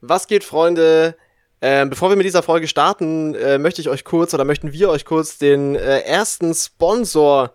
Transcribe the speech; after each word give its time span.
Was 0.00 0.26
geht, 0.26 0.44
Freunde? 0.44 1.14
Äh, 1.60 1.84
bevor 1.84 2.08
wir 2.08 2.16
mit 2.16 2.24
dieser 2.24 2.42
Folge 2.42 2.68
starten, 2.68 3.34
äh, 3.34 3.58
möchte 3.58 3.82
ich 3.82 3.90
euch 3.90 4.02
kurz 4.02 4.32
oder 4.32 4.44
möchten 4.44 4.72
wir 4.72 4.88
euch 4.88 5.04
kurz 5.04 5.36
den 5.36 5.76
äh, 5.76 6.00
ersten 6.00 6.54
Sponsor 6.54 7.52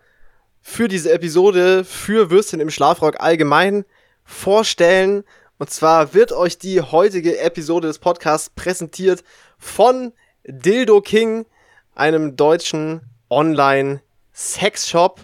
für 0.62 0.88
diese 0.88 1.12
Episode 1.12 1.84
für 1.84 2.30
Würstchen 2.30 2.60
im 2.60 2.70
Schlafrock 2.70 3.20
allgemein 3.20 3.84
vorstellen. 4.24 5.24
Und 5.58 5.72
zwar 5.72 6.14
wird 6.14 6.34
euch 6.34 6.60
die 6.60 6.82
heutige 6.82 7.40
Episode 7.40 7.88
des 7.88 7.98
Podcasts 7.98 8.52
präsentiert 8.52 9.24
von 9.58 10.14
Dildo 10.46 11.02
King, 11.02 11.48
einem 11.96 12.36
deutschen 12.36 13.02
Online-Sexshop, 13.32 15.22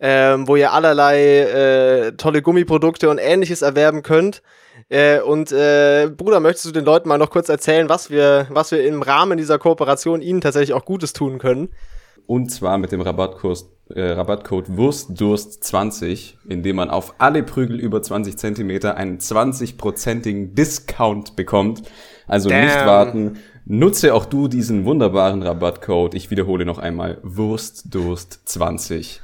ähm, 0.00 0.48
wo 0.48 0.56
ihr 0.56 0.72
allerlei 0.72 1.40
äh, 1.40 2.12
tolle 2.12 2.40
Gummiprodukte 2.40 3.10
und 3.10 3.18
ähnliches 3.18 3.60
erwerben 3.60 4.02
könnt. 4.02 4.42
Äh, 4.88 5.20
und 5.20 5.50
äh, 5.52 6.10
Bruder, 6.14 6.40
möchtest 6.40 6.66
du 6.66 6.72
den 6.72 6.84
Leuten 6.84 7.08
mal 7.08 7.18
noch 7.18 7.30
kurz 7.30 7.48
erzählen, 7.48 7.88
was 7.88 8.10
wir, 8.10 8.46
was 8.50 8.70
wir 8.70 8.84
im 8.84 9.02
Rahmen 9.02 9.38
dieser 9.38 9.58
Kooperation 9.58 10.20
ihnen 10.20 10.40
tatsächlich 10.40 10.74
auch 10.74 10.84
Gutes 10.84 11.12
tun 11.12 11.38
können? 11.38 11.70
Und 12.26 12.50
zwar 12.50 12.78
mit 12.78 12.92
dem 12.92 13.00
Rabattkurs, 13.00 13.70
äh, 13.94 14.02
Rabattcode 14.02 14.68
Wurstdurst20, 14.68 16.34
indem 16.48 16.76
man 16.76 16.90
auf 16.90 17.14
alle 17.18 17.42
Prügel 17.42 17.78
über 17.78 18.02
20 18.02 18.38
Zentimeter 18.38 18.96
einen 18.96 19.18
20-prozentigen 19.18 20.54
Discount 20.54 21.36
bekommt. 21.36 21.82
Also 22.26 22.48
Damn. 22.48 22.64
nicht 22.64 22.86
warten. 22.86 23.38
Nutze 23.66 24.14
auch 24.14 24.26
du 24.26 24.48
diesen 24.48 24.84
wunderbaren 24.84 25.42
Rabattcode. 25.42 26.14
Ich 26.14 26.30
wiederhole 26.30 26.64
noch 26.64 26.78
einmal 26.78 27.18
Wurstdurst20. 27.22 29.20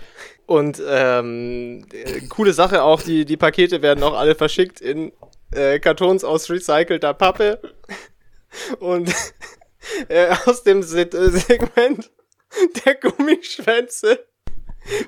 Und 0.47 0.83
ähm, 0.87 1.87
coole 2.29 2.53
Sache 2.53 2.83
auch, 2.83 3.03
die, 3.03 3.25
die 3.25 3.37
Pakete 3.37 3.83
werden 3.83 4.03
auch 4.03 4.19
alle 4.19 4.35
verschickt 4.35 4.81
in 4.81 5.13
äh, 5.53 5.79
Kartons 5.79 6.25
aus 6.25 6.51
recycelter 6.51 7.15
Pappe. 7.15 7.61
Und 8.81 9.13
äh, 10.09 10.35
aus 10.47 10.63
dem 10.63 10.83
Se 10.83 11.03
äh, 11.03 11.31
Segment 11.31 12.11
der 12.85 12.97
Gummischwänze 12.97 14.27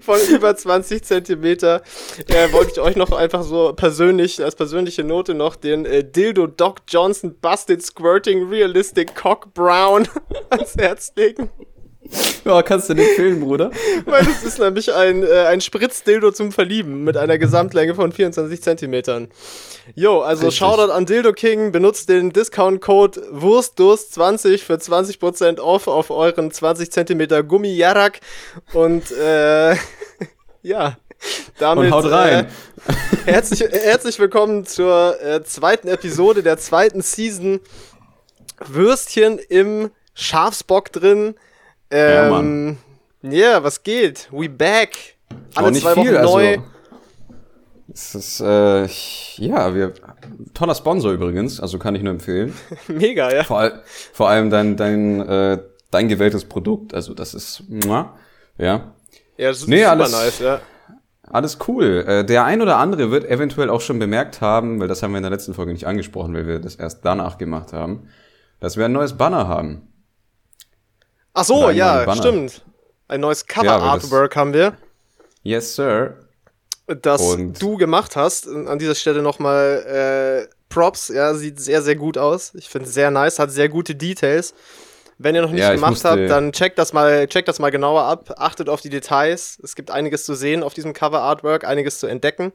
von 0.00 0.20
über 0.30 0.54
20 0.54 1.02
Zentimeter 1.02 1.82
äh, 2.28 2.52
wollte 2.52 2.72
ich 2.72 2.80
euch 2.80 2.96
noch 2.96 3.10
einfach 3.12 3.42
so 3.42 3.72
persönlich, 3.72 4.42
als 4.42 4.54
persönliche 4.54 5.02
Note 5.02 5.34
noch 5.34 5.56
den 5.56 5.86
äh, 5.86 6.04
Dildo 6.04 6.46
Doc 6.46 6.82
Johnson 6.88 7.38
Busted 7.40 7.82
Squirting 7.82 8.48
Realistic 8.48 9.14
Cock 9.14 9.54
Brown 9.54 10.06
ans 10.50 10.77
Herz 10.77 11.12
legen. 11.16 11.50
Ja, 12.44 12.62
kannst 12.62 12.88
du 12.88 12.94
nicht 12.94 13.10
filmen, 13.10 13.41
Bruder? 13.41 13.70
Weil 14.05 14.27
es 14.27 14.42
ist 14.42 14.58
nämlich 14.58 14.92
ein, 14.92 15.22
äh, 15.22 15.46
ein 15.46 15.60
Spritzdildo 15.60 16.32
zum 16.32 16.50
Verlieben 16.50 17.05
mit 17.05 17.16
einer 17.16 17.38
Gesamtlänge 17.38 17.94
von 17.94 18.12
24 18.12 18.60
Zentimetern. 18.60 19.28
Jo, 19.94 20.20
also 20.20 20.46
Richtig. 20.46 20.58
Shoutout 20.58 20.92
an 20.92 21.06
Dildo 21.06 21.33
King, 21.33 21.72
benutzt 21.72 22.08
den 22.08 22.33
Discount-Code 22.33 23.20
Wurstdurst20 23.33 24.58
für 24.58 24.74
20% 24.74 25.60
off 25.60 25.86
auf 25.86 26.10
euren 26.10 26.50
20 26.50 26.90
Zentimeter 26.90 27.42
Gummijarak 27.42 28.20
und 28.72 29.10
äh, 29.12 29.77
ja, 30.62 30.96
damit 31.58 31.86
und 31.86 31.92
haut 31.92 32.10
rein. 32.10 32.46
Äh, 32.46 33.33
herzlich, 33.33 33.60
herzlich 33.60 34.18
willkommen 34.18 34.66
zur 34.66 35.20
äh, 35.22 35.44
zweiten 35.44 35.88
Episode 35.88 36.42
der 36.42 36.58
zweiten 36.58 37.02
Season. 37.02 37.60
Würstchen 38.66 39.38
im 39.38 39.90
Schafsbock 40.14 40.92
drin. 40.92 41.34
Ähm, 41.92 42.78
ja, 43.22 43.30
yeah, 43.30 43.62
was 43.62 43.82
geht? 43.82 44.28
We 44.32 44.48
back. 44.48 45.16
Alle 45.54 45.72
zwei 45.72 45.92
viel, 45.92 46.14
Wochen 46.14 46.22
neu. 46.24 46.48
Also, 46.48 46.64
es 47.92 48.14
ist, 48.14 48.40
äh, 48.40 48.86
ja, 49.36 49.74
wir, 49.74 49.92
toller 50.54 50.74
Sponsor 50.74 51.12
übrigens, 51.12 51.60
also 51.60 51.78
kann 51.78 51.94
ich 51.94 52.02
nur 52.02 52.12
empfehlen. 52.14 52.54
Mega, 52.88 53.30
ja. 53.30 53.44
Vor, 53.44 53.58
all, 53.58 53.82
vor 54.12 54.30
allem 54.30 54.48
dein, 54.48 54.78
dein, 54.78 55.20
äh, 55.20 55.58
dein 55.90 56.08
gewähltes 56.08 56.46
Produkt, 56.46 56.94
also 56.94 57.12
das 57.12 57.34
ist, 57.34 57.62
ja. 57.68 58.14
Ja, 58.56 58.94
das 59.36 59.58
ist 59.58 59.68
nee, 59.68 59.80
super 59.80 59.90
alles, 59.90 60.12
nice, 60.12 60.38
ja. 60.38 60.61
Alles 61.24 61.58
cool. 61.68 62.05
Äh, 62.06 62.24
der 62.24 62.44
ein 62.46 62.62
oder 62.62 62.78
andere 62.78 63.11
wird 63.11 63.27
eventuell 63.27 63.68
auch 63.68 63.83
schon 63.83 63.98
bemerkt 63.98 64.40
haben, 64.40 64.80
weil 64.80 64.88
das 64.88 65.02
haben 65.02 65.12
wir 65.12 65.18
in 65.18 65.24
der 65.24 65.30
letzten 65.30 65.52
Folge 65.52 65.72
nicht 65.72 65.86
angesprochen, 65.86 66.33
weil 66.34 66.46
wir 66.46 66.58
das 66.58 66.77
erst 66.77 67.05
danach 67.05 67.36
gemacht 67.36 67.74
haben, 67.74 68.08
dass 68.61 68.78
wir 68.78 68.86
ein 68.86 68.92
neues 68.92 69.18
Banner 69.18 69.48
haben. 69.48 69.92
Ach 71.34 71.44
so, 71.44 71.70
ja, 71.70 72.14
stimmt. 72.14 72.62
Ein 73.08 73.20
neues 73.20 73.46
Cover-Artwork 73.46 74.34
ja, 74.34 74.40
haben 74.40 74.52
wir. 74.52 74.76
Yes, 75.42 75.74
sir. 75.74 76.16
Das 76.86 77.20
Und 77.20 77.60
du 77.60 77.76
gemacht 77.76 78.16
hast. 78.16 78.48
An 78.48 78.78
dieser 78.78 78.94
Stelle 78.94 79.22
nochmal 79.22 80.46
äh, 80.48 80.54
Props. 80.68 81.08
Ja, 81.08 81.34
sieht 81.34 81.60
sehr, 81.60 81.82
sehr 81.82 81.96
gut 81.96 82.18
aus. 82.18 82.52
Ich 82.54 82.68
finde 82.68 82.88
es 82.88 82.94
sehr 82.94 83.10
nice, 83.10 83.38
hat 83.38 83.50
sehr 83.50 83.68
gute 83.68 83.94
Details. 83.94 84.54
Wenn 85.18 85.34
ihr 85.34 85.42
noch 85.42 85.50
nicht 85.50 85.60
ja, 85.60 85.74
gemacht 85.74 86.04
habt, 86.04 86.28
dann 86.28 86.52
checkt 86.52 86.78
das 86.78 86.92
mal, 86.92 87.28
checkt 87.28 87.46
das 87.46 87.58
mal 87.58 87.70
genauer 87.70 88.02
ab. 88.02 88.34
Achtet 88.38 88.68
auf 88.68 88.80
die 88.80 88.90
Details. 88.90 89.58
Es 89.62 89.76
gibt 89.76 89.90
einiges 89.90 90.24
zu 90.24 90.34
sehen 90.34 90.62
auf 90.62 90.74
diesem 90.74 90.92
Cover-Artwork, 90.92 91.64
einiges 91.64 92.00
zu 92.00 92.06
entdecken. 92.06 92.52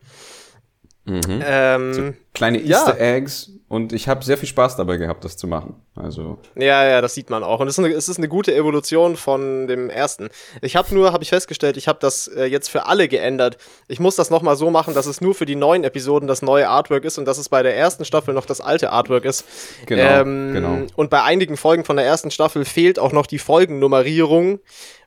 Mhm. 1.05 1.41
Ähm, 1.45 2.17
kleine 2.37 2.59
Easter 2.59 2.97
ja. 2.99 3.15
Eggs 3.15 3.51
und 3.67 3.91
ich 3.91 4.07
habe 4.07 4.23
sehr 4.23 4.37
viel 4.37 4.47
Spaß 4.47 4.77
dabei 4.77 4.97
gehabt, 4.97 5.25
das 5.25 5.35
zu 5.35 5.47
machen. 5.47 5.75
Also 5.95 6.37
ja, 6.55 6.87
ja, 6.87 7.01
das 7.01 7.15
sieht 7.15 7.29
man 7.29 7.43
auch 7.43 7.59
und 7.59 7.67
es 7.67 7.77
ist 7.77 7.83
eine, 7.83 7.93
es 7.93 8.07
ist 8.07 8.17
eine 8.17 8.27
gute 8.27 8.55
Evolution 8.55 9.17
von 9.17 9.67
dem 9.67 9.89
ersten. 9.89 10.29
Ich 10.61 10.75
habe 10.75 10.93
nur, 10.93 11.11
habe 11.11 11.23
ich 11.23 11.29
festgestellt, 11.29 11.75
ich 11.75 11.87
habe 11.87 11.97
das 11.99 12.27
äh, 12.27 12.45
jetzt 12.45 12.69
für 12.69 12.85
alle 12.85 13.07
geändert. 13.07 13.57
Ich 13.87 13.99
muss 13.99 14.15
das 14.15 14.29
noch 14.29 14.43
mal 14.43 14.55
so 14.55 14.69
machen, 14.69 14.93
dass 14.93 15.07
es 15.07 15.19
nur 15.19 15.33
für 15.33 15.47
die 15.47 15.55
neuen 15.55 15.83
Episoden 15.83 16.27
das 16.27 16.41
neue 16.41 16.69
Artwork 16.69 17.03
ist 17.03 17.17
und 17.17 17.25
dass 17.25 17.39
es 17.39 17.49
bei 17.49 17.63
der 17.63 17.75
ersten 17.75 18.05
Staffel 18.05 18.33
noch 18.35 18.45
das 18.45 18.61
alte 18.61 18.91
Artwork 18.91 19.25
ist. 19.25 19.43
Genau, 19.87 20.21
ähm, 20.21 20.53
genau. 20.53 20.77
Und 20.95 21.09
bei 21.09 21.23
einigen 21.23 21.57
Folgen 21.57 21.83
von 21.83 21.97
der 21.97 22.05
ersten 22.05 22.29
Staffel 22.29 22.63
fehlt 22.63 22.99
auch 22.99 23.11
noch 23.11 23.25
die 23.25 23.39
Folgennummerierung. 23.39 24.59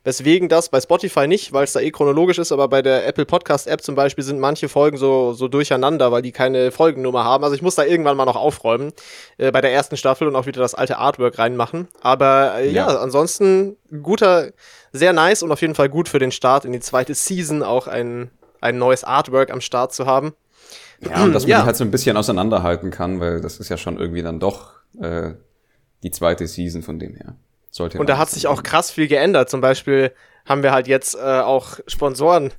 Weswegen 0.03 0.49
das 0.49 0.69
bei 0.69 0.81
Spotify 0.81 1.27
nicht, 1.27 1.53
weil 1.53 1.63
es 1.63 1.73
da 1.73 1.79
eh 1.79 1.91
chronologisch 1.91 2.39
ist, 2.39 2.51
aber 2.51 2.67
bei 2.67 2.81
der 2.81 3.05
Apple 3.05 3.25
Podcast 3.25 3.67
App 3.67 3.83
zum 3.83 3.93
Beispiel 3.93 4.23
sind 4.23 4.39
manche 4.39 4.67
Folgen 4.67 4.97
so, 4.97 5.33
so 5.33 5.47
durcheinander, 5.47 6.11
weil 6.11 6.23
die 6.23 6.31
keine 6.31 6.71
Folgennummer 6.71 7.20
haben. 7.23 7.43
Also 7.43 7.55
ich 7.55 7.61
muss 7.61 7.75
da 7.75 7.83
irgendwann 7.83 8.17
mal 8.17 8.25
noch 8.25 8.35
aufräumen 8.35 8.93
äh, 9.37 9.51
bei 9.51 9.61
der 9.61 9.73
ersten 9.73 9.97
Staffel 9.97 10.27
und 10.27 10.35
auch 10.35 10.45
wieder 10.45 10.61
das 10.61 10.75
alte 10.75 10.97
Artwork 10.97 11.37
reinmachen. 11.39 11.87
Aber 12.01 12.55
äh, 12.57 12.71
ja. 12.71 12.89
ja, 12.89 12.99
ansonsten 12.99 13.77
guter, 14.01 14.51
sehr 14.91 15.13
nice 15.13 15.43
und 15.43 15.51
auf 15.51 15.61
jeden 15.61 15.75
Fall 15.75 15.89
gut 15.89 16.09
für 16.09 16.19
den 16.19 16.31
Start 16.31 16.65
in 16.65 16.71
die 16.71 16.79
zweite 16.79 17.13
Season 17.13 17.63
auch 17.63 17.87
ein, 17.87 18.31
ein 18.59 18.77
neues 18.77 19.03
Artwork 19.03 19.51
am 19.51 19.61
Start 19.61 19.93
zu 19.93 20.05
haben. 20.05 20.33
Ja, 20.99 21.23
und 21.23 21.33
dass 21.33 21.43
man 21.43 21.49
ja. 21.49 21.65
halt 21.65 21.75
so 21.75 21.83
ein 21.83 21.91
bisschen 21.91 22.15
auseinanderhalten 22.15 22.91
kann, 22.91 23.19
weil 23.19 23.41
das 23.41 23.59
ist 23.59 23.69
ja 23.69 23.77
schon 23.77 23.97
irgendwie 23.97 24.21
dann 24.21 24.39
doch 24.39 24.73
äh, 24.99 25.31
die 26.03 26.11
zweite 26.11 26.47
Season 26.47 26.83
von 26.83 26.99
dem 26.99 27.15
her. 27.15 27.35
Sollte 27.71 27.99
und 27.99 28.09
da 28.09 28.17
hat 28.17 28.29
sich 28.29 28.47
auch 28.47 28.63
krass 28.63 28.91
viel 28.91 29.07
geändert. 29.07 29.49
Zum 29.49 29.61
Beispiel 29.61 30.11
haben 30.45 30.61
wir 30.61 30.73
halt 30.73 30.87
jetzt 30.87 31.15
äh, 31.15 31.19
auch 31.19 31.79
Sponsoren. 31.87 32.51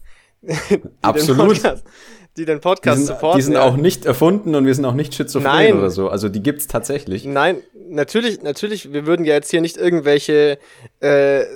Absolut. 1.03 1.61
Die 2.37 2.47
den 2.47 2.61
Podcast 2.61 2.99
die 2.99 3.05
sind, 3.05 3.15
supporten. 3.15 3.39
Die 3.39 3.43
sind 3.43 3.55
ja. 3.55 3.63
auch 3.63 3.77
nicht 3.77 4.07
erfunden 4.07 4.55
und 4.55 4.65
wir 4.65 4.75
sind 4.75 4.85
auch 4.87 4.95
nicht 4.95 5.15
schizophren 5.15 5.53
Nein. 5.53 5.79
oder 5.79 5.91
so. 5.91 6.09
Also 6.09 6.29
die 6.29 6.43
gibt's 6.43 6.67
tatsächlich. 6.67 7.25
Nein, 7.25 7.63
natürlich, 7.89 8.43
natürlich, 8.43 8.93
wir 8.93 9.07
würden 9.07 9.27
ja 9.27 9.35
jetzt 9.35 9.51
hier 9.51 9.61
nicht 9.61 9.77
irgendwelche 9.77 10.59
äh, 11.01 11.43
äh, 11.43 11.47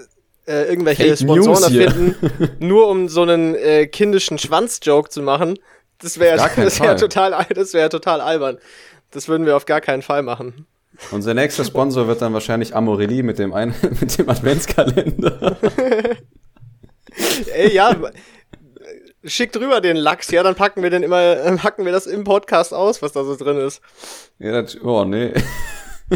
irgendwelche 0.47 1.05
Fake 1.05 1.19
Sponsoren 1.19 1.63
erfinden, 1.63 2.15
nur 2.61 2.89
um 2.89 3.09
so 3.09 3.23
einen 3.23 3.55
äh, 3.55 3.87
kindischen 3.87 4.39
Schwanzjoke 4.39 5.11
zu 5.11 5.23
machen. 5.23 5.59
Das 5.99 6.19
wäre 6.19 6.37
das 6.37 6.81
wär 6.81 6.97
total, 6.97 7.47
das 7.55 7.73
wäre 7.73 7.89
total 7.89 8.21
albern. 8.21 8.59
Das 9.11 9.29
würden 9.29 9.47
wir 9.47 9.57
auf 9.57 9.65
gar 9.65 9.81
keinen 9.81 10.03
Fall 10.03 10.23
machen. 10.23 10.67
Unser 11.11 11.35
nächster 11.35 11.65
Sponsor 11.65 12.07
wird 12.07 12.23
dann 12.23 12.33
wahrscheinlich 12.33 12.75
Amorelie 12.75 13.23
mit 13.23 13.39
dem, 13.39 13.53
Ein 13.53 13.75
mit 14.01 14.19
dem 14.19 14.29
Adventskalender. 14.29 15.57
Ey, 17.55 17.73
ja, 17.73 17.97
schickt 19.27 19.57
rüber 19.57 19.81
den 19.81 19.97
Lachs, 19.97 20.31
ja, 20.31 20.43
dann 20.43 20.55
packen 20.55 20.83
wir 20.83 20.91
den 20.91 21.03
immer, 21.03 21.35
packen 21.57 21.85
wir 21.85 21.93
das 21.93 22.07
im 22.07 22.25
Podcast 22.25 22.75
aus, 22.75 23.03
was 23.03 23.13
da 23.13 23.25
so 23.25 23.37
drin 23.37 23.59
ist. 23.59 23.81
Ja, 24.39 24.63
das, 24.63 24.81
oh, 24.83 25.05
nee. 25.05 25.33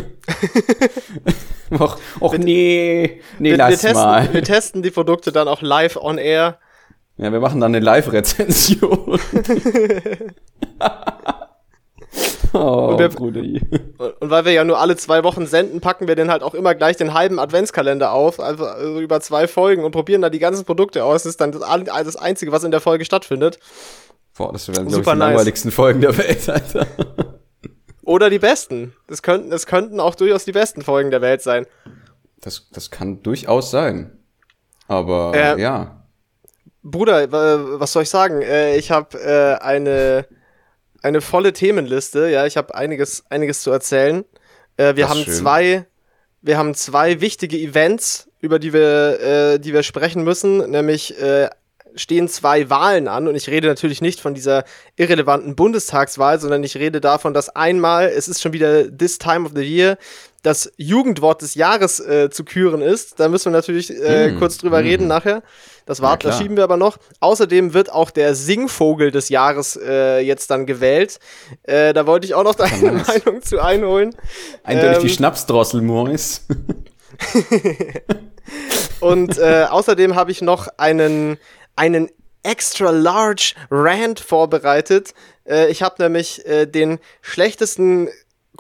och, 1.71 1.99
och 2.21 2.39
nee, 2.39 3.21
nee, 3.39 3.51
wir, 3.51 3.57
lass 3.57 3.71
wir 3.71 3.79
testen, 3.79 3.95
mal. 3.95 4.33
Wir 4.33 4.45
testen 4.45 4.83
die 4.83 4.91
Produkte 4.91 5.33
dann 5.33 5.49
auch 5.49 5.63
live 5.63 5.97
on 5.97 6.19
air. 6.19 6.59
Ja, 7.17 7.33
wir 7.33 7.41
machen 7.41 7.61
dann 7.61 7.75
eine 7.75 7.85
Live-Rezension. 7.85 9.21
Oh, 12.53 12.97
und, 12.97 12.99
wir, 12.99 13.21
und, 13.21 14.31
weil 14.31 14.45
wir 14.45 14.53
ja 14.53 14.65
nur 14.65 14.79
alle 14.79 14.97
zwei 14.97 15.23
Wochen 15.23 15.47
senden, 15.47 15.81
packen 15.81 16.09
wir 16.09 16.17
den 16.17 16.31
halt 16.31 16.43
auch 16.43 16.55
immer 16.55 16.75
gleich 16.75 16.97
den 16.97 17.15
halben 17.15 17.39
Adventskalender 17.39 18.13
auf, 18.13 18.41
also, 18.41 18.65
also 18.65 19.01
über 19.01 19.21
zwei 19.21 19.47
Folgen 19.47 19.85
und 19.85 19.93
probieren 19.93 20.23
da 20.23 20.31
die 20.31 20.39
ganzen 20.39 20.65
Produkte 20.65 21.05
aus. 21.05 21.23
Das 21.23 21.31
ist 21.31 21.41
dann 21.41 21.53
das, 21.53 21.63
das 21.87 22.17
Einzige, 22.17 22.51
was 22.51 22.65
in 22.65 22.71
der 22.71 22.81
Folge 22.81 23.05
stattfindet. 23.05 23.59
Boah, 24.37 24.53
das 24.53 24.69
wären, 24.69 24.89
glaube 24.89 25.01
ich, 25.01 25.05
die 25.05 25.09
nice. 25.11 25.19
langweiligsten 25.19 25.71
Folgen 25.71 26.01
der 26.01 26.17
Welt, 26.17 26.49
Alter. 26.49 26.87
Oder 28.03 28.31
die 28.31 28.39
besten. 28.39 28.95
Das 29.07 29.23
könnten, 29.23 29.51
das 29.51 29.67
könnten 29.67 30.01
auch 30.01 30.15
durchaus 30.15 30.45
die 30.45 30.53
besten 30.53 30.83
Folgen 30.83 31.11
der 31.11 31.21
Welt 31.21 31.43
sein. 31.43 31.67
Das, 32.41 32.69
das 32.73 32.91
kann 32.91 33.23
durchaus 33.23 33.71
sein. 33.71 34.19
Aber 34.89 35.33
äh, 35.35 35.61
ja. 35.61 36.05
Bruder, 36.83 37.31
was 37.79 37.93
soll 37.93 38.05
ich 38.05 38.11
sagen? 38.11 38.43
Äh, 38.43 38.77
ich 38.77 38.91
habe 38.91 39.19
äh, 39.19 39.63
eine 39.63 40.27
eine 41.03 41.21
volle 41.21 41.53
Themenliste. 41.53 42.29
Ja, 42.29 42.47
ich 42.47 42.57
habe 42.57 42.75
einiges, 42.75 43.25
einiges 43.29 43.63
zu 43.63 43.71
erzählen. 43.71 44.25
Äh, 44.77 44.97
wir 44.97 45.05
Das 45.05 45.11
haben 45.11 45.25
schön. 45.25 45.35
zwei, 45.35 45.87
wir 46.43 46.59
haben 46.59 46.75
zwei 46.75 47.21
wichtige 47.21 47.57
Events, 47.59 48.29
über 48.41 48.59
die 48.59 48.73
wir, 48.73 49.21
äh, 49.21 49.59
die 49.59 49.73
wir 49.73 49.83
sprechen 49.83 50.25
müssen. 50.25 50.71
Nämlich 50.71 51.21
äh, 51.21 51.51
stehen 51.95 52.29
zwei 52.29 52.71
Wahlen 52.71 53.09
an 53.09 53.29
und 53.29 53.35
ich 53.35 53.49
rede 53.49 53.69
natürlich 53.69 54.01
nicht 54.01 54.21
von 54.21 54.35
dieser 54.35 54.65
irrelevanten 54.97 55.57
Bundestagswahl, 55.57 56.41
sondern 56.41 56.63
ich 56.65 56.77
rede 56.77 57.01
davon, 57.01 57.35
dass 57.35 57.49
einmal, 57.51 58.07
es 58.09 58.29
ist 58.29 58.41
schon 58.41 58.53
wieder 58.53 58.97
this 58.97 59.19
time 59.19 59.47
of 59.47 59.53
the 59.55 59.63
year, 59.63 59.99
das 60.43 60.73
Jugendwort 60.77 61.43
des 61.43 61.55
Jahres 61.55 62.01
äh, 62.01 62.31
zu 62.31 62.45
küren 62.45 62.81
ist. 62.81 63.21
Da 63.21 63.29
müssen 63.29 63.47
wir 63.47 63.53
natürlich 63.57 63.91
äh, 63.91 64.33
Mm, 64.33 64.39
kurz 64.39 64.59
drüber 64.59 64.81
mm. 64.81 64.85
reden 64.85 65.07
nachher. 65.07 65.43
Das 65.87 65.99
Ja, 65.99 66.05
warten, 66.05 66.25
das 66.25 66.37
klar. 66.37 66.43
schieben 66.43 66.57
wir 66.57 66.65
aber 66.65 66.77
noch. 66.77 66.99
Außerdem 67.21 67.75
wird 67.75 67.93
auch 67.93 68.11
der 68.11 68.35
Singvogel 68.35 69.11
des 69.11 69.29
Jahres 69.29 69.79
äh, 69.83 70.21
jetzt 70.21 70.51
dann 70.51 70.67
gewählt. 70.67 71.19
Äh, 71.65 71.93
da 71.93 72.07
wollte 72.07 72.27
ich 72.27 72.35
auch 72.35 72.45
noch 72.45 72.55
deine 72.55 72.93
nice. 72.93 73.09
Meinung 73.09 73.43
zu 73.43 73.61
einholen. 73.61 74.15
Eindeutig 74.63 74.97
Ähm, 74.97 75.03
die 75.03 75.09
Schnapsdrossel, 75.11 75.83
Morris. 75.83 76.47
Und 79.01 79.39
äh, 79.39 79.67
außerdem 79.69 80.15
habe 80.15 80.31
ich 80.31 80.43
noch 80.43 80.69
einen, 80.77 81.39
einen 81.77 82.09
extra 82.43 82.91
large 82.91 83.55
Rant 83.71 84.21
vorbereitet. 84.21 85.13
Äh, 85.45 85.71
ich 85.71 85.83
habe 85.83 86.03
nämlich 86.03 86.43
den 86.47 86.99
schlechtesten 87.21 88.09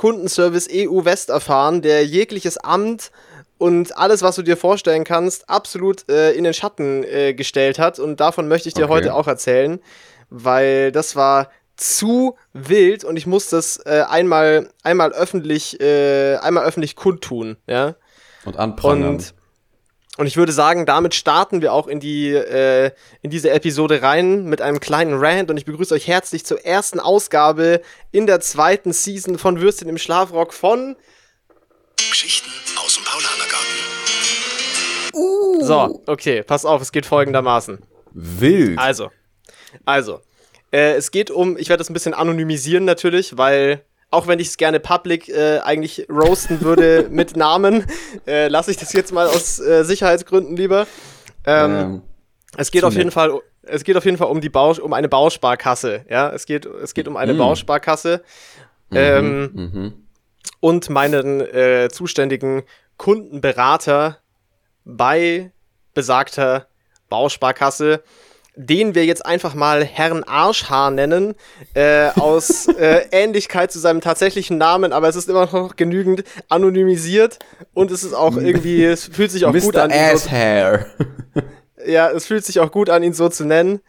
Kundenservice 0.00 0.67
EU 0.73 1.05
West 1.05 1.29
erfahren, 1.29 1.82
der 1.82 2.06
jegliches 2.06 2.56
Amt 2.56 3.11
und 3.58 3.99
alles, 3.99 4.23
was 4.23 4.37
du 4.37 4.41
dir 4.43 4.56
vorstellen 4.56 5.05
kannst, 5.05 5.50
absolut 5.50 6.08
äh, 6.08 6.32
in 6.32 6.44
den 6.44 6.55
Schatten 6.55 7.05
äh, 7.05 7.35
gestellt 7.35 7.79
hat. 7.79 7.99
Und 7.99 8.19
davon 8.19 8.49
möchte 8.49 8.69
ich 8.69 8.75
dir 8.75 8.85
Okay. 8.85 8.94
heute 8.94 9.14
auch 9.14 9.26
erzählen, 9.26 9.79
weil 10.31 10.91
das 10.91 11.17
war 11.17 11.50
zu 11.76 12.38
wild 12.55 13.05
und 13.05 13.19
ich 13.19 13.26
muss 13.26 13.50
das 13.50 13.76
äh, 13.85 14.05
einmal, 14.08 14.70
einmal 14.82 15.12
öffentlich, 15.12 15.79
äh, 15.82 16.37
einmal 16.37 16.64
öffentlich 16.64 16.97
kundtun, 16.97 17.58
ja. 17.67 17.94
Und 18.47 18.56
anprangern. 18.56 19.17
Und, 19.17 19.35
und 20.17 20.27
ich 20.27 20.37
würde 20.37 20.53
sagen, 20.53 20.87
damit 20.87 21.15
starten 21.15 21.62
wir 21.62 21.73
auch 21.73 21.87
in, 21.87 22.01
die, 22.01 22.31
äh, 22.31 22.91
in 23.23 23.31
diese 23.31 23.51
Episode 23.51 24.03
rein 24.03 24.45
mit 24.45 24.61
einem 24.61 24.81
kleinen 24.81 25.15
Rant 25.15 25.51
und 25.51 25.57
ich 25.57 25.65
begrüße 25.65 25.95
euch 25.95 26.07
herzlich 26.09 26.45
zur 26.45 26.65
ersten 26.65 27.01
Ausgabe 27.01 27.81
in 28.11 28.27
der 28.27 28.41
zweiten 28.41 28.93
Season 28.93 29.39
von 29.39 29.61
Würstchen 29.61 29.89
im 29.89 29.99
Schlafrock 29.99 30.53
von. 30.53 30.97
Geschichten 31.97 32.51
aus 32.85 32.97
dem 32.97 33.05
Paulanergarten. 33.05 33.67
So, 35.62 36.03
okay, 36.07 36.43
pass 36.43 36.65
auf, 36.65 36.83
es 36.83 36.93
geht 36.93 37.07
folgendermaßen. 37.07 37.79
Wild. 38.12 38.79
Also, 38.79 39.11
also, 39.85 40.21
äh, 40.73 40.95
es 40.95 41.11
geht 41.11 41.31
um, 41.31 41.57
ich 41.57 41.69
werde 41.69 41.79
das 41.79 41.91
ein 41.91 41.95
bisschen 41.95 42.15
anonymisieren 42.15 42.85
natürlich, 42.85 43.37
weil 43.37 43.85
auch 44.11 44.27
wenn 44.27 44.39
ich 44.41 44.49
es 44.49 44.57
gerne 44.57 44.81
public 44.81 45.29
äh, 45.29 45.59
eigentlich 45.61 46.07
roasten 46.11 46.61
würde 46.62 47.09
mit 47.11 47.37
Namen, 47.37 47.85
äh, 48.27 48.49
lasse 48.49 48.71
ich 48.71 48.77
das 48.77 48.93
jetzt 48.93 49.12
mal 49.12 49.27
aus 49.27 49.59
äh, 49.61 49.85
Sicherheitsgründen 49.85 50.57
lieber. 50.57 50.87
Ähm, 51.47 51.71
Ähm, 51.77 52.03
Es 52.57 52.71
geht 52.71 52.85
auf 52.85 52.95
jeden 52.95 53.07
nett. 53.07 53.15
Fall, 53.15 53.41
es 53.62 53.85
geht 53.85 53.97
auf 53.97 54.05
jeden 54.05 54.17
Fall 54.19 54.29
um 54.29 54.41
die 54.41 54.49
Bau, 54.49 54.73
um 54.83 54.93
eine 54.93 55.09
Bausparkasse. 55.09 56.05
Ja, 56.09 56.31
es 56.33 56.45
geht, 56.47 56.67
es 56.67 56.95
geht 56.95 57.07
um 57.09 57.17
eine 57.17 57.35
Mhm. 57.35 57.39
Bausparkasse 57.39 58.23
ähm, 58.93 59.51
mhm. 59.55 59.93
und 60.59 60.91
meinen 60.91 61.41
äh, 61.41 61.89
zuständigen 61.93 62.65
Kundenberater 62.97 64.19
bei 64.85 65.53
besagter 65.95 66.67
Bausparkasse, 67.09 68.03
den 68.69 68.95
wir 68.95 69.05
jetzt 69.07 69.25
einfach 69.25 69.55
mal 69.55 69.85
Herrn 69.85 70.23
Arschhaar 70.25 70.91
nennen, 70.91 71.35
äh, 71.75 72.09
aus 72.11 72.67
äh, 72.69 73.07
Ähnlichkeit 73.11 73.73
zu 73.73 73.79
seinem 73.79 74.01
tatsächlichen 74.01 74.59
Namen, 74.59 74.93
aber 74.93 75.09
es 75.09 75.17
ist 75.17 75.29
immer 75.29 75.47
noch 75.53 75.77
genügend 75.77 76.25
anonymisiert 76.49 77.39
und 77.75 77.91
es 77.91 78.05
ist 78.05 78.12
auch 78.15 78.37
irgendwie, 78.37 78.85
es 78.85 79.05
fühlt 79.07 79.31
sich 79.31 79.47
auch 79.47 79.53
gut 79.53 79.75
Mr. 79.75 79.83
an. 79.85 79.91
ihn 79.91 79.97
so- 79.97 80.27
Asshair. 80.29 80.87
ja, 81.87 82.11
es 82.11 82.27
fühlt 82.27 82.45
sich 82.45 82.61
auch 82.61 82.71
gut 82.71 82.91
an, 82.91 83.03
ihn 83.03 83.15
so 83.15 83.29
zu 83.29 83.45
nennen. 83.45 83.81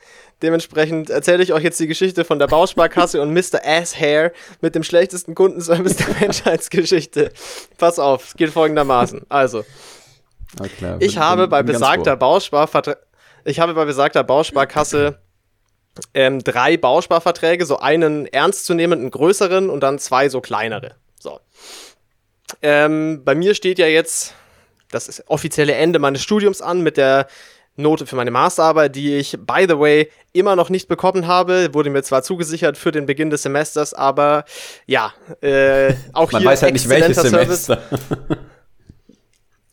Dementsprechend 0.42 1.12
erzähle 1.12 1.44
ich 1.44 1.54
euch 1.54 1.64
jetzt 1.64 1.80
die 1.80 1.86
Geschichte 1.86 2.26
von 2.26 2.40
der 2.40 2.48
Bausparkasse 2.48 3.22
und 3.22 3.32
Mr. 3.32 3.62
Asshair 3.64 4.32
mit 4.62 4.74
dem 4.74 4.82
schlechtesten 4.82 5.36
Kundenservice 5.36 5.98
der 5.98 6.08
Menschheitsgeschichte. 6.20 7.32
Pass 7.78 8.00
auf, 8.00 8.30
es 8.30 8.34
geht 8.36 8.50
folgendermaßen. 8.50 9.22
Also, 9.30 9.64
klar. 10.80 10.98
ich 11.00 11.14
Bin- 11.16 11.24
habe 11.24 11.42
bin- 11.44 11.50
bei 11.52 11.62
besagter 11.64 12.14
ohr. 12.14 12.18
Ich 13.46 13.60
habe 13.60 13.74
bei 13.74 13.86
besagter 13.86 14.24
Bausparkasse 14.24 15.20
ähm, 16.14 16.44
drei 16.44 16.78
Bausparverträge, 16.78 17.66
so 17.66 17.80
einen 17.80 18.26
ernstzunehmenden 18.26 19.12
größeren 19.12 19.70
und 19.70 19.82
dann 19.82 20.00
zwei 20.00 20.30
so 20.30 20.42
kleinere. 20.42 20.96
So. 21.20 21.40
Ähm, 22.62 23.24
bei 23.24 23.36
mir 23.36 23.56
steht 23.56 23.80
ja 23.80 23.88
jetzt 23.88 24.34
das 24.92 25.24
offizielle 25.28 25.74
Ende 25.74 26.00
meines 26.00 26.22
Studiums 26.22 26.62
an 26.62 26.82
mit 26.82 26.98
der 26.98 27.28
Note 27.78 28.06
für 28.06 28.18
meine 28.18 28.32
Masterarbeit, 28.32 28.96
die 28.96 29.16
ich, 29.16 29.38
by 29.40 29.66
the 29.68 29.80
way, 29.80 30.12
immer 30.34 30.56
noch 30.56 30.70
nicht 30.70 30.88
bekommen 30.88 31.28
habe. 31.28 31.74
Wurde 31.74 31.90
mir 31.90 32.04
zwar 32.04 32.22
zugesichert 32.22 32.78
für 32.78 32.92
den 32.92 33.06
Beginn 33.06 33.30
des 33.30 33.44
Semesters, 33.44 33.94
aber 33.94 34.44
ja, 34.86 35.14
äh, 35.42 35.94
auch 36.14 36.32
Man 36.32 36.42
hier 36.42 36.50
weiß 36.50 36.64
halt 36.64 36.74
nicht, 36.74 36.90
welches 36.90 37.18
Service. 37.18 37.66
Semester. 37.66 37.82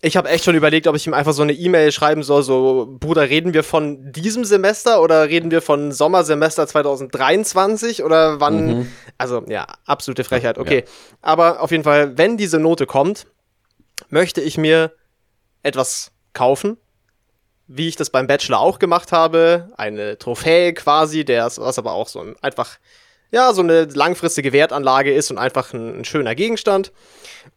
Ich 0.01 0.17
habe 0.17 0.29
echt 0.29 0.45
schon 0.45 0.55
überlegt, 0.55 0.87
ob 0.87 0.95
ich 0.95 1.07
ihm 1.09 1.15
einfach 1.15 1.33
so 1.33 1.43
eine 1.43 1.53
E-Mail 1.53 1.91
schreiben 1.91 2.23
soll, 2.23 2.45
so, 2.45 2.97
Bruder, 3.01 3.29
reden 3.29 3.53
wir 3.53 3.65
von 3.65 4.13
diesem 4.13 4.45
Semester 4.45 5.03
oder 5.03 5.29
reden 5.29 5.51
wir 5.51 5.61
von 5.61 5.91
Sommersemester 5.91 6.69
2023 6.69 8.05
oder 8.05 8.39
wann? 8.39 8.89
Also, 9.19 9.43
ja, 9.49 9.67
absolute 9.87 10.23
Frechheit, 10.23 10.57
okay. 10.59 10.85
Aber 11.21 11.61
auf 11.61 11.73
jeden 11.73 11.83
Fall, 11.83 12.17
wenn 12.17 12.37
diese 12.37 12.61
Note 12.61 12.87
kommt, 12.87 13.27
möchte 14.09 14.41
ich 14.41 14.57
mir 14.57 14.93
etwas 15.65 16.13
kaufen, 16.33 16.77
wie 17.67 17.89
ich 17.89 17.97
das 17.97 18.11
beim 18.11 18.29
Bachelor 18.29 18.61
auch 18.61 18.79
gemacht 18.79 19.11
habe, 19.11 19.71
eine 19.77 20.17
Trophäe 20.17 20.73
quasi, 20.75 21.25
der 21.25 21.47
ist, 21.47 21.61
was 21.61 21.79
aber 21.79 21.93
auch 21.93 22.09
so 22.09 22.21
ein 22.21 22.37
einfach, 22.41 22.79
ja, 23.31 23.53
so 23.53 23.63
eine 23.63 23.85
langfristige 23.85 24.53
Wertanlage 24.53 25.13
ist 25.13 25.31
und 25.33 25.39
einfach 25.39 25.75
ein, 25.75 26.01
ein 26.01 26.05
schöner 26.05 26.35
Gegenstand. 26.37 26.93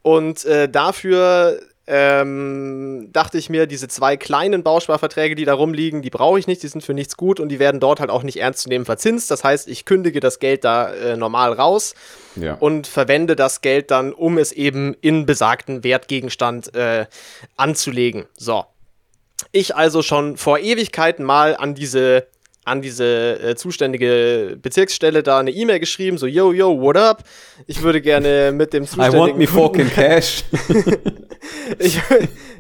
Und 0.02 0.44
äh, 0.46 0.68
dafür 0.68 1.62
ähm, 1.88 3.10
dachte 3.12 3.38
ich 3.38 3.50
mir, 3.50 3.66
diese 3.66 3.88
zwei 3.88 4.16
kleinen 4.16 4.64
Bausparverträge, 4.64 5.36
die 5.36 5.46
da 5.46 5.54
rumliegen, 5.54 6.02
die 6.02 6.10
brauche 6.10 6.38
ich 6.40 6.48
nicht, 6.48 6.62
die 6.64 6.68
sind 6.68 6.84
für 6.84 6.94
nichts 6.94 7.18
gut 7.18 7.40
und 7.40 7.50
die 7.50 7.60
werden 7.60 7.80
dort 7.80 8.00
halt 8.00 8.10
auch 8.10 8.24
nicht 8.24 8.38
ernst 8.38 8.62
zu 8.62 8.70
nehmen 8.70 8.86
verzinst. 8.86 9.32
Das 9.32 9.44
heißt, 9.44 9.68
ich 9.68 9.86
kündige 9.86 10.20
das 10.20 10.40
Geld 10.40 10.64
da 10.64 10.94
äh, 10.94 11.18
normal 11.18 11.54
raus 11.54 11.96
Ja. 12.36 12.54
und 12.56 12.88
verwende 12.88 13.36
das 13.36 13.62
Geld 13.62 13.92
dann, 13.92 14.14
um 14.14 14.38
es 14.38 14.52
eben 14.52 14.96
in 15.02 15.26
besagten 15.26 15.84
Wertgegenstand 15.84 16.74
äh, 16.76 17.08
anzulegen. 17.58 18.26
So. 18.38 18.66
Ich 19.52 19.76
also 19.76 20.02
schon 20.04 20.38
vor 20.38 20.60
Ewigkeiten 20.60 21.26
mal 21.26 21.56
an 21.58 21.74
diese 21.74 22.28
an 22.64 22.82
diese 22.82 23.40
äh, 23.42 23.56
zuständige 23.56 24.58
Bezirksstelle 24.62 25.24
da 25.24 25.40
eine 25.40 25.52
E-Mail 25.52 25.80
geschrieben, 25.80 26.18
so 26.18 26.28
yo 26.28 26.54
yo 26.54 26.80
what 26.80 26.96
up? 26.96 27.24
Ich 27.66 27.82
würde 27.82 28.02
gerne 28.02 28.52
mit 28.52 28.74
dem 28.74 28.84
I 28.84 28.88
zuständigen 28.88 29.20
want 29.20 29.38
me 29.38 29.48
fucking 29.48 29.90
cash. 29.90 30.44
ich, 31.80 32.00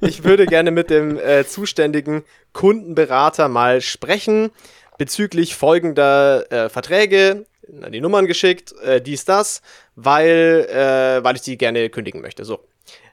ich 0.01 0.23
würde 0.23 0.47
gerne 0.47 0.71
mit 0.71 0.89
dem 0.89 1.19
äh, 1.19 1.45
zuständigen 1.45 2.23
Kundenberater 2.53 3.47
mal 3.47 3.81
sprechen 3.81 4.51
bezüglich 4.97 5.55
folgender 5.55 6.51
äh, 6.51 6.69
Verträge. 6.69 7.45
Die 7.67 8.01
Nummern 8.01 8.27
geschickt, 8.27 8.73
äh, 8.83 9.01
dies, 9.01 9.23
das, 9.25 9.61
weil, 9.95 10.67
äh, 10.69 11.23
weil 11.23 11.35
ich 11.35 11.41
die 11.41 11.57
gerne 11.57 11.89
kündigen 11.89 12.21
möchte. 12.21 12.43
So. 12.43 12.59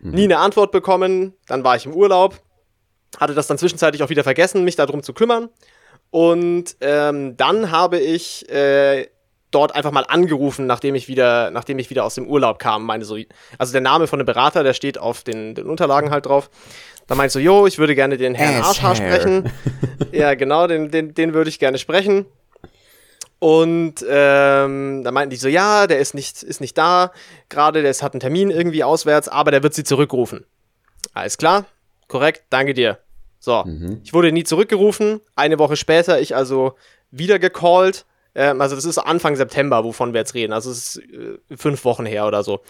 Nie 0.01 0.25
eine 0.25 0.39
Antwort 0.39 0.73
bekommen, 0.73 1.35
dann 1.47 1.65
war 1.65 1.77
ich 1.77 1.87
im 1.87 1.95
Urlaub, 1.95 2.41
hatte 3.19 3.35
das 3.35 3.47
dann 3.47 3.59
zwischenzeitlich 3.59 4.03
auch 4.03 4.11
wieder 4.11 4.25
vergessen, 4.25 4.65
mich 4.65 4.77
darum 4.77 5.03
zu 5.03 5.13
kümmern. 5.13 5.49
Und 6.11 6.77
ähm, 6.81 7.37
dann 7.37 7.71
habe 7.71 7.99
ich 7.99 8.49
äh, 8.51 9.09
dort 9.51 9.75
einfach 9.75 9.93
mal 9.93 10.05
angerufen, 10.09 10.67
nachdem 10.67 10.95
ich 10.95 11.09
wieder, 11.09 11.51
nachdem 11.51 11.79
ich 11.79 11.91
wieder 11.91 12.05
aus 12.05 12.15
dem 12.15 12.27
Urlaub 12.27 12.59
kam. 12.59 12.85
Meine 12.85 13.05
so, 13.05 13.17
also 13.59 13.73
der 13.73 13.81
Name 13.81 14.07
von 14.07 14.19
dem 14.19 14.27
Berater, 14.27 14.63
der 14.63 14.75
steht 14.75 14.99
auf 14.99 15.23
den, 15.23 15.55
den 15.55 15.67
Unterlagen 15.67 16.11
halt 16.11 16.27
drauf. 16.27 16.51
Da 17.07 17.15
meinte 17.15 17.33
so, 17.33 17.39
jo, 17.39 17.67
ich 17.67 17.79
würde 17.79 17.95
gerne 17.95 18.19
den 18.19 18.35
Herrn 18.35 18.63
Arschhaar 18.63 18.95
sprechen. 18.95 19.51
ja, 20.13 20.35
genau, 20.35 20.67
den, 20.67 20.91
den, 20.91 21.15
den 21.15 21.33
würde 21.33 21.49
ich 21.49 21.59
gerne 21.59 21.79
sprechen. 21.79 22.27
Und 23.39 24.05
ähm, 24.09 25.03
da 25.05 25.11
meinten 25.13 25.31
die 25.31 25.37
so, 25.37 25.49
ja, 25.49 25.87
der 25.87 26.01
ist 26.01 26.13
nicht, 26.15 26.43
ist 26.43 26.61
nicht 26.61 26.77
da, 26.77 27.13
gerade, 27.49 27.83
der 27.83 27.91
ist, 27.91 28.03
hat 28.03 28.13
einen 28.13 28.21
Termin 28.21 28.51
irgendwie 28.51 28.83
auswärts, 28.83 29.29
aber 29.29 29.53
der 29.53 29.63
wird 29.63 29.75
sie 29.75 29.85
zurückrufen. 29.85 30.45
Alles 31.15 31.39
klar, 31.39 31.65
korrekt, 32.09 32.43
danke 32.51 32.75
dir. 32.75 32.99
So, 33.41 33.65
ich 34.03 34.13
wurde 34.13 34.33
nie 34.33 34.45
zurückgerufen. 34.45 35.21
Eine 35.37 35.59
Woche 35.59 35.77
später, 35.77 36.21
ich 36.21 36.35
also 36.35 36.75
wieder 37.11 37.39
gecallt. 37.39 38.05
Ähm, 38.35 38.61
also 38.61 38.75
das 38.75 38.85
ist 38.85 38.99
Anfang 38.99 39.37
September, 39.37 39.85
wovon 39.85 40.13
wir 40.13 40.21
jetzt 40.21 40.35
reden. 40.35 40.53
Also 40.53 40.71
es 40.71 40.97
ist 40.97 41.03
äh, 41.13 41.57
fünf 41.57 41.85
Wochen 41.85 42.05
her 42.07 42.27
oder 42.27 42.43
so. 42.43 42.61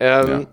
Ähm, 0.00 0.28
Ja. 0.28 0.46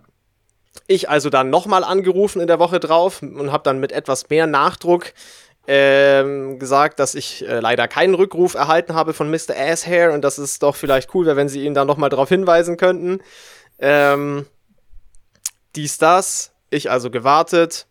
Ich 0.88 1.10
also 1.10 1.30
dann 1.30 1.50
nochmal 1.50 1.84
angerufen 1.84 2.42
in 2.42 2.48
der 2.48 2.60
Woche 2.60 2.80
drauf 2.80 3.22
und 3.22 3.52
habe 3.52 3.64
dann 3.64 3.80
mit 3.80 3.92
etwas 3.92 4.30
mehr 4.30 4.46
Nachdruck 4.46 5.14
ähm, 5.68 6.60
gesagt, 6.60 7.00
dass 7.00 7.16
ich 7.16 7.48
äh, 7.48 7.60
leider 7.60 7.88
keinen 7.88 8.14
Rückruf 8.14 8.54
erhalten 8.54 8.94
habe 8.94 9.14
von 9.14 9.32
Mr. 9.32 9.56
Asshair 9.58 10.14
und 10.14 10.22
dass 10.22 10.38
es 10.38 10.60
doch 10.60 10.76
vielleicht 10.76 11.16
cool 11.16 11.26
wäre, 11.26 11.38
wenn 11.38 11.50
sie 11.50 11.66
ihn 11.66 11.74
dann 11.74 11.88
nochmal 11.88 12.10
darauf 12.10 12.30
hinweisen 12.30 12.78
könnten. 12.78 13.20
Ähm, 13.80 14.46
dies, 15.76 15.98
das. 15.98 16.52
Ich 16.70 16.92
also 16.92 17.10
gewartet, 17.10 17.88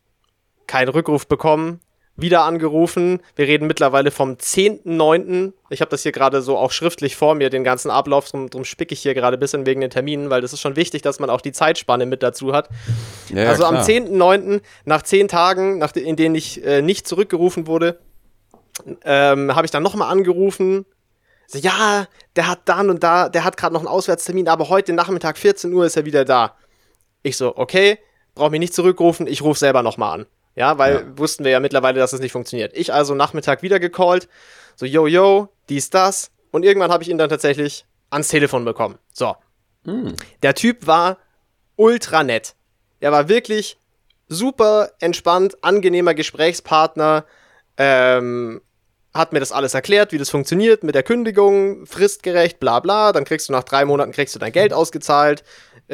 keinen 0.66 0.88
Rückruf 0.88 1.26
bekommen, 1.26 1.80
wieder 2.16 2.44
angerufen. 2.44 3.21
Wir 3.35 3.47
reden 3.47 3.66
mittlerweile 3.66 4.11
vom 4.11 4.35
10.9. 4.35 5.52
Ich 5.71 5.80
habe 5.80 5.90
das 5.90 6.02
hier 6.04 6.12
gerade 6.12 6.42
so 6.42 6.56
auch 6.56 6.71
schriftlich 6.71 7.16
vor 7.16 7.35
mir, 7.35 7.50
den 7.50 7.64
ganzen 7.64 7.90
Ablauf. 7.90 8.30
Drum, 8.30 8.50
drum 8.50 8.64
spicke 8.64 8.94
ich 8.94 9.00
hier 9.00 9.14
gerade 9.14 9.37
ein 9.37 9.40
bisschen 9.40 9.66
wegen 9.66 9.80
den 9.80 9.90
Terminen, 9.90 10.30
weil 10.30 10.40
das 10.40 10.52
ist 10.52 10.61
schon 10.61 10.76
wichtig, 10.76 11.02
dass 11.02 11.18
man 11.18 11.28
auch 11.28 11.40
die 11.40 11.52
Zeitspanne 11.52 12.06
mit 12.06 12.23
dazu 12.23 12.52
hat. 12.52 12.68
Ja, 13.30 13.49
also 13.49 13.66
klar. 13.66 13.80
am 13.80 13.85
10.9., 13.85 14.61
nach 14.85 15.02
zehn 15.02 15.26
Tagen, 15.26 15.78
nach, 15.78 15.94
in 15.97 16.16
denen 16.16 16.37
ich 16.37 16.64
äh, 16.64 16.83
nicht 16.83 17.09
zurückgerufen 17.09 17.66
wurde, 17.66 17.99
ähm, 19.04 19.54
habe 19.54 19.64
ich 19.64 19.73
dann 19.73 19.83
nochmal 19.83 20.11
angerufen. 20.11 20.87
So, 21.47 21.59
ja, 21.59 22.06
der 22.37 22.49
hat 22.49 22.61
dann 22.66 22.90
und 22.90 23.02
da, 23.02 23.28
der 23.28 23.44
hat 23.44 23.56
gerade 23.56 23.75
noch 23.75 23.80
einen 23.80 23.88
Auswärtstermin, 23.88 24.49
aber 24.49 24.68
heute 24.68 24.92
Nachmittag 24.92 25.37
14 25.37 25.73
Uhr 25.73 25.85
ist 25.85 25.97
er 25.97 26.04
wieder 26.04 26.25
da. 26.25 26.56
Ich 27.23 27.37
so, 27.37 27.56
okay, 27.56 27.99
brauche 28.35 28.50
mich 28.50 28.61
nicht 28.61 28.75
zurückrufen, 28.75 29.26
ich 29.26 29.42
rufe 29.42 29.59
selber 29.59 29.83
nochmal 29.83 30.21
an. 30.21 30.26
Ja, 30.56 30.78
weil 30.78 30.94
Ja. 30.94 31.18
wussten 31.18 31.44
wir 31.44 31.50
ja 31.50 31.61
mittlerweile, 31.61 31.99
dass 31.99 32.12
es 32.12 32.20
nicht 32.20 32.32
funktioniert. 32.32 32.73
Ich 32.76 32.92
also 32.92 33.14
Nachmittag 33.14 33.62
wieder 33.62 33.80
gecallt, 33.80 34.28
so, 34.76 34.87
yo, 34.87 35.06
yo, 35.06 35.49
dies, 35.68 35.90
das. 35.90 36.30
Und 36.50 36.64
irgendwann 36.64 36.90
habe 36.92 37.02
ich 37.02 37.08
ihn 37.08 37.18
dann 37.18 37.28
tatsächlich 37.30 37.84
ans 38.11 38.28
Telefon 38.28 38.64
bekommen. 38.64 38.99
So. 39.12 39.34
Der 40.42 40.54
Typ 40.54 40.87
war 40.87 41.18
ultra 41.76 42.23
nett. 42.23 42.54
Er 43.00 43.12
war 43.12 43.28
wirklich 43.28 43.78
super 44.28 44.92
entspannt, 45.00 45.62
angenehmer 45.62 46.14
Gesprächspartner. 46.14 47.25
Ähm, 47.76 48.62
hat 49.12 49.32
mir 49.32 49.40
das 49.40 49.52
alles 49.52 49.75
erklärt, 49.75 50.12
wie 50.12 50.18
das 50.18 50.30
funktioniert 50.30 50.82
mit 50.82 50.94
der 50.94 51.02
Kündigung, 51.02 51.87
fristgerecht, 51.87 52.58
bla 52.58 52.80
bla. 52.80 53.12
Dann 53.12 53.25
kriegst 53.25 53.49
du 53.49 53.52
nach 53.52 53.62
drei 53.64 53.84
Monaten 53.84 54.12
kriegst 54.12 54.34
du 54.34 54.38
dein 54.38 54.52
Geld 54.52 54.73
ausgezahlt, 54.73 55.44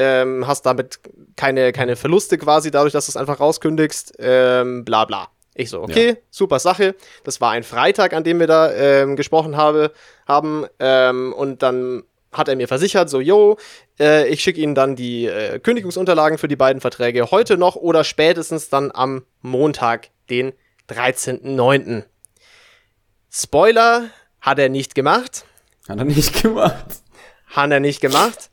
ähm, 0.01 0.47
hast 0.47 0.65
damit 0.65 1.01
keine, 1.37 1.73
keine 1.73 1.97
Verluste 1.97 2.39
quasi, 2.39 2.71
dadurch, 2.71 2.93
dass 2.93 3.07
du 3.07 3.11
es 3.11 3.17
einfach 3.17 3.39
rauskündigst, 3.39 4.15
ähm, 4.19 4.85
bla 4.85 5.05
bla. 5.05 5.29
Ich 5.55 5.69
so, 5.69 5.83
okay, 5.83 6.17
super 6.31 6.59
Sache. 6.59 6.95
Das 7.25 7.41
war 7.41 7.51
ein 7.51 7.65
Freitag, 7.65 8.15
an 8.15 8.25
dem 8.25 8.41
wir 8.41 8.47
da 8.47 8.73
ähm, 8.73 9.17
gesprochen 9.17 9.57
habe, 9.57 9.93
haben. 10.27 10.65
Ähm, 10.79 11.35
und 11.35 11.63
dann 11.63 12.05
hat 12.33 12.49
er 12.49 12.57
mir 12.57 12.69
versichert, 12.69 13.11
so, 13.11 13.21
yo, 13.21 13.59
äh, 13.99 14.29
ich 14.29 14.43
schicke 14.43 14.61
Ihnen 14.61 14.75
dann 14.75 14.97
die 14.97 15.27
äh, 15.27 15.59
Kündigungsunterlagen 15.59 16.39
für 16.39 16.49
die 16.49 16.57
beiden 16.57 16.81
Verträge 16.81 17.31
heute 17.31 17.59
noch 17.59 17.77
oder 17.77 18.05
spätestens 18.05 18.69
dann 18.69 18.91
am 18.93 19.25
Montag, 19.43 20.09
den 20.31 20.53
13.09. 20.89 22.05
Spoiler 23.31 24.09
hat 24.41 24.59
er 24.59 24.69
nicht 24.69 24.95
gemacht. 24.95 25.45
Hat 25.89 25.99
er 25.99 26.05
nicht 26.05 26.43
gemacht. 26.43 27.03
Hat 27.51 27.71
er 27.71 27.81
nicht 27.81 28.01
gemacht. 28.01 28.51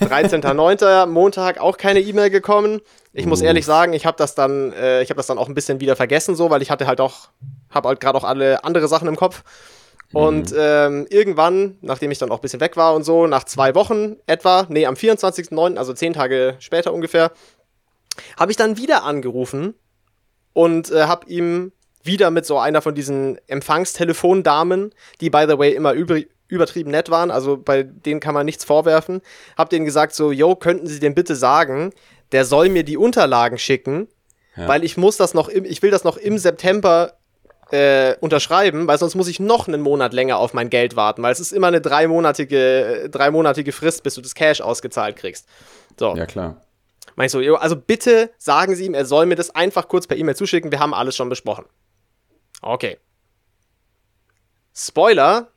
13.09. 0.00 1.06
Montag 1.06 1.58
auch 1.58 1.76
keine 1.76 2.00
E-Mail 2.00 2.30
gekommen. 2.30 2.80
Ich 3.12 3.26
muss 3.26 3.40
ehrlich 3.40 3.64
sagen, 3.64 3.92
ich 3.92 4.04
habe 4.06 4.16
das 4.16 4.34
dann, 4.34 4.72
äh, 4.72 5.02
ich 5.02 5.10
habe 5.10 5.18
das 5.18 5.26
dann 5.26 5.38
auch 5.38 5.48
ein 5.48 5.54
bisschen 5.54 5.80
wieder 5.80 5.96
vergessen, 5.96 6.34
so, 6.34 6.50
weil 6.50 6.62
ich 6.62 6.70
hatte 6.70 6.86
halt 6.86 7.00
auch, 7.00 7.28
habe 7.70 7.88
halt 7.88 8.00
gerade 8.00 8.18
auch 8.18 8.24
alle 8.24 8.64
andere 8.64 8.88
Sachen 8.88 9.06
im 9.06 9.16
Kopf. 9.16 9.42
Und 10.12 10.52
ähm, 10.58 11.06
irgendwann, 11.08 11.78
nachdem 11.80 12.10
ich 12.10 12.18
dann 12.18 12.30
auch 12.30 12.38
ein 12.38 12.42
bisschen 12.42 12.60
weg 12.60 12.76
war 12.76 12.94
und 12.94 13.02
so, 13.04 13.26
nach 13.26 13.44
zwei 13.44 13.74
Wochen 13.74 14.16
etwa, 14.26 14.66
nee, 14.68 14.84
am 14.86 14.94
24.09., 14.94 15.76
also 15.76 15.94
zehn 15.94 16.12
Tage 16.12 16.56
später 16.58 16.92
ungefähr, 16.92 17.32
habe 18.38 18.50
ich 18.50 18.58
dann 18.58 18.76
wieder 18.76 19.04
angerufen 19.04 19.74
und 20.52 20.90
äh, 20.90 21.04
habe 21.04 21.26
ihm 21.28 21.72
wieder 22.02 22.30
mit 22.30 22.44
so 22.44 22.58
einer 22.58 22.82
von 22.82 22.94
diesen 22.94 23.38
Empfangstelefondamen, 23.46 24.92
die 25.20 25.30
by 25.30 25.46
the 25.48 25.58
way 25.58 25.72
immer 25.72 25.92
übri- 25.92 26.28
übertrieben 26.52 26.90
nett 26.90 27.10
waren, 27.10 27.30
also 27.30 27.56
bei 27.56 27.82
denen 27.82 28.20
kann 28.20 28.34
man 28.34 28.46
nichts 28.46 28.64
vorwerfen, 28.64 29.20
hab 29.56 29.70
denen 29.70 29.84
gesagt 29.84 30.14
so, 30.14 30.30
yo, 30.30 30.54
könnten 30.54 30.86
Sie 30.86 31.00
dem 31.00 31.14
bitte 31.14 31.34
sagen, 31.34 31.92
der 32.30 32.44
soll 32.44 32.68
mir 32.68 32.84
die 32.84 32.96
Unterlagen 32.96 33.58
schicken, 33.58 34.08
Ja. 34.56 34.68
weil 34.68 34.84
ich 34.84 34.96
muss 34.96 35.16
das 35.16 35.34
noch 35.34 35.48
im, 35.48 35.64
ich 35.64 35.82
will 35.82 35.90
das 35.90 36.04
noch 36.04 36.16
im 36.16 36.38
September 36.38 37.14
äh, 37.70 38.14
unterschreiben, 38.20 38.86
weil 38.86 38.98
sonst 38.98 39.14
muss 39.14 39.28
ich 39.28 39.40
noch 39.40 39.66
einen 39.66 39.80
Monat 39.80 40.12
länger 40.12 40.36
auf 40.36 40.52
mein 40.52 40.68
Geld 40.68 40.94
warten, 40.94 41.22
weil 41.22 41.32
es 41.32 41.40
ist 41.40 41.52
immer 41.52 41.68
eine 41.68 41.80
dreimonatige, 41.80 43.08
dreimonatige 43.10 43.72
Frist, 43.72 44.02
bis 44.02 44.14
du 44.14 44.20
das 44.20 44.34
Cash 44.34 44.60
ausgezahlt 44.60 45.16
kriegst. 45.16 45.48
So. 45.98 46.14
Ja, 46.14 46.26
klar. 46.26 46.60
Mach 47.16 47.24
ich 47.24 47.32
so, 47.32 47.40
jo, 47.40 47.56
also 47.56 47.76
bitte 47.76 48.30
sagen 48.38 48.74
Sie 48.74 48.84
ihm, 48.86 48.94
er 48.94 49.04
soll 49.06 49.24
mir 49.26 49.36
das 49.36 49.54
einfach 49.54 49.88
kurz 49.88 50.06
per 50.06 50.16
E-Mail 50.18 50.36
zuschicken. 50.36 50.70
Wir 50.70 50.80
haben 50.80 50.92
alles 50.94 51.16
schon 51.16 51.28
besprochen. 51.30 51.64
Okay. 52.60 52.98
Spoiler. 54.74 55.48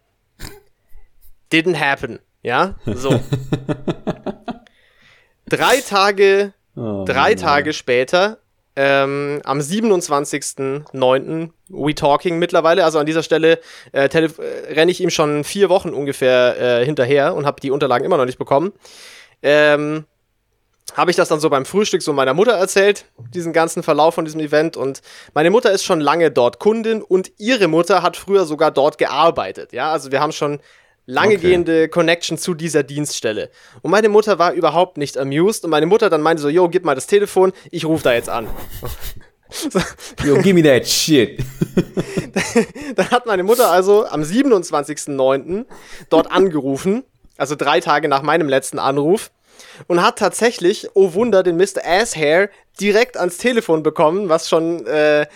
Didn't 1.55 1.79
happen. 1.79 2.19
Ja, 2.43 2.75
so. 2.85 3.19
drei 5.49 5.77
Tage, 5.77 6.53
Oh, 6.75 7.05
drei 7.05 7.29
Mann. 7.29 7.37
Tage 7.37 7.71
später, 7.71 8.39
ähm, 8.75 9.41
am 9.45 9.59
27.09. 9.59 11.51
We 11.69 11.95
Talking 11.95 12.37
mittlerweile, 12.37 12.83
also 12.83 12.99
an 12.99 13.05
dieser 13.05 13.23
Stelle 13.23 13.59
äh, 13.93 14.07
äh, 14.07 14.29
renne 14.73 14.91
ich 14.91 14.99
ihm 14.99 15.09
schon 15.09 15.45
vier 15.45 15.69
Wochen 15.69 15.91
ungefähr 15.93 16.81
äh, 16.81 16.85
hinterher 16.85 17.33
und 17.35 17.45
habe 17.45 17.61
die 17.61 17.71
Unterlagen 17.71 18.03
immer 18.05 18.17
noch 18.17 18.25
nicht 18.25 18.37
bekommen. 18.37 18.73
Ähm, 19.41 20.05
habe 20.95 21.11
ich 21.11 21.17
das 21.17 21.29
dann 21.29 21.39
so 21.39 21.49
beim 21.49 21.65
Frühstück 21.65 22.01
so 22.01 22.11
meiner 22.13 22.33
Mutter 22.33 22.51
erzählt, 22.51 23.05
diesen 23.33 23.53
ganzen 23.53 23.81
Verlauf 23.81 24.15
von 24.15 24.25
diesem 24.25 24.39
Event. 24.41 24.77
Und 24.77 25.01
meine 25.33 25.49
Mutter 25.49 25.71
ist 25.71 25.83
schon 25.83 25.99
lange 25.99 26.29
dort 26.29 26.59
Kundin 26.59 27.01
und 27.01 27.31
ihre 27.37 27.67
Mutter 27.67 28.03
hat 28.03 28.17
früher 28.17 28.45
sogar 28.45 28.71
dort 28.71 28.97
gearbeitet. 28.97 29.73
Ja, 29.73 29.91
also 29.91 30.11
wir 30.11 30.19
haben 30.19 30.31
schon 30.31 30.59
lange 31.05 31.35
Okay. 31.35 31.49
gehende 31.49 31.89
Connection 31.89 32.37
zu 32.37 32.53
dieser 32.53 32.83
Dienststelle. 32.83 33.49
Und 33.81 33.91
meine 33.91 34.09
Mutter 34.09 34.39
war 34.39 34.53
überhaupt 34.53 34.97
nicht 34.97 35.17
amused 35.17 35.63
und 35.63 35.71
meine 35.71 35.85
Mutter 35.85 36.09
dann 36.09 36.21
meinte 36.21 36.41
so, 36.41 36.49
yo, 36.49 36.67
gib 36.69 36.85
mal 36.85 36.95
das 36.95 37.07
Telefon, 37.07 37.53
ich 37.71 37.85
rufe 37.85 38.03
da 38.03 38.13
jetzt 38.13 38.29
an. 38.29 38.47
Yo, 40.25 40.37
give 40.41 40.53
me 40.55 40.63
that 40.63 40.87
shit. 40.87 41.39
Dann 42.95 43.11
hat 43.11 43.25
meine 43.25 43.43
Mutter 43.43 43.69
also 43.69 44.05
am 44.05 44.23
27.09. 44.23 45.65
dort 46.09 46.31
angerufen, 46.31 47.03
also 47.37 47.55
drei 47.55 47.79
Tage 47.79 48.07
nach 48.07 48.21
meinem 48.23 48.49
letzten 48.49 48.79
Anruf, 48.79 49.31
und 49.87 50.01
hat 50.01 50.17
tatsächlich, 50.19 50.89
oh 50.95 51.13
Wunder, 51.13 51.43
den 51.43 51.57
Mr. 51.57 51.81
Asshair 51.85 52.49
direkt 52.79 53.17
ans 53.17 53.37
Telefon 53.37 53.83
bekommen, 53.83 54.29
was 54.29 54.49
schon, 54.49 54.85
äh, 54.87 55.27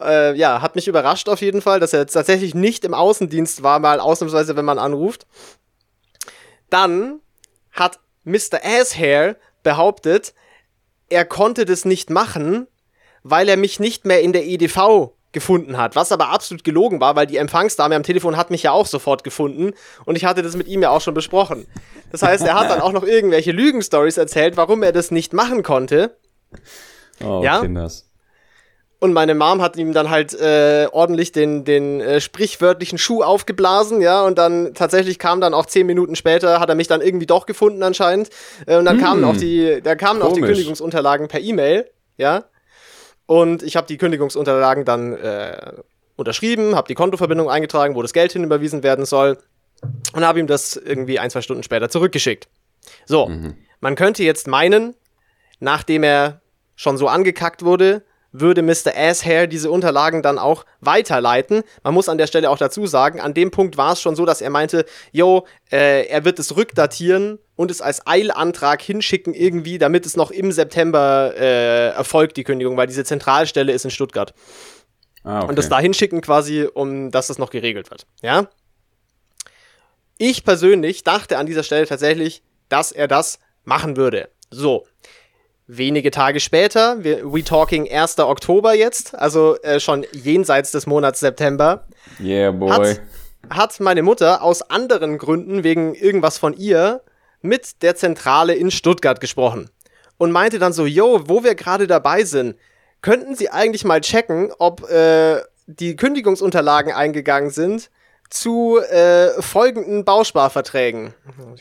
äh, 0.00 0.36
ja, 0.36 0.60
hat 0.60 0.74
mich 0.74 0.88
überrascht 0.88 1.28
auf 1.28 1.40
jeden 1.40 1.62
Fall, 1.62 1.80
dass 1.80 1.92
er 1.92 2.00
jetzt 2.00 2.12
tatsächlich 2.12 2.54
nicht 2.54 2.84
im 2.84 2.94
Außendienst 2.94 3.62
war, 3.62 3.78
mal 3.78 4.00
ausnahmsweise, 4.00 4.56
wenn 4.56 4.64
man 4.64 4.78
anruft. 4.78 5.26
Dann 6.70 7.20
hat 7.72 8.00
Mr. 8.24 8.60
Asshair 8.62 9.36
behauptet, 9.62 10.34
er 11.08 11.24
konnte 11.24 11.64
das 11.64 11.84
nicht 11.84 12.10
machen, 12.10 12.66
weil 13.22 13.48
er 13.48 13.56
mich 13.56 13.80
nicht 13.80 14.04
mehr 14.04 14.20
in 14.20 14.32
der 14.32 14.46
EDV 14.46 15.12
gefunden 15.32 15.76
hat, 15.76 15.96
was 15.96 16.12
aber 16.12 16.28
absolut 16.28 16.64
gelogen 16.64 17.00
war, 17.00 17.16
weil 17.16 17.26
die 17.26 17.36
Empfangsdame 17.36 17.96
am 17.96 18.04
Telefon 18.04 18.36
hat 18.36 18.50
mich 18.50 18.62
ja 18.62 18.70
auch 18.72 18.86
sofort 18.86 19.24
gefunden 19.24 19.72
und 20.04 20.16
ich 20.16 20.24
hatte 20.24 20.42
das 20.42 20.56
mit 20.56 20.68
ihm 20.68 20.80
ja 20.80 20.90
auch 20.90 21.00
schon 21.00 21.14
besprochen. 21.14 21.66
Das 22.12 22.22
heißt, 22.22 22.46
er 22.46 22.54
hat 22.54 22.70
dann 22.70 22.80
auch 22.82 22.92
noch 22.92 23.02
irgendwelche 23.02 23.50
Lügenstories 23.50 24.16
erzählt, 24.16 24.56
warum 24.56 24.82
er 24.82 24.92
das 24.92 25.10
nicht 25.10 25.32
machen 25.32 25.62
konnte. 25.62 26.16
Oh, 27.22 27.42
Ja? 27.42 27.60
Kinders. 27.60 28.08
Und 29.04 29.12
meine 29.12 29.34
Mom 29.34 29.60
hat 29.60 29.76
ihm 29.76 29.92
dann 29.92 30.08
halt 30.08 30.32
äh, 30.32 30.88
ordentlich 30.90 31.30
den, 31.30 31.66
den 31.66 32.00
äh, 32.00 32.22
sprichwörtlichen 32.22 32.96
Schuh 32.96 33.22
aufgeblasen, 33.22 34.00
ja, 34.00 34.22
und 34.22 34.38
dann 34.38 34.72
tatsächlich 34.72 35.18
kam 35.18 35.42
dann 35.42 35.52
auch 35.52 35.66
zehn 35.66 35.86
Minuten 35.86 36.16
später, 36.16 36.58
hat 36.58 36.70
er 36.70 36.74
mich 36.74 36.88
dann 36.88 37.02
irgendwie 37.02 37.26
doch 37.26 37.44
gefunden 37.44 37.82
anscheinend. 37.82 38.30
Äh, 38.64 38.78
und 38.78 38.86
dann 38.86 38.98
kamen 38.98 39.22
auch 39.24 39.36
die, 39.36 39.82
da 39.84 39.94
kamen 39.94 40.22
auch 40.22 40.32
die 40.32 40.40
Komisch. 40.40 40.52
Kündigungsunterlagen 40.52 41.28
per 41.28 41.40
E-Mail, 41.40 41.90
ja. 42.16 42.44
Und 43.26 43.62
ich 43.62 43.76
habe 43.76 43.86
die 43.86 43.98
Kündigungsunterlagen 43.98 44.86
dann 44.86 45.12
äh, 45.12 45.74
unterschrieben, 46.16 46.74
habe 46.74 46.88
die 46.88 46.94
Kontoverbindung 46.94 47.50
eingetragen, 47.50 47.96
wo 47.96 48.00
das 48.00 48.14
Geld 48.14 48.32
hinüberwiesen 48.32 48.82
werden 48.82 49.04
soll 49.04 49.36
und 50.14 50.24
habe 50.24 50.40
ihm 50.40 50.46
das 50.46 50.76
irgendwie 50.76 51.18
ein, 51.18 51.28
zwei 51.28 51.42
Stunden 51.42 51.62
später 51.62 51.90
zurückgeschickt. 51.90 52.48
So, 53.04 53.30
man 53.80 53.96
könnte 53.96 54.22
jetzt 54.22 54.48
meinen, 54.48 54.94
nachdem 55.60 56.04
er 56.04 56.40
schon 56.74 56.96
so 56.96 57.06
angekackt 57.06 57.66
wurde, 57.66 58.02
würde 58.34 58.62
Mr. 58.62 58.92
Asshair 58.96 59.46
diese 59.46 59.70
Unterlagen 59.70 60.20
dann 60.20 60.38
auch 60.38 60.66
weiterleiten. 60.80 61.62
Man 61.84 61.94
muss 61.94 62.08
an 62.08 62.18
der 62.18 62.26
Stelle 62.26 62.50
auch 62.50 62.58
dazu 62.58 62.86
sagen, 62.86 63.20
an 63.20 63.32
dem 63.32 63.52
Punkt 63.52 63.76
war 63.76 63.92
es 63.92 64.00
schon 64.00 64.16
so, 64.16 64.26
dass 64.26 64.40
er 64.40 64.50
meinte, 64.50 64.84
yo, 65.12 65.46
äh, 65.70 66.06
er 66.08 66.24
wird 66.24 66.40
es 66.40 66.56
rückdatieren 66.56 67.38
und 67.54 67.70
es 67.70 67.80
als 67.80 68.06
Eilantrag 68.06 68.82
hinschicken 68.82 69.34
irgendwie, 69.34 69.78
damit 69.78 70.04
es 70.04 70.16
noch 70.16 70.32
im 70.32 70.50
September 70.50 71.32
äh, 71.36 71.90
erfolgt, 71.90 72.36
die 72.36 72.44
Kündigung, 72.44 72.76
weil 72.76 72.88
diese 72.88 73.04
Zentralstelle 73.04 73.72
ist 73.72 73.84
in 73.84 73.92
Stuttgart. 73.92 74.34
Ah, 75.22 75.38
okay. 75.38 75.48
Und 75.48 75.56
das 75.56 75.68
da 75.68 75.78
hinschicken 75.78 76.20
quasi, 76.20 76.68
um 76.74 77.12
dass 77.12 77.28
das 77.28 77.38
noch 77.38 77.50
geregelt 77.50 77.90
wird. 77.90 78.06
Ja? 78.20 78.48
Ich 80.18 80.44
persönlich 80.44 81.04
dachte 81.04 81.38
an 81.38 81.46
dieser 81.46 81.62
Stelle 81.62 81.86
tatsächlich, 81.86 82.42
dass 82.68 82.90
er 82.90 83.06
das 83.06 83.38
machen 83.62 83.96
würde. 83.96 84.28
So. 84.50 84.86
Wenige 85.66 86.10
Tage 86.10 86.40
später, 86.40 87.02
wir, 87.02 87.24
we 87.32 87.42
talking 87.42 87.90
1. 87.90 88.18
Oktober 88.18 88.74
jetzt, 88.74 89.14
also 89.14 89.56
äh, 89.62 89.80
schon 89.80 90.04
jenseits 90.12 90.72
des 90.72 90.86
Monats 90.86 91.20
September, 91.20 91.86
Yeah, 92.20 92.50
boy. 92.50 92.70
hat, 92.70 93.00
hat 93.50 93.80
meine 93.80 94.02
Mutter 94.02 94.42
aus 94.42 94.62
anderen 94.62 95.18
Gründen, 95.18 95.64
wegen 95.64 95.94
irgendwas 95.94 96.38
von 96.38 96.54
ihr, 96.54 97.02
mit 97.40 97.82
der 97.82 97.94
Zentrale 97.96 98.54
in 98.54 98.70
Stuttgart 98.70 99.20
gesprochen. 99.20 99.70
Und 100.16 100.32
meinte 100.32 100.58
dann 100.58 100.72
so, 100.72 100.86
yo, 100.86 101.22
wo 101.26 101.42
wir 101.44 101.54
gerade 101.54 101.86
dabei 101.86 102.24
sind, 102.24 102.56
könnten 103.02 103.34
Sie 103.34 103.50
eigentlich 103.50 103.84
mal 103.84 104.00
checken, 104.00 104.52
ob 104.58 104.88
äh, 104.88 105.40
die 105.66 105.96
Kündigungsunterlagen 105.96 106.92
eingegangen 106.92 107.50
sind 107.50 107.90
zu 108.30 108.78
äh, 108.78 109.30
folgenden 109.42 110.04
Bausparverträgen. 110.04 111.14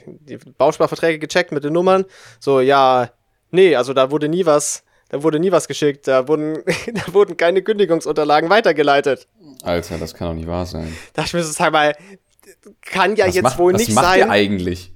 Die 0.05 0.37
Bausparverträge 0.37 1.19
gecheckt 1.19 1.51
mit 1.51 1.63
den 1.63 1.73
Nummern. 1.73 2.05
So, 2.39 2.61
ja, 2.61 3.09
nee, 3.53 3.75
also 3.75 3.93
da 3.93 4.11
wurde 4.11 4.27
nie 4.27 4.45
was, 4.45 4.83
da 5.09 5.23
wurde 5.23 5.39
nie 5.39 5.51
was 5.51 5.67
geschickt. 5.67 6.07
Da 6.07 6.27
wurden, 6.27 6.63
da 6.93 7.13
wurden 7.13 7.37
keine 7.37 7.61
Kündigungsunterlagen 7.61 8.49
weitergeleitet. 8.49 9.27
Alter, 9.63 9.97
das 9.97 10.13
kann 10.13 10.27
doch 10.27 10.35
nicht 10.35 10.47
wahr 10.47 10.65
sein. 10.65 10.95
Da 11.13 11.23
ich 11.23 11.33
mir 11.33 11.43
so, 11.43 11.51
sag 11.51 11.71
mal, 11.71 11.95
kann 12.81 13.15
ja 13.15 13.27
Was 13.27 13.35
jetzt 13.35 13.43
macht, 13.43 13.57
wohl 13.57 13.73
was 13.73 13.79
nicht 13.81 13.93
macht 13.93 14.17
ihr 14.17 14.23
sein. 14.23 14.31
eigentlich? 14.31 14.91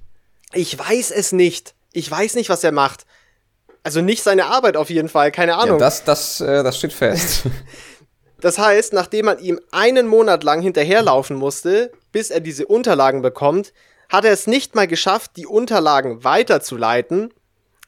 Ich 0.54 0.78
weiß 0.78 1.12
es 1.12 1.32
nicht. 1.32 1.74
Ich 1.94 2.10
weiß 2.12 2.36
nicht, 2.36 2.50
was 2.50 2.64
er 2.64 2.72
macht. 2.72 3.06
Also 3.84 4.02
nicht 4.02 4.22
seine 4.24 4.46
Arbeit 4.48 4.76
auf 4.76 4.90
jeden 4.90 5.08
Fall, 5.08 5.32
keine 5.32 5.54
Ja, 5.54 5.60
Ahnung. 5.60 5.80
das, 5.80 6.04
das, 6.04 6.42
äh, 6.42 6.64
das 6.64 6.78
steht 6.78 6.94
fest. 6.94 7.44
Das 8.40 8.60
heißt, 8.60 8.94
nachdem 8.94 9.26
man 9.26 9.40
ihm 9.40 9.60
einen 9.72 10.06
Monat 10.06 10.44
lang 10.44 10.62
hinterherlaufen 10.62 11.36
musste, 11.36 11.92
bis 12.12 12.30
er 12.30 12.40
diese 12.40 12.68
Unterlagen 12.68 13.24
bekommt, 13.24 13.74
hat 14.10 14.26
er 14.26 14.32
es 14.32 14.46
nicht 14.46 14.76
mal 14.76 14.86
geschafft, 14.86 15.32
die 15.38 15.48
Unterlagen 15.48 16.24
weiterzuleiten. 16.24 17.34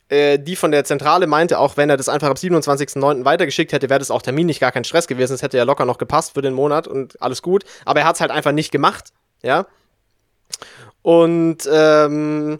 Äh, 0.09 0.39
die 0.39 0.55
von 0.55 0.71
der 0.71 0.83
Zentrale 0.85 1.27
meinte, 1.27 1.59
auch 1.59 1.77
wenn 1.77 1.89
er 1.89 1.97
das 1.97 2.09
einfach 2.09 2.29
am 2.29 2.33
27.09. 2.33 3.25
weitergeschickt 3.25 3.71
hätte, 3.71 3.89
wäre 3.89 3.99
das 3.99 4.09
auch 4.09 4.23
terminlich 4.23 4.59
gar 4.59 4.71
kein 4.71 4.83
Stress 4.83 5.07
gewesen. 5.07 5.33
Es 5.33 5.43
hätte 5.43 5.57
ja 5.57 5.63
locker 5.63 5.85
noch 5.85 5.99
gepasst 5.99 6.33
für 6.33 6.41
den 6.41 6.53
Monat 6.53 6.87
und 6.87 7.21
alles 7.21 7.43
gut. 7.43 7.63
Aber 7.85 7.99
er 7.99 8.07
hat 8.07 8.15
es 8.15 8.21
halt 8.21 8.31
einfach 8.31 8.51
nicht 8.51 8.71
gemacht. 8.71 9.09
Ja. 9.43 9.67
Und 11.03 11.69
ähm, 11.71 12.59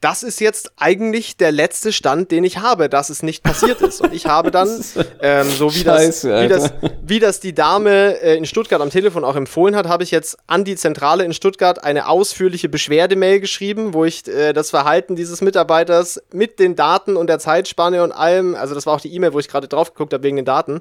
das 0.00 0.22
ist 0.22 0.40
jetzt 0.40 0.72
eigentlich 0.76 1.36
der 1.36 1.52
letzte 1.52 1.92
Stand, 1.92 2.30
den 2.30 2.42
ich 2.42 2.58
habe, 2.58 2.88
dass 2.88 3.10
es 3.10 3.22
nicht 3.22 3.42
passiert 3.42 3.82
ist. 3.82 4.00
Und 4.00 4.14
ich 4.14 4.26
habe 4.26 4.50
dann, 4.50 4.68
ähm, 5.20 5.50
so 5.50 5.74
wie 5.74 5.84
das, 5.84 6.02
Scheiße, 6.02 6.42
wie, 6.42 6.48
das, 6.48 6.72
wie 7.02 7.18
das 7.18 7.40
die 7.40 7.54
Dame 7.54 8.18
äh, 8.22 8.36
in 8.36 8.46
Stuttgart 8.46 8.80
am 8.80 8.88
Telefon 8.88 9.24
auch 9.24 9.36
empfohlen 9.36 9.76
hat, 9.76 9.86
habe 9.88 10.02
ich 10.02 10.10
jetzt 10.10 10.38
an 10.46 10.64
die 10.64 10.76
Zentrale 10.76 11.24
in 11.24 11.34
Stuttgart 11.34 11.84
eine 11.84 12.08
ausführliche 12.08 12.70
Beschwerdemail 12.70 13.40
geschrieben, 13.40 13.92
wo 13.92 14.06
ich 14.06 14.26
äh, 14.26 14.54
das 14.54 14.70
Verhalten 14.70 15.16
dieses 15.16 15.42
Mitarbeiters 15.42 16.22
mit 16.32 16.58
den 16.58 16.76
Daten 16.76 17.16
und 17.16 17.26
der 17.26 17.38
Zeitspanne 17.38 18.02
und 18.02 18.12
allem, 18.12 18.54
also 18.54 18.74
das 18.74 18.86
war 18.86 18.94
auch 18.94 19.00
die 19.02 19.14
E-Mail, 19.14 19.34
wo 19.34 19.38
ich 19.38 19.48
gerade 19.48 19.68
drauf 19.68 19.92
geguckt 19.92 20.14
habe 20.14 20.22
wegen 20.22 20.36
den 20.36 20.46
Daten, 20.46 20.80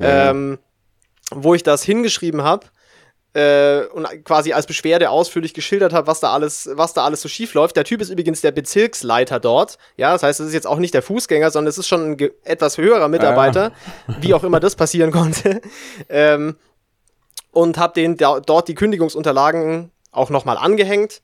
ähm, 0.00 0.58
wo 1.30 1.54
ich 1.54 1.62
das 1.62 1.82
hingeschrieben 1.82 2.44
habe 2.44 2.66
äh, 3.34 3.86
und 3.92 4.06
quasi 4.24 4.52
als 4.52 4.66
Beschwerde 4.66 5.10
ausführlich 5.10 5.54
geschildert 5.54 5.92
habe, 5.92 6.06
was 6.06 6.20
da 6.20 6.32
alles, 6.32 6.70
was 6.72 6.94
da 6.94 7.04
alles 7.04 7.20
so 7.20 7.28
schief 7.28 7.54
läuft. 7.54 7.76
Der 7.76 7.84
Typ 7.84 8.00
ist 8.00 8.10
übrigens 8.10 8.40
der 8.40 8.52
Bezirksleiter 8.52 9.40
dort. 9.40 9.78
Ja, 9.96 10.12
das 10.12 10.22
heißt, 10.22 10.40
es 10.40 10.48
ist 10.48 10.54
jetzt 10.54 10.66
auch 10.66 10.78
nicht 10.78 10.94
der 10.94 11.02
Fußgänger, 11.02 11.50
sondern 11.50 11.68
es 11.68 11.78
ist 11.78 11.88
schon 11.88 12.12
ein 12.12 12.30
etwas 12.44 12.78
höherer 12.78 13.08
Mitarbeiter, 13.08 13.72
wie 14.20 14.34
auch 14.34 14.44
immer 14.44 14.60
das 14.60 14.76
passieren 14.76 15.10
konnte. 15.10 15.60
Ähm, 16.08 16.56
und 17.50 17.78
habe 17.78 17.94
den 17.94 18.16
dort 18.16 18.68
die 18.68 18.74
Kündigungsunterlagen 18.74 19.90
auch 20.12 20.30
nochmal 20.30 20.56
angehängt 20.56 21.22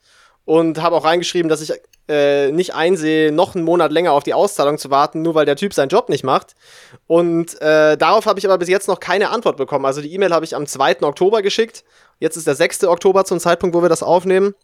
und 0.51 0.83
habe 0.83 0.97
auch 0.97 1.05
reingeschrieben, 1.05 1.49
dass 1.49 1.61
ich 1.61 1.73
äh, 2.09 2.51
nicht 2.51 2.75
einsehe, 2.75 3.31
noch 3.31 3.55
einen 3.55 3.65
Monat 3.65 3.93
länger 3.93 4.11
auf 4.11 4.25
die 4.25 4.35
Auszahlung 4.35 4.79
zu 4.79 4.91
warten, 4.91 5.23
nur 5.23 5.37
weil 5.37 5.47
der 5.47 5.55
Typ 5.55 5.73
seinen 5.73 5.91
Job 5.91 6.09
nicht 6.09 6.25
macht. 6.25 6.57
Und 7.07 7.63
äh, 7.63 7.97
darauf 7.97 8.27
habe 8.27 8.41
ich 8.41 8.47
aber 8.47 8.59
bis 8.59 8.69
jetzt 8.69 8.89
noch 8.89 8.99
keine 8.99 9.31
Antwort 9.31 9.57
bekommen. 9.57 9.85
Also 9.85 10.01
die 10.01 10.13
E-Mail 10.13 10.33
habe 10.33 10.45
ich 10.45 10.57
am 10.57 10.67
2. 10.67 11.03
Oktober 11.03 11.43
geschickt. 11.43 11.85
Jetzt 12.19 12.37
ist 12.37 12.49
der 12.49 12.57
6. 12.57 12.83
Oktober 12.83 13.25
zum 13.25 13.39
Zeitpunkt, 13.39 13.77
wo 13.77 13.83
wir 13.83 13.89
das 13.89 14.03
aufnehmen. 14.03 14.57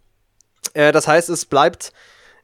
Äh, 0.74 0.90
das 0.90 1.06
heißt, 1.06 1.28
es 1.28 1.44
bleibt, 1.44 1.92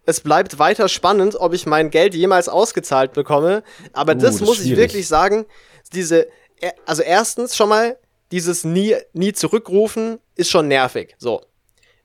es 0.06 0.20
bleibt 0.20 0.60
weiter 0.60 0.88
spannend, 0.88 1.34
ob 1.34 1.52
ich 1.52 1.66
mein 1.66 1.90
Geld 1.90 2.14
jemals 2.14 2.48
ausgezahlt 2.48 3.12
bekomme. 3.12 3.64
Aber 3.92 4.12
Uh, 4.12 4.18
das 4.18 4.36
das 4.36 4.40
muss 4.40 4.60
ich 4.60 4.76
wirklich 4.76 5.08
sagen, 5.08 5.46
diese, 5.92 6.28
äh, 6.60 6.70
also 6.86 7.02
erstens 7.02 7.56
schon 7.56 7.70
mal, 7.70 7.98
dieses 8.30 8.62
nie, 8.62 8.94
nie 9.14 9.32
zurückrufen 9.32 10.20
ist 10.36 10.48
schon 10.48 10.68
nervig. 10.68 11.16
So. 11.18 11.42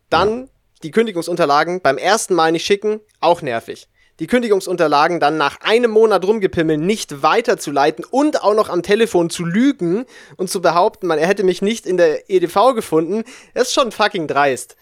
Dann 0.10 0.50
die 0.84 0.92
Kündigungsunterlagen 0.92 1.82
beim 1.82 1.98
ersten 1.98 2.34
Mal 2.34 2.52
nicht 2.52 2.66
schicken, 2.66 3.00
auch 3.20 3.42
nervig. 3.42 3.88
Die 4.20 4.28
Kündigungsunterlagen 4.28 5.20
dann 5.20 5.38
nach 5.38 5.62
einem 5.62 5.92
Monat 5.92 6.26
rumgepimmeln 6.26 6.84
nicht 6.84 7.22
weiterzuleiten 7.22 8.04
und 8.04 8.42
auch 8.42 8.56
noch 8.56 8.70
am 8.70 8.82
Telefon 8.82 9.30
zu 9.30 9.46
lügen 9.46 10.06
und 10.38 10.50
zu 10.50 10.60
behaupten, 10.60 11.06
man 11.06 11.20
er 11.20 11.28
hätte 11.28 11.44
mich 11.44 11.62
nicht 11.62 11.86
in 11.86 11.98
der 11.98 12.28
EDV 12.30 12.74
gefunden, 12.74 13.24
ist 13.54 13.74
schon 13.74 13.92
fucking 13.92 14.28
dreist. 14.28 14.76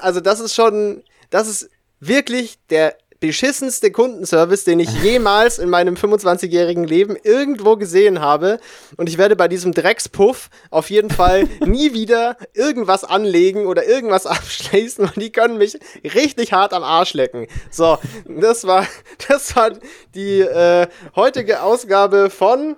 Also 0.00 0.20
das 0.20 0.40
ist 0.40 0.54
schon, 0.54 1.04
das 1.30 1.46
ist 1.48 1.70
wirklich 2.00 2.58
der 2.70 2.96
beschissenste 3.22 3.92
Kundenservice, 3.92 4.64
den 4.64 4.80
ich 4.80 4.90
jemals 5.02 5.58
in 5.60 5.70
meinem 5.70 5.94
25-jährigen 5.94 6.82
Leben 6.84 7.16
irgendwo 7.22 7.76
gesehen 7.76 8.20
habe. 8.20 8.58
Und 8.96 9.08
ich 9.08 9.16
werde 9.16 9.36
bei 9.36 9.46
diesem 9.46 9.72
Dreckspuff 9.72 10.50
auf 10.70 10.90
jeden 10.90 11.08
Fall 11.08 11.44
nie 11.64 11.94
wieder 11.94 12.36
irgendwas 12.52 13.04
anlegen 13.04 13.66
oder 13.66 13.86
irgendwas 13.86 14.26
abschließen, 14.26 15.04
weil 15.06 15.14
die 15.22 15.30
können 15.30 15.56
mich 15.56 15.78
richtig 16.02 16.52
hart 16.52 16.74
am 16.74 16.82
Arsch 16.82 17.14
lecken. 17.14 17.46
So, 17.70 17.96
das 18.26 18.66
war, 18.66 18.86
das 19.28 19.54
war 19.54 19.70
die 20.14 20.40
äh, 20.40 20.88
heutige 21.14 21.62
Ausgabe 21.62 22.28
von 22.28 22.74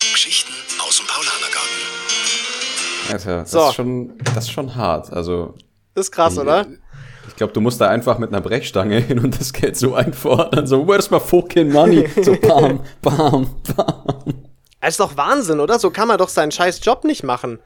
Geschichten 0.00 0.52
aus 0.86 0.98
dem 0.98 1.06
Paulanergarten. 1.06 1.70
Alter, 3.12 3.40
das, 3.42 3.50
So. 3.52 3.68
ist 3.68 3.74
schon, 3.74 4.18
das 4.34 4.44
ist 4.44 4.50
schon 4.50 4.74
hart. 4.74 5.12
Also, 5.12 5.54
ist 5.94 6.10
krass, 6.10 6.36
oder? 6.36 6.66
Ich 7.28 7.36
glaube, 7.36 7.52
du 7.52 7.60
musst 7.60 7.80
da 7.80 7.88
einfach 7.88 8.18
mit 8.18 8.30
einer 8.30 8.40
Brechstange 8.40 8.98
hin 9.00 9.18
und 9.18 9.38
das 9.38 9.52
Geld 9.52 9.76
so 9.76 9.94
einfordern. 9.94 10.66
So, 10.66 10.86
where's 10.86 11.10
my 11.10 11.20
fucking 11.20 11.70
money? 11.72 12.08
So, 12.22 12.36
bam, 12.40 12.80
bam, 13.02 13.46
bam. 13.76 14.34
Das 14.80 14.90
ist 14.90 15.00
doch 15.00 15.16
Wahnsinn, 15.16 15.60
oder? 15.60 15.78
So 15.78 15.90
kann 15.90 16.08
man 16.08 16.18
doch 16.18 16.28
seinen 16.28 16.52
scheiß 16.52 16.80
Job 16.84 17.04
nicht 17.04 17.22
machen. 17.22 17.58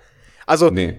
Also, 0.47 0.71
Nee. 0.71 0.97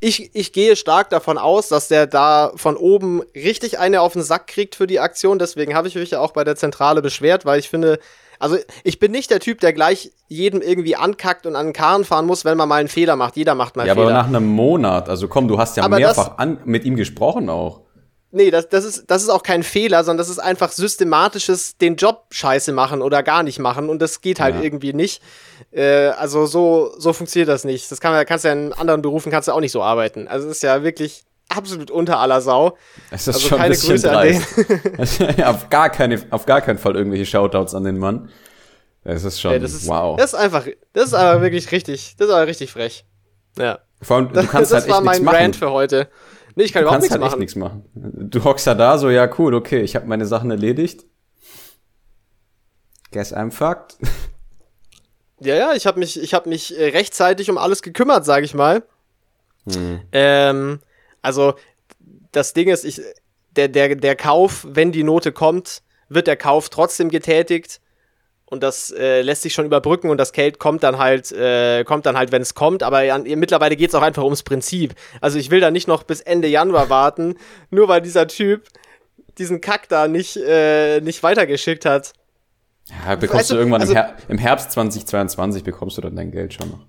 ich, 0.00 0.34
ich 0.34 0.52
gehe 0.52 0.74
stark 0.76 1.10
davon 1.10 1.36
aus, 1.38 1.68
dass 1.68 1.88
der 1.88 2.06
da 2.06 2.52
von 2.56 2.76
oben 2.76 3.22
richtig 3.34 3.78
eine 3.78 4.00
auf 4.00 4.14
den 4.14 4.22
Sack 4.22 4.46
kriegt 4.46 4.74
für 4.74 4.86
die 4.86 4.98
Aktion. 4.98 5.38
Deswegen 5.38 5.74
habe 5.74 5.88
ich 5.88 5.94
mich 5.94 6.10
ja 6.10 6.20
auch 6.20 6.32
bei 6.32 6.42
der 6.44 6.56
Zentrale 6.56 7.02
beschwert, 7.02 7.44
weil 7.44 7.60
ich 7.60 7.68
finde, 7.68 7.98
also 8.38 8.56
ich 8.82 8.98
bin 8.98 9.12
nicht 9.12 9.30
der 9.30 9.38
Typ, 9.38 9.60
der 9.60 9.72
gleich 9.72 10.10
jedem 10.26 10.62
irgendwie 10.62 10.96
ankackt 10.96 11.44
und 11.46 11.54
an 11.54 11.66
den 11.66 11.72
Karren 11.74 12.04
fahren 12.04 12.26
muss, 12.26 12.44
wenn 12.46 12.56
man 12.56 12.68
mal 12.68 12.76
einen 12.80 12.88
Fehler 12.88 13.14
macht. 13.14 13.36
Jeder 13.36 13.54
macht 13.54 13.76
mal 13.76 13.86
Ja, 13.86 13.92
Fehler. 13.94 14.06
aber 14.06 14.14
nach 14.14 14.26
einem 14.26 14.46
Monat, 14.46 15.08
also 15.10 15.28
komm, 15.28 15.46
du 15.46 15.58
hast 15.58 15.76
ja 15.76 15.84
Aber 15.84 15.98
mehrfach 15.98 16.38
an, 16.38 16.58
mit 16.64 16.84
ihm 16.84 16.96
gesprochen 16.96 17.48
auch. 17.50 17.81
Nee, 18.34 18.50
das, 18.50 18.68
das, 18.70 18.84
ist, 18.86 19.04
das 19.10 19.22
ist 19.22 19.28
auch 19.28 19.42
kein 19.42 19.62
Fehler, 19.62 20.02
sondern 20.04 20.18
das 20.18 20.30
ist 20.30 20.38
einfach 20.38 20.72
systematisches 20.72 21.76
den 21.76 21.96
Job 21.96 22.24
scheiße 22.30 22.72
machen 22.72 23.02
oder 23.02 23.22
gar 23.22 23.42
nicht 23.42 23.58
machen 23.58 23.90
und 23.90 24.00
das 24.00 24.22
geht 24.22 24.40
halt 24.40 24.54
Ja. 24.56 24.62
irgendwie 24.62 24.94
nicht. 24.94 25.22
Äh, 25.70 26.08
also 26.08 26.46
so, 26.46 26.94
so 26.98 27.12
funktioniert 27.12 27.48
das 27.50 27.64
nicht. 27.64 27.90
Das 27.92 28.00
kann, 28.00 28.12
man- 28.12 28.24
kannst 28.24 28.44
du 28.44 28.48
ja 28.48 28.54
in 28.54 28.72
anderen 28.72 29.02
Berufen 29.02 29.30
kannst 29.30 29.48
du 29.48 29.52
auch 29.52 29.60
nicht 29.60 29.72
so 29.72 29.82
arbeiten. 29.82 30.28
Also 30.28 30.48
es 30.48 30.56
ist 30.56 30.62
ja 30.62 30.82
wirklich 30.82 31.24
absolut 31.50 31.90
unter 31.90 32.18
aller 32.20 32.40
Sau. 32.40 32.78
Es 33.10 33.28
ist 33.28 33.34
Also 33.34 33.48
schon 33.48 33.58
ein 33.58 33.62
keine 33.62 33.74
bisschen 33.74 33.90
Grüße 33.90 34.10
an 34.10 34.16
dreist. 34.16 35.38
auf, 35.44 35.68
gar 35.68 35.90
keine, 35.90 36.22
auf 36.30 36.46
gar 36.46 36.62
keinen 36.62 36.78
Fall 36.78 36.96
irgendwelche 36.96 37.26
Shoutouts 37.26 37.74
an 37.74 37.84
den 37.84 37.98
Mann. 37.98 38.30
Es 39.04 39.24
ist 39.24 39.40
schon, 39.40 39.52
Ey, 39.52 39.60
das 39.60 39.72
ist, 39.74 39.88
wow. 39.88 40.16
Das 40.16 40.32
ist 40.32 40.38
einfach, 40.38 40.66
das 40.94 41.06
ist 41.08 41.14
aber 41.14 41.42
wirklich 41.42 41.70
richtig, 41.72 42.14
das 42.18 42.28
ist 42.28 42.32
aber 42.32 42.46
richtig 42.46 42.72
frech. 42.72 43.04
Ja. 43.58 43.80
Vor 44.00 44.16
allem, 44.16 44.32
du 44.32 44.46
kannst 44.46 44.72
das 44.72 44.84
halt 44.84 44.88
war 44.90 44.96
echt 44.98 45.02
nichts 45.04 45.18
mein 45.18 45.24
machen. 45.24 45.36
Rant 45.36 45.56
für 45.56 45.70
heute. 45.70 46.08
Nee, 46.54 46.64
ich 46.64 46.72
kann 46.72 46.82
Du 46.82 46.88
überhaupt 46.88 47.02
kannst 47.02 47.10
nichts 47.10 47.12
halt 47.12 47.20
machen. 47.22 47.38
nichts 47.38 47.56
machen. 47.56 48.30
Du 48.30 48.44
hockst 48.44 48.66
ja 48.66 48.74
da 48.74 48.98
so, 48.98 49.08
ja 49.10 49.28
cool, 49.38 49.54
okay, 49.54 49.80
ich 49.80 49.96
habe 49.96 50.06
meine 50.06 50.26
Sachen 50.26 50.50
erledigt. 50.50 51.04
Guess 53.12 53.34
I'm 53.34 53.50
fucked. 53.50 53.96
Ja, 55.44 55.56
ja, 55.56 55.72
ich 55.74 55.86
habe 55.88 55.98
mich, 55.98 56.22
ich 56.22 56.34
habe 56.34 56.48
mich 56.48 56.78
äh, 56.78 56.90
rechtzeitig 56.90 57.50
um 57.50 57.58
alles 57.58 57.82
gekümmert, 57.82 58.24
sage 58.24 58.44
ich 58.44 58.54
mal. 58.54 58.84
Hm. 59.68 60.00
Ähm, 60.12 60.78
also 61.20 61.54
das 62.30 62.52
Ding 62.52 62.68
ist, 62.68 62.84
ich, 62.84 63.00
der, 63.56 63.66
der, 63.66 63.96
der 63.96 64.14
Kauf, 64.14 64.64
wenn 64.70 64.92
die 64.92 65.02
Note 65.02 65.32
kommt, 65.32 65.82
wird 66.08 66.28
der 66.28 66.36
Kauf 66.36 66.68
trotzdem 66.68 67.08
getätigt 67.08 67.80
und 68.52 68.62
das 68.62 68.90
äh, 68.90 69.22
lässt 69.22 69.40
sich 69.42 69.54
schon 69.54 69.64
überbrücken 69.64 70.10
und 70.10 70.18
das 70.18 70.32
Geld 70.32 70.58
kommt 70.58 70.82
dann 70.82 70.98
halt, 70.98 71.32
äh, 71.32 71.84
kommt 71.84 72.04
dann 72.04 72.18
halt, 72.18 72.32
wenn 72.32 72.42
es 72.42 72.54
kommt. 72.54 72.82
Aber 72.82 73.02
ja, 73.02 73.16
mittlerweile 73.18 73.76
geht 73.76 73.88
es 73.88 73.94
auch 73.94 74.02
einfach 74.02 74.22
ums 74.24 74.42
Prinzip. 74.42 74.94
Also 75.22 75.38
ich 75.38 75.50
will 75.50 75.60
da 75.60 75.70
nicht 75.70 75.88
noch 75.88 76.02
bis 76.02 76.20
Ende 76.20 76.48
Januar 76.48 76.90
warten, 76.90 77.36
nur 77.70 77.88
weil 77.88 78.02
dieser 78.02 78.28
Typ 78.28 78.68
diesen 79.38 79.62
Kack 79.62 79.88
da 79.88 80.06
nicht, 80.06 80.36
äh, 80.36 81.00
nicht 81.00 81.22
weitergeschickt 81.22 81.86
hat. 81.86 82.12
Ja, 83.06 83.14
bekommst 83.16 83.40
Weißt 83.44 83.50
du 83.50 83.54
du, 83.54 83.60
irgendwann 83.60 83.80
also- 83.80 83.92
im, 83.94 83.96
Her 83.96 84.16
im 84.28 84.38
Herbst 84.38 84.70
2022 84.72 85.64
bekommst 85.64 85.96
du 85.96 86.02
dann 86.02 86.14
dein 86.14 86.30
Geld 86.30 86.52
schon 86.52 86.68
noch. 86.68 86.80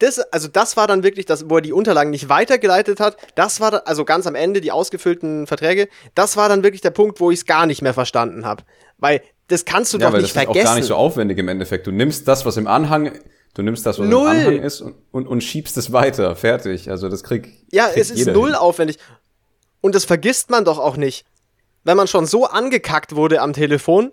das, 0.00 0.18
also 0.18 0.48
das 0.48 0.76
war 0.76 0.88
dann 0.88 1.04
wirklich 1.04 1.26
das, 1.26 1.48
wo 1.48 1.56
er 1.58 1.60
die 1.62 1.72
Unterlagen 1.72 2.10
nicht 2.10 2.28
weitergeleitet 2.28 2.98
hat. 2.98 3.16
Das 3.36 3.60
war, 3.60 3.70
da- 3.70 3.82
also 3.84 4.04
ganz 4.04 4.26
am 4.26 4.34
Ende, 4.34 4.60
die 4.60 4.72
ausgefüllten 4.72 5.46
Verträge, 5.46 5.88
das 6.16 6.36
war 6.36 6.48
dann 6.48 6.64
wirklich 6.64 6.80
der 6.80 6.90
Punkt, 6.90 7.20
wo 7.20 7.30
ich 7.30 7.38
es 7.40 7.46
gar 7.46 7.66
nicht 7.66 7.80
mehr 7.82 7.94
verstanden 7.94 8.44
habe. 8.44 8.64
Weil 8.98 9.22
das 9.50 9.64
kannst 9.64 9.92
du 9.92 9.98
Ja, 9.98 10.06
doch 10.06 10.12
weil 10.14 10.22
nicht 10.22 10.34
das 10.34 10.42
ist 10.42 10.48
auch 10.48 10.52
vergessen. 10.52 10.64
gar 10.64 10.74
nicht 10.76 10.86
so 10.86 10.94
aufwendig 10.94 11.36
im 11.38 11.48
Endeffekt. 11.48 11.86
Du 11.86 11.90
nimmst 11.92 12.26
das, 12.26 12.46
was 12.46 12.56
im 12.56 12.66
Anhang, 12.66 13.12
du 13.54 13.62
nimmst 13.62 13.84
das, 13.84 13.98
was 13.98 14.06
Null. 14.08 14.30
im 14.30 14.36
Anhang 14.38 14.62
ist 14.62 14.80
und, 14.80 14.94
und, 15.10 15.26
und 15.26 15.42
schiebst 15.42 15.76
es 15.76 15.92
weiter. 15.92 16.34
Fertig. 16.36 16.90
Also 16.90 17.08
das 17.08 17.22
krieg, 17.22 17.48
Ja, 17.70 17.86
kriegt 17.88 17.98
es 17.98 18.10
ist 18.10 18.26
null 18.28 18.50
hin. 18.50 18.54
aufwendig. 18.56 18.98
Und 19.82 19.94
das 19.94 20.04
vergisst 20.04 20.50
man 20.50 20.64
doch 20.64 20.78
auch 20.78 20.96
nicht. 20.96 21.24
Wenn 21.84 21.96
man 21.96 22.06
schon 22.06 22.26
so 22.26 22.46
angekackt 22.46 23.14
wurde 23.16 23.40
am 23.40 23.52
Telefon 23.52 24.10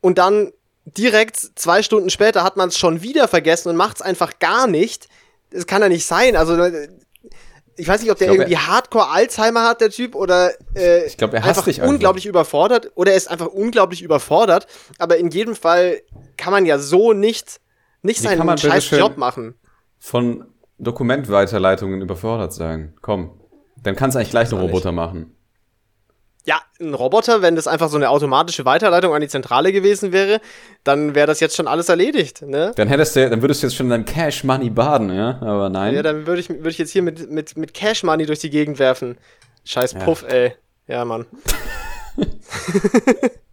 und 0.00 0.18
dann 0.18 0.52
direkt 0.84 1.36
zwei 1.54 1.82
Stunden 1.82 2.10
später 2.10 2.42
hat 2.42 2.56
man 2.56 2.68
es 2.68 2.78
schon 2.78 3.02
wieder 3.02 3.28
vergessen 3.28 3.68
und 3.68 3.76
macht 3.76 3.96
es 3.96 4.02
einfach 4.02 4.38
gar 4.38 4.66
nicht. 4.66 5.08
Das 5.50 5.66
kann 5.66 5.82
ja 5.82 5.88
nicht 5.88 6.06
sein. 6.06 6.34
Also 6.36 6.56
ich 7.76 7.88
weiß 7.88 8.02
nicht, 8.02 8.10
ob 8.10 8.18
der 8.18 8.28
glaub, 8.28 8.38
irgendwie 8.38 8.56
Hardcore 8.56 9.08
Alzheimer 9.08 9.64
hat, 9.64 9.80
der 9.80 9.90
Typ, 9.90 10.14
oder 10.14 10.52
äh, 10.74 11.06
Ich 11.06 11.16
glaub, 11.16 11.32
er 11.32 11.40
hasst 11.40 11.50
einfach 11.50 11.64
dich 11.64 11.80
einfach. 11.80 11.92
unglaublich 11.92 12.26
überfordert 12.26 12.92
oder 12.94 13.12
er 13.12 13.16
ist 13.16 13.30
einfach 13.30 13.46
unglaublich 13.46 14.02
überfordert. 14.02 14.66
Aber 14.98 15.16
in 15.16 15.30
jedem 15.30 15.54
Fall 15.54 16.02
kann 16.36 16.52
man 16.52 16.66
ja 16.66 16.78
so 16.78 17.12
nicht, 17.12 17.60
nicht 18.02 18.20
Wie 18.20 18.24
seinen 18.24 18.58
scheiß 18.58 18.90
Job 18.90 19.16
machen. 19.16 19.54
Von 19.98 20.46
Dokumentweiterleitungen 20.78 22.00
überfordert 22.00 22.52
sein. 22.52 22.94
Komm. 23.00 23.40
Dann 23.82 23.96
kannst 23.96 24.14
du 24.14 24.18
eigentlich 24.18 24.30
gleich 24.30 24.48
einen 24.48 24.58
auch 24.58 24.64
nicht. 24.64 24.72
Roboter 24.72 24.92
machen. 24.92 25.36
Ja, 26.44 26.60
ein 26.80 26.94
Roboter, 26.94 27.40
wenn 27.40 27.54
das 27.54 27.68
einfach 27.68 27.88
so 27.88 27.96
eine 27.96 28.10
automatische 28.10 28.64
Weiterleitung 28.64 29.14
an 29.14 29.20
die 29.20 29.28
Zentrale 29.28 29.72
gewesen 29.72 30.12
wäre, 30.12 30.40
dann 30.82 31.14
wäre 31.14 31.28
das 31.28 31.38
jetzt 31.38 31.54
schon 31.54 31.68
alles 31.68 31.88
erledigt, 31.88 32.42
ne? 32.42 32.72
Dann 32.74 32.88
hättest 32.88 33.14
du, 33.14 33.30
dann 33.30 33.42
würdest 33.42 33.62
du 33.62 33.68
jetzt 33.68 33.76
schon 33.76 33.86
in 33.86 33.90
deinem 33.90 34.04
Cash 34.04 34.42
Money 34.42 34.70
baden, 34.70 35.14
ja? 35.14 35.38
Aber 35.40 35.68
nein. 35.68 35.94
Ja, 35.94 36.02
dann 36.02 36.26
würde 36.26 36.40
ich, 36.40 36.48
würd 36.48 36.66
ich 36.66 36.78
jetzt 36.78 36.90
hier 36.90 37.02
mit, 37.02 37.30
mit, 37.30 37.56
mit 37.56 37.74
Cash 37.74 38.02
Money 38.02 38.26
durch 38.26 38.40
die 38.40 38.50
Gegend 38.50 38.80
werfen. 38.80 39.18
Scheiß 39.64 39.94
Puff, 39.94 40.24
ey. 40.28 40.56
Ja, 40.88 41.04
Mann. 41.04 41.26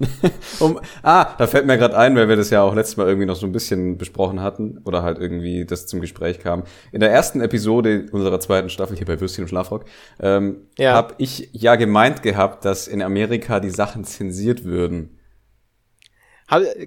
Um, 0.60 0.78
ah, 1.02 1.34
da 1.38 1.46
fällt 1.46 1.66
mir 1.66 1.78
gerade 1.78 1.96
ein, 1.96 2.16
weil 2.16 2.28
wir 2.28 2.36
das 2.36 2.50
ja 2.50 2.62
auch 2.62 2.74
letztes 2.74 2.96
Mal 2.96 3.06
irgendwie 3.06 3.26
noch 3.26 3.36
so 3.36 3.46
ein 3.46 3.52
bisschen 3.52 3.98
besprochen 3.98 4.40
hatten 4.42 4.78
oder 4.84 5.02
halt 5.02 5.18
irgendwie 5.18 5.64
das 5.64 5.86
zum 5.86 6.00
Gespräch 6.00 6.38
kam. 6.38 6.64
In 6.92 7.00
der 7.00 7.10
ersten 7.10 7.40
Episode 7.40 8.06
unserer 8.12 8.40
zweiten 8.40 8.68
Staffel 8.70 8.96
hier 8.96 9.06
bei 9.06 9.20
Würstchen 9.20 9.44
und 9.44 9.48
Schlafrock 9.48 9.84
ähm, 10.20 10.68
Ja. 10.78 10.94
habe 10.94 11.14
ich 11.18 11.50
ja 11.52 11.76
gemeint 11.76 12.22
gehabt, 12.22 12.64
dass 12.64 12.88
in 12.88 13.02
Amerika 13.02 13.60
die 13.60 13.70
Sachen 13.70 14.04
zensiert 14.04 14.64
würden. 14.64 15.18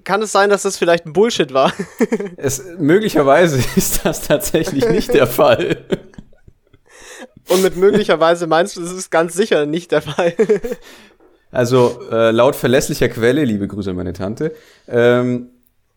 Kann 0.04 0.20
es 0.20 0.30
sein, 0.30 0.50
dass 0.50 0.62
das 0.62 0.76
vielleicht 0.76 1.06
ein 1.06 1.12
Bullshit 1.14 1.54
war? 1.54 1.72
Es, 2.36 2.62
möglicherweise 2.78 3.58
ist 3.76 4.04
das 4.04 4.22
tatsächlich 4.26 4.88
nicht 4.88 5.14
der 5.14 5.26
Fall. 5.26 5.84
Und 7.48 7.62
mit 7.62 7.76
möglicherweise 7.76 8.46
meinst 8.46 8.76
du, 8.76 8.80
das 8.80 8.92
ist 8.92 9.10
ganz 9.10 9.34
sicher 9.34 9.66
nicht 9.66 9.92
der 9.92 10.02
Fall. 10.02 10.34
Also 11.54 11.98
äh, 12.10 12.30
laut 12.30 12.56
verlässlicher 12.56 13.08
Quelle, 13.08 13.44
liebe 13.44 13.66
Grüße 13.68 13.90
an 13.90 13.96
meine 13.96 14.12
Tante, 14.12 14.52
ähm, 14.88 15.48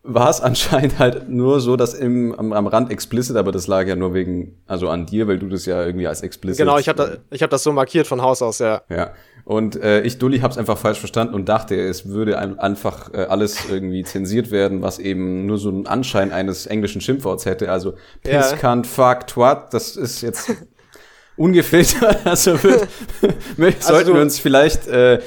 war 0.04 0.30
es 0.30 0.40
anscheinend 0.50 0.98
halt 0.98 1.28
nur 1.28 1.60
so, 1.60 1.76
dass 1.76 1.92
im, 1.94 2.34
am, 2.38 2.52
am 2.52 2.66
Rand 2.66 2.90
explicit, 2.90 3.36
aber 3.36 3.52
das 3.52 3.66
lag 3.66 3.86
ja 3.86 3.96
nur 3.96 4.14
wegen, 4.14 4.62
also 4.66 4.88
an 4.88 5.04
dir, 5.06 5.26
weil 5.28 5.38
du 5.38 5.48
das 5.48 5.66
ja 5.66 5.84
irgendwie 5.84 6.06
als 6.06 6.22
explicit. 6.22 6.58
genau, 6.58 6.78
ich 6.78 6.88
habe 6.88 6.96
da, 6.96 7.16
ich 7.34 7.42
hab 7.42 7.50
das 7.50 7.62
so 7.62 7.72
markiert 7.72 8.06
von 8.06 8.22
Haus 8.22 8.40
aus, 8.40 8.60
ja. 8.60 8.82
Ja. 8.88 9.12
Und 9.44 9.76
äh, 9.82 10.02
ich, 10.02 10.18
Dulli, 10.18 10.40
hab's 10.40 10.58
einfach 10.58 10.76
falsch 10.76 10.98
verstanden 10.98 11.32
und 11.34 11.48
dachte, 11.48 11.74
es 11.74 12.06
würde 12.06 12.38
ein, 12.38 12.58
einfach 12.58 13.12
äh, 13.14 13.22
alles 13.30 13.56
irgendwie 13.70 14.04
zensiert 14.04 14.50
werden, 14.50 14.82
was 14.82 14.98
eben 14.98 15.46
nur 15.46 15.56
so 15.56 15.70
einen 15.70 15.86
Anschein 15.86 16.32
eines 16.32 16.66
englischen 16.66 17.00
Schimpfworts 17.00 17.46
hätte. 17.46 17.72
Also 17.72 17.94
Ja. 18.26 18.38
piss, 18.42 18.56
cunt, 18.60 18.86
fuck, 18.86 19.26
twat, 19.26 19.72
das 19.72 19.96
ist 19.96 20.20
jetzt 20.20 20.50
ungefiltert. 21.36 22.26
Also 22.26 22.62
wird, 22.62 22.88
sollten 23.82 24.08
du- 24.10 24.14
wir 24.16 24.22
uns 24.22 24.38
vielleicht, 24.38 24.86
äh, 24.88 25.20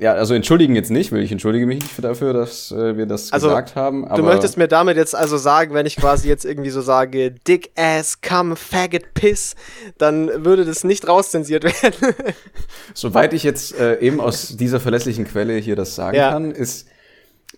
ja, 0.00 0.14
also 0.14 0.32
entschuldigen 0.34 0.74
jetzt 0.74 0.90
nicht, 0.90 1.12
weil 1.12 1.20
ich 1.22 1.30
entschuldige 1.30 1.66
mich 1.66 1.80
nicht 1.82 2.02
dafür, 2.02 2.32
dass 2.32 2.72
äh, 2.72 2.96
wir 2.96 3.04
das 3.06 3.32
Also, 3.32 3.48
gesagt 3.48 3.76
haben. 3.76 4.08
Du 4.16 4.22
möchtest 4.22 4.56
mir 4.56 4.66
damit 4.66 4.96
jetzt 4.96 5.14
also 5.14 5.36
sagen, 5.36 5.74
wenn 5.74 5.84
ich 5.84 5.96
quasi 5.96 6.26
jetzt 6.28 6.44
irgendwie 6.46 6.70
so 6.70 6.80
sage, 6.80 7.30
Dick 7.32 7.70
Ass, 7.76 8.20
Come, 8.22 8.56
Faggot, 8.56 9.12
Piss, 9.14 9.54
dann 9.98 10.44
würde 10.44 10.64
das 10.64 10.84
nicht 10.84 11.06
rauszensiert 11.06 11.64
werden. 11.82 12.14
Soweit 12.94 13.34
ich 13.34 13.42
jetzt 13.42 13.78
äh, 13.78 13.98
eben 14.00 14.20
aus 14.20 14.56
dieser 14.56 14.80
verlässlichen 14.80 15.26
Quelle 15.26 15.54
hier 15.56 15.76
das 15.76 15.94
sagen 15.94 16.16
Ja. 16.16 16.30
kann, 16.30 16.50
ist 16.50 16.88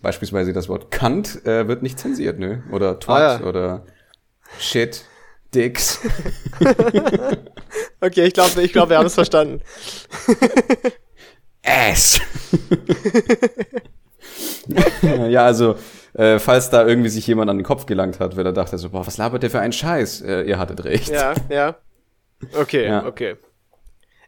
beispielsweise 0.01 0.51
das 0.51 0.67
Wort 0.67 0.91
Kant 0.91 1.45
äh, 1.45 1.67
wird 1.69 1.81
nicht 1.81 1.97
zensiert, 1.97 2.39
ne? 2.39 2.61
Oder 2.71 2.99
Twat 2.99 3.21
Ah, 3.21 3.39
ja. 3.41 3.47
oder 3.47 3.85
Shit, 4.59 5.05
Dicks. 5.55 5.99
okay, 8.01 8.25
ich 8.25 8.33
glaube, 8.33 8.61
ich 8.61 8.73
glaub, 8.73 8.89
wir 8.89 8.97
haben 8.97 9.05
es 9.05 9.13
verstanden. 9.13 9.61
Ass. 11.65 12.19
ja, 15.29 15.45
also, 15.45 15.75
äh, 16.13 16.39
falls 16.39 16.69
da 16.69 16.85
irgendwie 16.85 17.09
sich 17.09 17.25
jemand 17.27 17.49
an 17.49 17.57
den 17.57 17.65
Kopf 17.65 17.85
gelangt 17.85 18.19
hat, 18.19 18.37
weil 18.37 18.45
er 18.45 18.53
dachte 18.53 18.77
so, 18.77 18.89
boah, 18.89 19.05
was 19.05 19.17
labert 19.17 19.43
der 19.43 19.49
für 19.49 19.59
einen 19.59 19.73
Scheiß? 19.73 20.21
Äh, 20.21 20.43
ihr 20.43 20.59
hattet 20.59 20.83
recht. 20.83 21.09
Ja, 21.09 21.33
ja. 21.49 21.75
Okay, 22.59 22.87
Ja. 22.87 23.05
okay. 23.05 23.35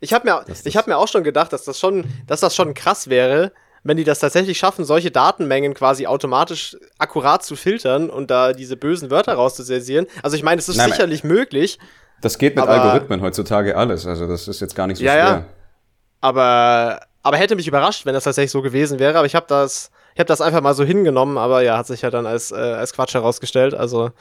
Ich 0.02 0.14
habe 0.14 0.28
mir, 0.30 0.44
Das- 0.48 0.66
ich 0.66 0.78
hab 0.78 0.88
mir 0.88 0.98
auch 0.98 1.08
schon 1.08 1.24
gedacht, 1.24 1.54
dass 1.54 1.64
das 1.64 1.80
schon, 1.80 2.06
dass 2.28 2.42
das 2.42 2.56
schon 2.56 2.74
krass 2.74 3.10
wäre, 3.10 3.52
wenn 3.84 3.98
die 3.98 4.04
das 4.04 4.20
tatsächlich 4.20 4.58
schaffen, 4.58 4.84
solche 4.84 5.12
Datenmengen 5.12 5.74
quasi 5.74 6.08
automatisch 6.08 6.76
akkurat 6.98 7.44
zu 7.44 7.56
filtern 7.56 8.10
und 8.10 8.32
da 8.32 8.54
diese 8.54 8.78
bösen 8.78 9.12
Wörter 9.12 9.34
rauszusensieren. 9.34 10.08
Also 10.24 10.36
ich 10.38 10.44
meine, 10.44 10.60
es 10.60 10.70
ist 10.70 10.78
Nein, 10.78 10.92
sicherlich 10.92 11.24
möglich, 11.24 11.80
Das 12.22 12.38
geht 12.38 12.56
mit 12.56 12.64
Aber- 12.64 12.82
Algorithmen 12.82 13.22
heutzutage 13.22 13.76
alles. 13.78 14.08
Also, 14.08 14.28
das 14.28 14.48
ist 14.48 14.60
jetzt 14.62 14.76
gar 14.76 14.88
nicht 14.88 14.98
so 14.98 15.04
Ja, 15.04 15.12
schwer. 15.12 15.24
ja. 15.26 15.46
aber, 16.22 17.02
aber 17.26 17.38
hätte 17.38 17.56
mich 17.56 17.68
überrascht, 17.68 18.06
wenn 18.06 18.14
das 18.14 18.24
tatsächlich 18.24 18.52
so 18.52 18.62
gewesen 18.62 19.00
wäre. 19.00 19.18
Aber 19.18 19.26
ich 19.26 19.36
habe 19.36 19.46
das, 19.50 19.92
ich 20.14 20.20
habe 20.20 20.28
das 20.28 20.42
einfach 20.42 20.62
mal 20.62 20.74
so 20.74 20.84
hingenommen, 20.84 21.38
aber 21.38 21.62
ja, 21.62 21.78
hat 21.78 21.88
sich 21.88 22.02
ja 22.04 22.10
dann 22.10 22.26
als, 22.26 22.52
äh, 22.52 22.56
als 22.56 22.94
Quatsch 22.94 23.14
herausgestellt. 23.14 23.74
Also 23.74 24.12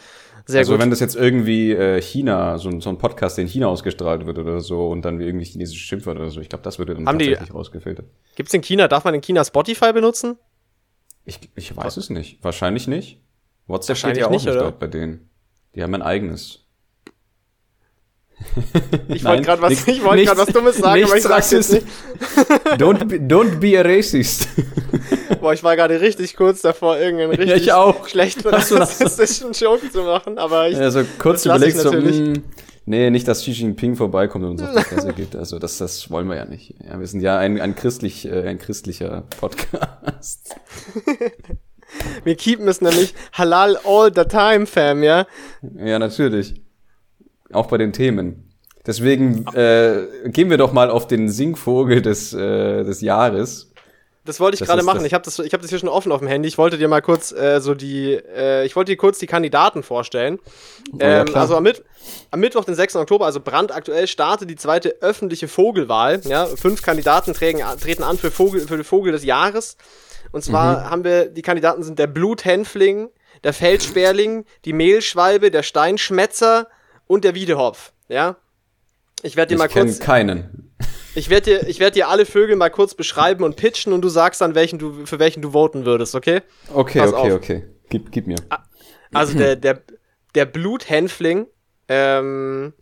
sehr 0.46 0.58
also 0.60 0.72
gut. 0.72 0.80
wenn 0.82 0.90
das 0.90 1.00
jetzt 1.00 1.14
irgendwie 1.16 1.72
äh, 1.72 2.00
China, 2.02 2.58
so, 2.58 2.68
ein- 2.68 2.80
so 2.80 2.90
ein 2.90 2.98
Podcast, 2.98 3.36
der 3.38 3.42
in 3.42 3.48
China 3.48 3.68
ausgestrahlt 3.68 4.26
wird 4.26 4.38
oder 4.38 4.60
so 4.60 4.88
und 4.88 5.02
dann 5.02 5.18
wie 5.18 5.24
irgendwie 5.24 5.44
chinesische 5.46 5.80
Schimpfwörter 5.84 6.20
oder 6.20 6.30
so, 6.30 6.40
ich 6.40 6.48
glaube, 6.48 6.62
das 6.64 6.78
würde 6.78 6.94
dann 6.94 7.06
Haben 7.06 7.18
die- 7.18 7.28
tatsächlich 7.30 7.54
rausgefiltert. 7.54 8.06
Gibt's 8.36 8.52
in 8.52 8.60
China, 8.62 8.88
darf 8.88 9.04
man 9.04 9.14
in 9.14 9.20
China 9.20 9.44
Spotify 9.44 9.92
benutzen? 9.92 10.36
Ich, 11.24 11.40
ich 11.54 11.74
weiß 11.76 11.96
es 11.96 12.10
nicht. 12.10 12.42
Wahrscheinlich 12.42 12.86
nicht. 12.88 13.20
WhatsApp 13.66 13.90
Wahrscheinlich 13.96 14.16
geht 14.16 14.20
ja 14.22 14.26
auch 14.26 14.30
nicht, 14.30 14.44
nicht, 14.44 14.56
dort 14.60 14.78
bei 14.78 14.86
denen. 14.86 15.30
Die 15.74 15.82
haben 15.82 15.94
ein 15.94 16.02
eigenes. 16.02 16.63
Ich 19.09 19.25
wollte 19.25 19.42
gerade 19.42 19.62
was, 19.62 19.70
nichts- 19.70 19.87
ich 19.88 20.03
wollte 20.05 20.25
gerade 20.25 20.38
was 20.40 20.47
nichts- 20.49 20.59
Dummes 20.61 20.77
sagen, 20.77 21.05
aber 21.05 21.16
ich 21.16 21.25
nichts 21.25 21.29
sag's 21.29 21.51
jetzt 21.51 21.73
nicht. 21.73 21.87
Don't, 22.79 23.05
be, 23.07 23.16
don't 23.16 23.57
be 23.59 23.79
a 23.79 23.83
racist. 23.83 24.49
Boah, 25.40 25.53
ich 25.53 25.62
war 25.62 25.77
gerade 25.77 26.01
richtig 26.01 26.37
kurz 26.37 26.61
davor, 26.62 26.99
irgendeinen 26.99 27.33
Ja, 27.33 27.38
richtig 27.55 27.62
ich 27.68 27.73
auch. 27.73 28.09
schlechten 28.09 28.47
rassistischen 28.49 29.53
Joke 29.53 29.90
zu 29.90 30.03
machen, 30.03 30.38
aber 30.38 30.68
ich, 30.68 30.77
Also 30.77 31.03
kurz 31.18 31.44
überlegt 31.44 31.77
so, 31.79 31.92
mh, 31.92 32.35
nee, 32.87 33.11
nicht, 33.11 33.27
dass 33.29 33.42
Xi 33.42 33.53
Jinping 33.53 33.97
vorbeikommt 33.97 34.44
und 34.44 34.53
uns 34.53 34.62
auf 34.62 34.75
die 34.75 34.83
Fresse 34.94 35.12
gibt. 35.12 35.37
Also 35.37 35.59
das, 35.59 35.79
das 35.79 36.11
wollen 36.11 36.29
wir 36.29 36.37
ja 36.37 36.44
nicht. 36.44 36.75
Ja, 36.87 36.99
wir 36.99 37.07
sind 37.07 37.20
ja 37.20 37.38
ein, 37.38 37.61
ein, 37.61 37.75
christlich, 37.75 38.27
äh, 38.27 38.47
ein 38.49 38.59
christlicher 38.59 39.25
Podcast. 39.40 40.55
wir 42.25 42.35
keepen 42.37 42.68
es 42.68 42.81
nämlich 42.81 43.14
halal 43.33 43.79
all 43.85 44.12
the 44.14 44.25
time, 44.25 44.66
fam, 44.66 45.03
ja? 45.03 45.27
Ja, 45.77 45.99
natürlich. 45.99 46.55
Auch 47.54 47.66
bei 47.66 47.78
den 47.78 47.92
Themen. 47.92 48.50
Deswegen 48.86 49.46
äh, 49.54 50.06
gehen 50.26 50.50
wir 50.50 50.58
doch 50.58 50.72
mal 50.72 50.90
auf 50.90 51.06
den 51.06 51.30
Singvogel 51.30 52.02
des, 52.02 52.34
äh, 52.34 52.84
des 52.84 53.00
Jahres. 53.00 53.70
Das 54.26 54.40
wollte 54.40 54.54
ich 54.54 54.66
gerade 54.66 54.82
machen. 54.82 55.04
Ich 55.04 55.12
habe 55.12 55.22
das, 55.22 55.38
ich 55.38 55.52
hab 55.52 55.60
das 55.60 55.68
hier 55.68 55.78
schon 55.78 55.88
offen 55.88 56.10
auf 56.10 56.20
dem 56.20 56.28
Handy. 56.28 56.48
Ich 56.48 56.56
wollte 56.56 56.78
dir 56.78 56.88
mal 56.88 57.02
kurz 57.02 57.30
äh, 57.30 57.60
so 57.60 57.74
die, 57.74 58.14
äh, 58.14 58.64
ich 58.64 58.74
wollte 58.74 58.92
dir 58.92 58.96
kurz 58.96 59.18
die 59.18 59.26
Kandidaten 59.26 59.82
vorstellen. 59.82 60.38
ja, 60.98 61.22
ähm, 61.22 61.34
also 61.34 61.56
am, 61.56 61.62
Mitt 61.62 61.82
am 62.30 62.40
Mittwoch, 62.40 62.64
den 62.64 62.74
6. 62.74 62.96
Oktober, 62.96 63.26
also 63.26 63.40
brandaktuell, 63.40 64.06
startet 64.06 64.48
die 64.48 64.56
zweite 64.56 64.96
öffentliche 65.02 65.46
Vogelwahl. 65.46 66.22
Ja, 66.24 66.46
fünf 66.46 66.82
Kandidaten 66.82 67.34
trägen, 67.34 67.62
treten 67.80 68.02
an 68.02 68.16
für 68.16 68.30
Vogel, 68.30 68.62
für 68.62 68.76
den 68.76 68.84
Vogel 68.84 69.12
des 69.12 69.24
Jahres. 69.24 69.76
Und 70.32 70.42
zwar 70.42 70.90
haben 70.90 71.04
wir, 71.04 71.26
die 71.26 71.42
Kandidaten 71.42 71.82
sind 71.82 71.98
der 71.98 72.06
Bluthänfling, 72.06 73.10
der 73.44 73.52
Feldsperling, 73.52 74.46
die 74.64 74.72
Mehlschwalbe, 74.72 75.50
der 75.50 75.62
Steinschmätzer 75.62 76.66
und 77.06 77.24
der 77.24 77.34
Wiedehopf. 77.34 77.92
Ja. 78.08 78.36
Ich 79.22 79.36
werde 79.36 79.54
dir 79.54 79.58
mal 79.58 79.66
Ich 79.66 79.72
kenne 79.72 79.86
kurz, 79.90 80.00
keinen. 80.00 80.74
ich 81.14 81.30
werde 81.30 81.58
dir, 81.60 81.68
ich 81.68 81.80
werd 81.80 81.96
dir 81.96 82.08
alle 82.08 82.26
Vögel 82.26 82.56
mal 82.56 82.70
kurz 82.70 82.94
beschreiben 82.94 83.44
und 83.44 83.56
pitchen 83.56 83.92
und 83.92 84.02
du 84.02 84.08
sagst 84.08 84.40
dann, 84.40 84.54
welchen 84.54 84.78
du, 84.78 85.06
für 85.06 85.18
welchen 85.18 85.42
du 85.42 85.52
voten 85.52 85.86
würdest, 85.86 86.14
okay? 86.14 86.42
Okay, 86.72 86.98
Pass 86.98 87.12
okay, 87.12 87.32
auf. 87.32 87.36
okay. 87.36 87.64
Gib, 87.88 88.10
gib 88.12 88.26
mir. 88.26 88.36
Also 89.12 89.36
der, 89.36 89.56
der, 89.56 89.82
der 90.34 90.46
Bluthänfling 90.46 91.46
ähm, 91.88 92.72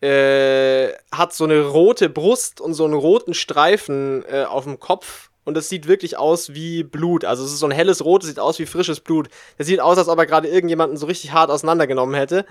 äh, 0.00 0.88
hat 1.12 1.32
so 1.32 1.44
eine 1.44 1.60
rote 1.60 2.08
Brust 2.08 2.60
und 2.60 2.74
so 2.74 2.84
einen 2.84 2.94
roten 2.94 3.34
Streifen 3.34 4.24
äh, 4.30 4.44
auf 4.44 4.64
dem 4.64 4.80
Kopf 4.80 5.30
und 5.44 5.54
das 5.56 5.68
sieht 5.68 5.86
wirklich 5.88 6.18
aus 6.18 6.54
wie 6.54 6.82
Blut. 6.82 7.24
Also 7.24 7.44
es 7.44 7.52
ist 7.52 7.58
so 7.60 7.66
ein 7.66 7.72
helles 7.72 8.04
Rot, 8.04 8.22
das 8.22 8.28
sieht 8.28 8.38
aus 8.38 8.58
wie 8.58 8.66
frisches 8.66 9.00
Blut. 9.00 9.28
Das 9.58 9.66
sieht 9.66 9.80
aus, 9.80 9.98
als 9.98 10.08
ob 10.08 10.18
er 10.18 10.26
gerade 10.26 10.48
irgendjemanden 10.48 10.96
so 10.96 11.06
richtig 11.06 11.32
hart 11.32 11.50
auseinandergenommen 11.50 12.14
hätte. 12.14 12.44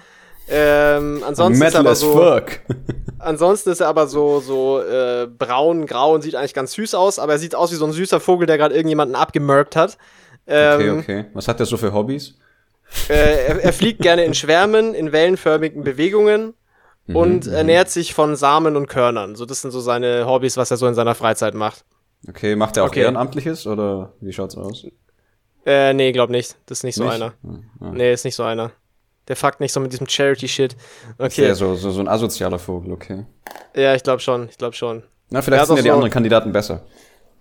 Ähm, 0.52 1.24
ansonsten 1.26 1.54
ist 1.54 1.62
er 1.62 1.66
Metal 1.66 1.82
aber 1.82 1.90
as 1.92 2.00
so, 2.00 2.14
fuck. 2.14 2.60
ansonsten 3.20 3.70
ist 3.70 3.82
er 3.82 3.88
aber 3.88 4.08
so, 4.08 4.40
so 4.40 4.82
äh, 4.82 5.28
braun, 5.28 5.86
grau 5.86 6.14
und 6.14 6.22
sieht 6.22 6.36
eigentlich 6.36 6.54
ganz 6.54 6.74
süß 6.74 6.96
aus, 6.96 7.20
aber 7.20 7.34
er 7.34 7.40
sieht 7.40 7.56
aus 7.56 7.72
wie 7.72 7.76
so 7.76 7.86
ein 7.86 7.92
süßer 7.92 8.20
Vogel, 8.20 8.48
der 8.48 8.58
gerade 8.58 8.74
irgendjemanden 8.76 9.16
abgemerkt 9.16 9.76
hat. 9.76 9.98
Okay, 10.48 10.88
Ähm, 10.88 11.00
okay. 11.00 11.26
Was 11.34 11.48
hat 11.48 11.60
der 11.60 11.66
so 11.68 11.78
für 11.78 11.94
Hobbys? 11.94 12.36
Äh, 13.08 13.46
er, 13.46 13.64
er 13.66 13.74
fliegt 13.74 14.02
gerne 14.02 14.24
in 14.26 14.34
Schwärmen, 14.34 14.96
in 14.96 15.12
wellenförmigen 15.12 15.84
Bewegungen 15.84 16.56
und 17.08 17.48
ernährt 17.48 17.90
sich 17.90 18.14
von 18.14 18.36
Samen 18.36 18.76
und 18.76 18.88
Körnern. 18.88 19.36
So, 19.36 19.46
das 19.46 19.62
sind 19.62 19.72
so 19.72 19.80
seine 19.80 20.28
Hobbys, 20.28 20.58
was 20.58 20.70
er 20.72 20.78
so 20.78 20.86
in 20.88 20.94
seiner 20.94 21.16
Freizeit 21.16 21.56
macht. 21.56 21.84
Okay, 22.28 22.56
macht 22.56 22.78
er 22.78 22.84
auch 22.84 22.88
Okay. 22.90 23.02
Ehrenamtliches 23.02 23.66
oder 23.66 24.14
wie 24.22 24.32
schaut's 24.34 24.56
aus? 24.58 24.86
Äh, 25.66 25.94
nee, 25.94 26.12
glaub 26.12 26.30
nicht. 26.30 26.56
Das 26.68 26.80
ist 26.80 26.84
nicht 26.84 26.96
so 26.96 27.04
Nicht? 27.06 27.14
einer. 27.14 27.34
Ah. 27.80 27.92
Nee, 27.94 28.14
ist 28.14 28.26
nicht 28.26 28.36
so 28.36 28.44
einer. 28.44 28.72
Der 29.30 29.36
fuckt 29.36 29.60
nicht 29.62 29.72
so 29.72 29.80
mit 29.80 29.94
diesem 29.94 30.08
Charity-Shit. 30.10 30.76
Okay. 31.18 31.26
Okay. 31.26 31.54
so, 31.54 31.76
so, 31.76 31.92
so 31.92 32.00
ein 32.02 32.08
asozialer 32.08 32.60
Vogel, 32.60 32.92
okay. 32.92 33.26
Ja, 33.76 33.94
ich 33.96 34.04
glaube 34.04 34.20
schon. 34.20 34.50
Ich 34.50 34.58
glaube 34.58 34.76
schon. 34.76 35.04
Na, 35.30 35.42
vielleicht 35.42 35.68
sind 35.68 35.78
ja 35.78 35.82
die 35.84 35.88
so- 35.90 35.94
anderen 35.94 36.12
Kandidaten 36.12 36.52
besser. 36.52 36.82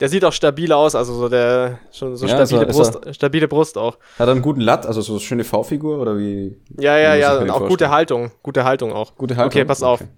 Der 0.00 0.08
sieht 0.08 0.24
auch 0.24 0.32
stabil 0.32 0.70
aus, 0.72 0.94
also 0.94 1.12
so 1.14 1.28
der 1.28 1.80
schon 1.90 2.14
so 2.14 2.26
Ja, 2.26 2.46
stabile 2.46 2.66
er- 2.66 2.68
ist 2.68 2.76
Brust, 2.76 3.14
stabile 3.16 3.48
Brust 3.48 3.76
auch. 3.76 3.94
Hat 4.18 4.28
er 4.28 4.30
einen 4.30 4.42
guten 4.42 4.60
Latt, 4.60 4.86
also 4.86 5.00
so 5.00 5.14
eine 5.14 5.20
schöne 5.20 5.42
V-Figur 5.42 5.98
oder 6.00 6.16
wie? 6.16 6.56
Ja, 6.78 6.96
ja, 6.98 7.16
ja, 7.16 7.36
und 7.38 7.50
auch 7.50 7.54
gute 7.54 7.68
vorstellen? 7.68 7.90
Haltung, 7.90 8.30
gute 8.44 8.62
Haltung 8.64 8.92
auch. 8.92 9.16
Gute 9.16 9.34
Haltung? 9.36 9.50
Okay, 9.50 9.64
pass 9.64 9.82
auf. 9.82 10.00
Okay. 10.02 10.10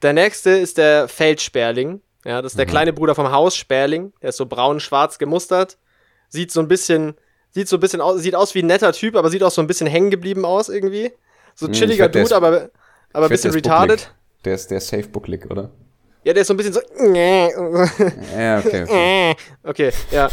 Der 0.00 0.14
nächste 0.14 0.50
ist 0.50 0.78
der 0.78 1.08
Feldsperling. 1.08 2.00
Ja, 2.24 2.40
das 2.40 2.52
ist 2.52 2.56
Mhm. 2.56 2.58
der 2.60 2.66
kleine 2.66 2.92
Bruder 2.94 3.14
vom 3.14 3.30
Haussperling. 3.30 4.12
Der 4.22 4.30
ist 4.30 4.36
so 4.38 4.46
braun-schwarz 4.46 5.18
gemustert. 5.18 5.76
Sieht 6.30 6.50
so 6.50 6.60
ein 6.60 6.68
bisschen, 6.68 7.14
sieht 7.52 7.68
so 7.68 7.76
ein 7.76 7.80
bisschen 7.80 8.00
aus, 8.00 8.20
sieht 8.20 8.34
aus 8.34 8.54
wie 8.54 8.62
ein 8.62 8.66
netter 8.66 8.92
Typ, 8.92 9.14
aber 9.16 9.30
sieht 9.30 9.42
auch 9.42 9.50
so 9.50 9.60
ein 9.60 9.66
bisschen 9.66 9.86
hängen 9.86 10.10
geblieben 10.10 10.44
aus 10.44 10.68
irgendwie. 10.68 11.12
So 11.54 11.66
ein 11.66 11.68
Hm, 11.68 11.72
chilliger 11.74 12.08
Dude, 12.08 12.24
ist- 12.24 12.32
aber, 12.32 12.70
aber 13.12 13.26
ein 13.26 13.30
bisschen 13.30 13.52
retarded. 13.52 14.12
Der 14.44 14.54
ist 14.54 14.70
der 14.70 14.80
safe 14.80 15.08
bucklig, 15.08 15.48
oder? 15.50 15.70
Ja, 16.24 16.32
der 16.32 16.42
ist 16.42 16.48
so 16.48 16.54
ein 16.54 16.56
bisschen 16.56 16.72
so. 16.72 16.80
Ja, 17.14 18.58
okay. 18.58 18.82
okay. 18.84 19.36
Okay, 19.62 19.92
ja. 20.10 20.28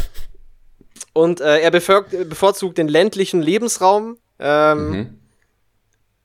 Und 1.12 1.40
äh, 1.40 1.60
er 1.60 1.70
bevorzugt 1.70 2.78
den 2.78 2.88
ländlichen 2.88 3.42
Lebensraum. 3.42 4.16
Ähm, 4.38 4.90
Mhm. 4.90 5.16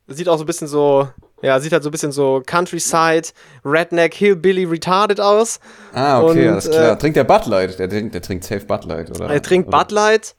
Sieht 0.07 0.29
auch 0.29 0.37
so 0.37 0.43
ein 0.43 0.45
bisschen 0.45 0.67
so, 0.67 1.09
ja, 1.41 1.59
sieht 1.59 1.71
halt 1.73 1.81
so 1.81 1.89
ein 1.89 1.91
bisschen 1.91 2.11
so 2.11 2.43
Countryside, 2.45 3.29
Redneck, 3.65 4.13
Hillbilly, 4.13 4.63
retarded 4.65 5.19
aus. 5.19 5.59
Ah, 5.93 6.21
okay, 6.21 6.45
Und, 6.47 6.53
alles 6.53 6.69
klar. 6.69 6.91
äh, 6.91 6.97
trinkt 6.99 7.17
der 7.17 7.23
Bud 7.23 7.47
Light? 7.47 7.79
Der, 7.79 7.89
trinkt- 7.89 8.13
der 8.13 8.21
trinkt 8.21 8.43
safe 8.43 8.65
Bud 8.65 8.85
Light, 8.85 9.09
oder? 9.09 9.27
Er 9.31 9.41
trinkt 9.41 9.67
oder? 9.69 9.79
Bud 9.79 9.91
Light 9.91 10.35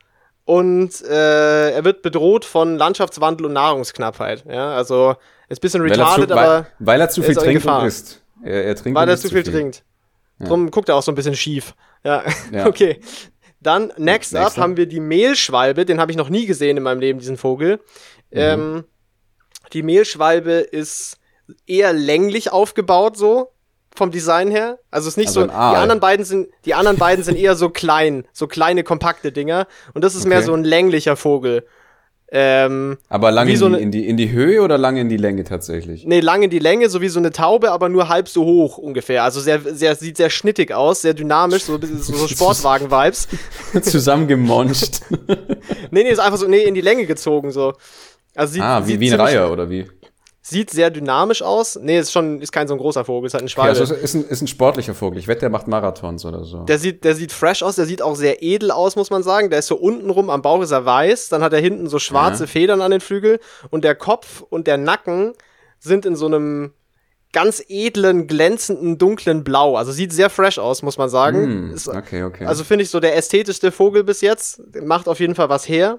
und 0.47 1.03
äh, 1.03 1.73
er 1.73 1.85
wird 1.85 2.03
bedroht 2.03 2.45
von 2.45 2.79
Landschaftswandel 2.79 3.47
und 3.47 3.53
Nahrungsknappheit. 3.53 4.45
Ja, 4.49 4.75
also 4.75 5.17
ist 5.49 5.59
ein 5.59 5.61
bisschen 5.61 5.83
Weil 5.83 5.91
er, 5.91 5.97
zu, 5.97 6.03
retarded, 6.03 6.31
weil, 6.31 6.39
aber 6.39 6.67
weil 6.79 7.01
er 7.01 7.09
zu 7.11 7.23
viel 7.23 7.35
trinkt 7.35 7.67
und 7.67 7.85
isst. 7.85 8.23
Er, 8.43 8.65
er 8.65 8.77
trinkt 8.77 8.97
weil 8.99 9.09
er 9.09 9.17
zu 9.17 9.29
viel 9.29 9.43
trinkt. 9.43 9.83
Drum 10.39 10.71
guckt 10.71 10.89
er 10.89 10.95
auch 10.95 11.03
so 11.03 11.11
ein 11.11 11.17
bisschen 11.17 11.35
schief. 11.35 11.75
Ja, 12.05 12.23
Ja. 12.53 12.67
okay. 12.69 13.01
Dann, 13.61 13.93
next 13.97 14.37
up, 14.37 14.57
haben 14.57 14.77
wir 14.77 14.87
die 14.87 15.01
Mehlschwalbe. 15.01 15.85
Den 15.85 15.99
habe 15.99 16.13
ich 16.13 16.17
noch 16.17 16.29
nie 16.29 16.47
gesehen 16.47 16.77
in 16.77 16.83
meinem 16.85 17.01
Leben, 17.01 17.19
diesen 17.19 17.37
Vogel. 17.37 17.81
Mhm. 18.31 18.39
Ähm, 18.39 18.85
die 19.73 19.83
Mehlschwalbe 19.83 20.53
ist 20.53 21.19
eher 21.67 21.93
länglich 21.93 22.53
aufgebaut, 22.53 23.17
so 23.17 23.53
vom 23.97 24.11
Design 24.11 24.51
her. 24.51 24.79
Also 24.91 25.09
ist 25.09 25.17
nicht 25.17 25.29
Also 25.29 25.43
so. 25.43 25.47
Die 25.47 25.53
anderen 25.53 26.01
beiden 26.01 26.25
sind, 26.25 26.49
die 26.65 26.75
anderen 26.75 26.97
beiden 26.99 27.25
sind 27.25 27.37
eher 27.39 27.57
so 27.57 27.69
klein, 27.71 28.25
so 28.33 28.47
kleine 28.47 28.83
kompakte 28.85 29.33
Dinger. 29.33 29.67
Und 29.95 30.05
das 30.05 30.15
ist 30.15 30.27
mehr 30.27 30.39
Okay. 30.39 30.47
so 30.47 30.55
ein 30.55 30.65
länglicher 30.65 31.17
Vogel. 31.17 31.67
Ähm, 32.33 32.99
Aber 33.09 33.31
lang 33.31 33.47
in, 33.47 33.57
so 33.57 33.69
die, 33.69 33.75
eine- 33.77 33.83
in, 33.85 33.91
die, 33.93 34.09
in 34.09 34.17
die 34.17 34.33
Höhe 34.33 34.61
oder 34.61 34.79
lang 34.79 34.97
in 34.97 35.09
die 35.09 35.17
Länge 35.17 35.45
tatsächlich? 35.45 36.05
nee, 36.07 36.19
lang 36.19 36.43
in 36.43 36.51
die 36.51 36.59
Länge, 36.59 36.89
so 36.89 37.01
wie 37.01 37.09
so 37.09 37.21
eine 37.21 37.31
Taube, 37.31 37.71
aber 37.71 37.89
nur 37.89 38.09
halb 38.09 38.29
so 38.29 38.45
hoch 38.45 38.79
ungefähr. 38.79 39.23
Also 39.23 39.41
sehr, 39.41 39.61
sehr, 39.61 39.95
sieht 39.95 40.17
sehr 40.17 40.29
schnittig 40.29 40.73
aus, 40.75 41.03
sehr 41.03 41.15
dynamisch, 41.15 41.63
so, 41.63 41.75
ein 41.75 41.81
bisschen 41.81 42.03
so, 42.03 42.27
Sportwagen-Vibes. 42.29 43.29
Zusammengemonscht. 43.83 45.01
Nee, 45.93 46.03
nee, 46.03 46.11
ist 46.11 46.19
einfach 46.19 46.39
so, 46.39 46.49
nee, 46.49 46.65
in 46.65 46.75
die 46.75 46.81
Länge 46.81 47.07
gezogen, 47.07 47.53
so. 47.53 47.75
Also 48.35 48.55
sieht, 48.55 48.63
ah, 48.63 48.83
wie, 48.85 48.93
sieht 48.93 49.01
wie 49.01 49.13
ein 49.13 49.21
Reiher 49.21 49.51
oder 49.53 49.71
wie? 49.71 49.87
Sieht 50.49 50.71
sehr 50.71 50.91
dynamisch 50.91 51.43
aus. 51.43 51.77
Nee, 51.83 51.99
ist 51.99 52.13
schon, 52.13 52.41
ist 52.41 52.53
kein 52.53 52.69
so 52.69 52.75
ein 52.75 52.79
großer 52.79 53.05
Vogel, 53.05 53.27
ist 53.27 53.35
halt 53.35 53.43
ein 53.43 53.47
Okay, 53.47 53.53
Schwalbe. 53.55 53.81
also 53.81 53.95
ist 53.95 54.15
ein, 54.15 54.25
ist 54.29 54.43
ein 54.43 54.47
sportlicher 54.47 54.95
Vogel. 54.95 55.19
Ich 55.19 55.27
wette, 55.27 55.41
der 55.41 55.51
macht 55.51 55.67
Marathons 55.67 56.25
oder 56.25 56.45
so. 56.45 56.61
der 56.65 56.79
sieht, 56.79 57.03
der 57.03 57.17
sieht 57.17 57.33
fresh 57.33 57.65
aus, 57.65 57.75
der 57.75 57.85
sieht 57.87 58.01
auch 58.01 58.15
sehr 58.15 58.45
edel 58.45 58.71
aus, 58.71 58.95
muss 58.95 59.11
man 59.11 59.25
sagen. 59.25 59.51
Der 59.51 59.59
ist 59.59 59.67
so 59.67 59.75
untenrum, 59.77 60.31
am 60.31 60.43
Bauch 60.43 60.63
ist 60.63 60.71
er 60.71 60.85
weiß, 60.85 61.31
dann 61.31 61.43
hat 61.43 61.53
er 61.53 61.59
hinten 61.61 61.89
so 61.89 61.99
schwarze 61.99 62.45
Ja. 62.45 62.47
Federn 62.47 62.81
an 62.81 62.93
den 62.93 63.01
Flügel 63.01 63.41
und 63.71 63.83
der 63.83 63.97
Kopf 63.97 64.43
und 64.49 64.69
der 64.69 64.77
Nacken 64.77 65.33
sind 65.81 66.07
in 66.07 66.15
so 66.15 66.27
einem 66.27 66.73
ganz 67.33 67.61
edlen, 67.69 68.29
glänzenden, 68.29 68.99
dunklen 68.99 69.43
Blau. 69.43 69.77
Also 69.77 69.91
sieht 69.91 70.13
sehr 70.13 70.31
fresh 70.31 70.59
aus, 70.61 70.83
muss 70.83 70.97
man 70.97 71.09
sagen. 71.09 71.73
Ist, 71.75 71.89
okay, 71.89 72.23
okay. 72.23 72.47
Also 72.47 72.63
finde 72.63 72.85
ich 72.85 72.91
so 72.91 73.01
der 73.01 73.17
ästhetischste 73.17 73.73
Vogel 73.73 74.05
bis 74.05 74.21
jetzt. 74.21 74.61
Macht 74.81 75.09
auf 75.09 75.19
jeden 75.19 75.35
Fall 75.35 75.49
was 75.49 75.69
her. 75.69 75.99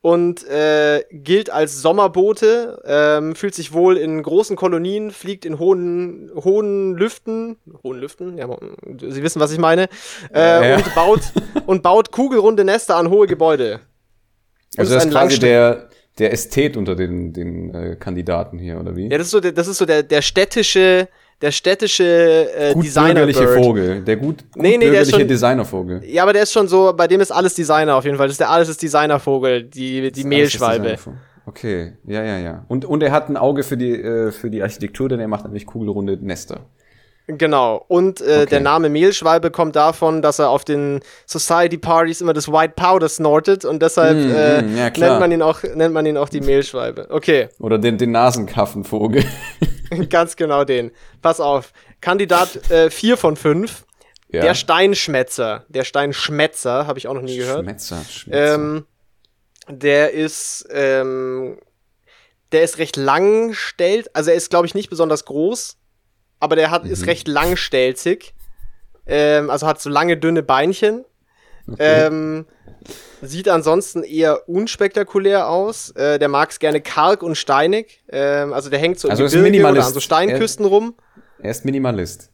Und 0.00 0.46
äh, 0.46 1.02
gilt 1.10 1.50
als 1.50 1.82
Sommerbote, 1.82 2.80
ähm, 2.86 3.34
fühlt 3.34 3.54
sich 3.56 3.72
wohl 3.72 3.96
in 3.96 4.22
großen 4.22 4.54
Kolonien, 4.54 5.10
fliegt 5.10 5.44
in 5.44 5.58
hohen, 5.58 6.30
hohen 6.36 6.94
Lüften, 6.96 7.56
hohen 7.82 7.98
Lüften, 7.98 8.38
ja, 8.38 8.48
Sie 9.00 9.22
wissen, 9.24 9.40
was 9.40 9.50
ich 9.50 9.58
meine, 9.58 9.88
äh, 10.32 10.70
Ja. 10.70 10.76
und 10.76 10.94
baut 10.94 11.20
und 11.66 11.82
baut 11.82 12.12
kugelrunde 12.12 12.64
Nester 12.64 12.94
an 12.96 13.10
hohe 13.10 13.26
Gebäude. 13.26 13.80
Und 14.76 14.78
also 14.80 14.94
ist 14.94 14.96
das 14.96 15.02
ein 15.02 15.08
ist 15.08 15.14
quasi 15.14 15.34
Langste- 15.34 15.40
der, 15.46 15.88
der 16.18 16.32
Ästhet 16.32 16.76
unter 16.76 16.94
den, 16.94 17.32
den 17.32 17.74
äh, 17.74 17.96
Kandidaten 17.98 18.58
hier, 18.60 18.78
oder 18.78 18.94
wie? 18.94 19.08
Ja, 19.08 19.18
das 19.18 19.26
ist 19.26 19.32
so 19.32 19.40
der, 19.40 19.50
das 19.52 19.66
ist 19.66 19.78
so 19.78 19.84
der, 19.86 20.04
der 20.04 20.22
städtische, 20.22 21.08
der 21.40 21.50
städtische 21.52 22.04
äh, 22.54 22.72
gut 22.74 22.84
Designer 22.84 23.14
bürgerliche 23.14 23.44
Bird. 23.44 23.64
Vogel. 23.64 24.00
Der 24.02 24.16
gut, 24.16 24.44
gut 24.52 24.62
Nee, 24.62 24.76
nee, 24.76 24.90
der 24.90 25.02
ist 25.02 25.10
schon- 25.12 25.26
Designervogel. 25.28 26.02
Ja, 26.04 26.22
aber 26.24 26.32
der 26.32 26.42
ist 26.42 26.52
schon 26.52 26.66
so, 26.68 26.92
bei 26.96 27.06
dem 27.06 27.20
ist 27.20 27.30
alles 27.30 27.54
Designer 27.54 27.94
auf 27.96 28.04
jeden 28.04 28.16
Fall. 28.16 28.26
Das 28.26 28.34
ist 28.34 28.40
der 28.40 28.50
alles 28.50 28.68
ist 28.68 28.82
Designervogel, 28.82 29.62
die, 29.64 30.10
die 30.10 30.24
Mehlschwalbe. 30.24 30.96
Okay, 31.46 31.92
ja, 32.06 32.22
ja, 32.22 32.38
ja. 32.38 32.64
Und, 32.68 32.84
und 32.84 33.02
er 33.02 33.10
hat 33.12 33.28
ein 33.30 33.36
Auge 33.36 33.62
für 33.62 33.76
die, 33.76 33.92
äh, 33.92 34.32
für 34.32 34.50
die 34.50 34.62
Architektur, 34.62 35.08
denn 35.08 35.20
er 35.20 35.28
macht 35.28 35.44
nämlich 35.44 35.64
kugelrunde 35.64 36.18
Nester. 36.20 36.66
Genau. 37.28 37.84
Und 37.88 38.20
äh, 38.22 38.24
Okay. 38.42 38.46
der 38.46 38.60
Name 38.60 38.88
Mehlschwalbe 38.88 39.50
kommt 39.50 39.76
davon, 39.76 40.22
dass 40.22 40.38
er 40.38 40.48
auf 40.48 40.64
den 40.64 41.00
Society 41.26 41.76
Parties 41.76 42.20
immer 42.22 42.32
das 42.32 42.48
White 42.50 42.72
Powder 42.74 43.08
snortet 43.08 43.64
und 43.66 43.80
deshalb 43.82 44.16
Mm, 44.16 44.30
äh, 44.34 44.62
mm, 44.62 44.76
ja, 44.76 44.90
nennt 44.90 45.20
man 45.20 45.30
ihn 45.30 45.42
auch 45.42 45.62
nennt 45.62 45.92
man 45.92 46.06
ihn 46.06 46.16
auch 46.16 46.30
die 46.30 46.40
Mehlschwalbe. 46.40 47.06
Okay, 47.10 47.48
Oder 47.60 47.76
den, 47.78 47.98
den 47.98 48.12
Nasenkaffenvogel. 48.12 49.22
ganz 50.10 50.36
genau 50.36 50.64
den. 50.64 50.90
Pass 51.22 51.38
auf. 51.40 51.72
Kandidat 52.00 52.70
äh, 52.70 52.88
4 52.90 53.16
von 53.18 53.36
5. 53.36 53.84
ja. 54.32 54.40
Der 54.42 54.54
Steinschmätzer. 54.54 55.64
Der 55.68 55.84
Steinschmätzer, 55.84 56.86
habe 56.86 56.98
ich 56.98 57.08
auch 57.08 57.14
noch 57.14 57.22
nie 57.22 57.36
gehört. 57.36 57.64
Schmetzer, 57.64 58.02
Schmetzer. 58.08 58.54
Ähm, 58.54 58.86
der 59.68 60.12
ist, 60.12 60.66
ähm, 60.72 61.58
der 62.52 62.62
ist 62.62 62.78
recht 62.78 62.96
langstellt. 62.96 64.08
Also 64.14 64.30
er 64.30 64.36
ist, 64.36 64.48
glaube 64.50 64.66
ich, 64.66 64.74
nicht 64.74 64.88
besonders 64.90 65.24
groß, 65.26 65.76
aber 66.40 66.56
der 66.56 66.70
hat, 66.70 66.84
Mhm. 66.84 66.90
ist 66.90 67.06
recht 67.06 67.28
langstelzig. 67.28 68.34
Ähm, 69.06 69.48
also 69.50 69.66
hat 69.66 69.80
so 69.80 69.88
lange, 69.90 70.16
dünne 70.16 70.42
Beinchen. 70.42 71.04
Okay. 71.70 72.06
Ähm, 72.06 72.46
sieht 73.22 73.48
ansonsten 73.48 74.02
eher 74.02 74.48
unspektakulär 74.48 75.48
aus. 75.48 75.90
Äh, 75.90 76.18
der 76.18 76.28
mag 76.28 76.50
es 76.50 76.58
gerne 76.58 76.80
karg 76.80 77.22
und 77.22 77.36
steinig. 77.36 78.02
Ähm, 78.10 78.52
also 78.52 78.70
der 78.70 78.78
hängt 78.78 78.98
so 78.98 79.08
Also 79.08 79.24
im 79.24 79.30
Gebirge 79.44 79.70
oder 79.72 79.86
an 79.86 79.92
so 79.92 80.00
Steinküsten 80.00 80.64
rum. 80.64 80.94
er 81.40 81.50
ist 81.50 81.64
Minimalist. 81.64 82.30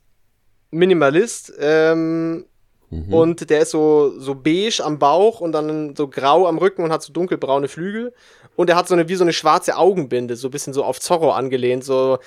Minimalist. 0.70 1.52
Ähm, 1.58 2.46
Mhm. 2.90 3.12
und 3.12 3.50
der 3.50 3.60
ist 3.60 3.70
so, 3.70 4.12
so 4.20 4.34
beige 4.36 4.80
am 4.84 4.98
Bauch 5.00 5.40
und 5.40 5.50
dann 5.52 5.96
so 5.96 6.06
grau 6.06 6.46
am 6.46 6.58
Rücken 6.58 6.84
und 6.84 6.92
hat 6.92 7.02
so 7.02 7.12
dunkelbraune 7.12 7.66
Flügel. 7.66 8.12
Und 8.56 8.70
er 8.70 8.76
hat 8.76 8.86
so 8.86 8.94
eine, 8.94 9.08
wie 9.08 9.16
so 9.16 9.24
eine 9.24 9.32
schwarze 9.32 9.76
Augenbinde, 9.76 10.36
so 10.36 10.46
ein 10.48 10.50
bisschen 10.52 10.72
so 10.72 10.84
auf 10.84 11.00
Zorro 11.00 11.32
angelehnt, 11.32 11.82
so, 11.82 12.18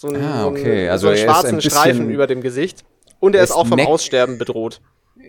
so, 0.00 0.08
ein, 0.08 0.16
Ah, 0.16 0.42
so, 0.42 0.48
einen- 0.48 0.56
okay. 0.56 0.88
Also 0.88 1.02
so 1.02 1.08
einen 1.08 1.18
er 1.18 1.24
schwarzen 1.24 1.54
ein 1.56 1.60
Streifen 1.60 2.10
über 2.10 2.26
dem 2.26 2.40
Gesicht. 2.40 2.84
Und 3.20 3.34
er 3.34 3.42
ist 3.42 3.52
auch 3.52 3.66
vom 3.66 3.80
Aussterben 3.80 4.38
bedroht. 4.38 4.80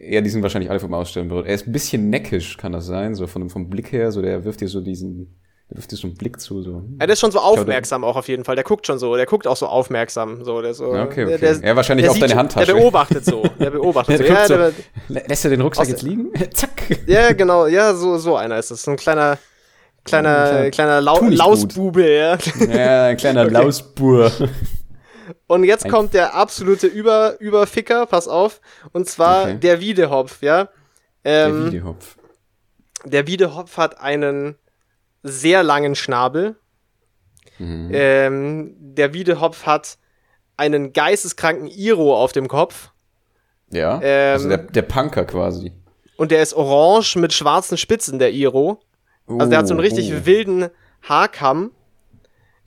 Ja, 0.10 0.22
die 0.22 0.30
sind 0.30 0.44
wahrscheinlich 0.44 0.70
alle 0.70 0.80
vom 0.80 0.94
Ausstellen 0.94 1.28
berührt. 1.28 1.48
Er 1.48 1.56
ist 1.56 1.68
ein 1.68 1.72
bisschen 1.72 2.10
neckisch, 2.10 2.58
kann 2.58 2.72
das 2.72 2.86
sein, 2.86 3.16
so 3.16 3.26
von, 3.28 3.50
vom 3.50 3.70
Blick 3.70 3.92
her, 3.92 4.12
so 4.12 4.22
der 4.22 4.46
wirft 4.46 4.62
dir 4.62 4.68
so 4.68 4.80
diesen, 4.80 5.40
der 5.70 5.78
wirft 5.78 5.92
dir 5.92 5.96
so 5.96 6.06
einen 6.08 6.16
Blick 6.16 6.40
zu, 6.40 6.62
so. 6.62 6.84
Ja, 7.00 7.08
der 7.08 7.14
ist 7.14 7.20
schon 7.20 7.32
so 7.32 7.40
aufmerksam 7.40 8.04
auch 8.04 8.16
auf 8.16 8.28
jeden 8.28 8.44
Fall. 8.46 8.54
Der 8.56 8.64
guckt 8.64 8.86
schon 8.86 9.00
so, 9.00 9.16
der 9.16 9.26
guckt 9.26 9.48
auch 9.48 9.58
so 9.58 9.66
aufmerksam. 9.66 10.44
So, 10.46 10.62
der 10.62 10.76
so, 10.76 10.94
Ja, 10.96 11.04
okay, 11.04 11.26
der- 11.26 11.36
okay. 11.38 11.58
Der, 11.62 11.70
Ja, 11.70 11.76
wahrscheinlich 11.76 12.04
der 12.06 12.12
auf 12.12 12.20
deine 12.20 12.36
Handtasche. 12.36 12.68
Der 12.68 12.74
beobachtet 12.76 13.26
so. 13.26 13.44
Der 13.60 13.72
beobachtet 13.72 14.20
Der 14.20 14.48
so. 14.48 14.54
Ja, 14.54 14.70
so, 14.70 14.76
lässt 15.28 15.44
er 15.46 15.50
den 15.52 15.62
Rucksack 15.62 15.88
jetzt 15.90 16.04
liegen? 16.04 16.32
Zack. 16.54 17.00
ja, 17.08 17.34
genau. 17.34 17.66
Ja, 17.66 17.96
so, 17.96 18.20
so 18.20 18.36
einer 18.36 18.60
ist 18.60 18.70
das. 18.70 18.84
So 18.84 18.92
ein 18.92 18.98
kleiner, 18.98 19.40
kleiner, 20.10 20.72
kleiner 20.72 21.02
Lau 21.02 21.20
Lausbube, 21.30 22.10
ja. 22.10 22.38
Ja, 22.68 23.06
ein 23.06 23.18
kleiner 23.18 23.42
Okay. 23.46 23.54
Lausbur. 23.54 24.32
Und 25.48 25.64
jetzt 25.64 25.86
Ein- 25.86 25.92
kommt 25.92 26.14
der 26.14 26.36
absolute 26.36 26.88
Über 26.88 27.40
Überficker, 27.40 28.06
pass 28.06 28.28
auf. 28.28 28.62
Und 28.92 29.08
zwar 29.08 29.44
Okay. 29.44 29.58
der 29.60 29.80
Wiedehopf, 29.80 30.42
ja. 30.42 30.70
Der 31.24 31.48
Ähm, 31.48 31.66
Wiedehopf. 31.72 32.18
der 33.06 33.28
Wiedehopf 33.28 33.78
hat 33.78 34.00
einen 34.00 34.56
sehr 35.24 35.64
langen 35.64 35.96
Schnabel. 35.96 36.56
Mhm. 37.58 37.90
Ähm, 37.94 38.76
der 38.80 39.14
Wiedehopf 39.14 39.66
hat 39.66 39.98
einen 40.58 40.94
geisteskranken 40.94 41.68
Iro 41.68 42.16
auf 42.16 42.32
dem 42.32 42.48
Kopf. 42.48 42.92
Ja. 43.72 44.00
Ähm, 44.02 44.34
also 44.34 44.50
der, 44.50 44.58
der 44.60 44.82
Punker 44.84 45.26
quasi. 45.26 45.74
Und 46.18 46.32
der 46.32 46.42
ist 46.42 46.54
orange 46.54 47.16
mit 47.18 47.34
schwarzen 47.34 47.78
Spitzen, 47.78 48.20
der 48.20 48.32
Iro. 48.34 48.82
Also 49.38 49.50
der 49.50 49.60
hat 49.60 49.68
so 49.68 49.74
einen 49.74 49.80
richtig 49.82 50.12
Uh, 50.12 50.26
wilden 50.26 50.68
Haarkamm. 51.04 51.72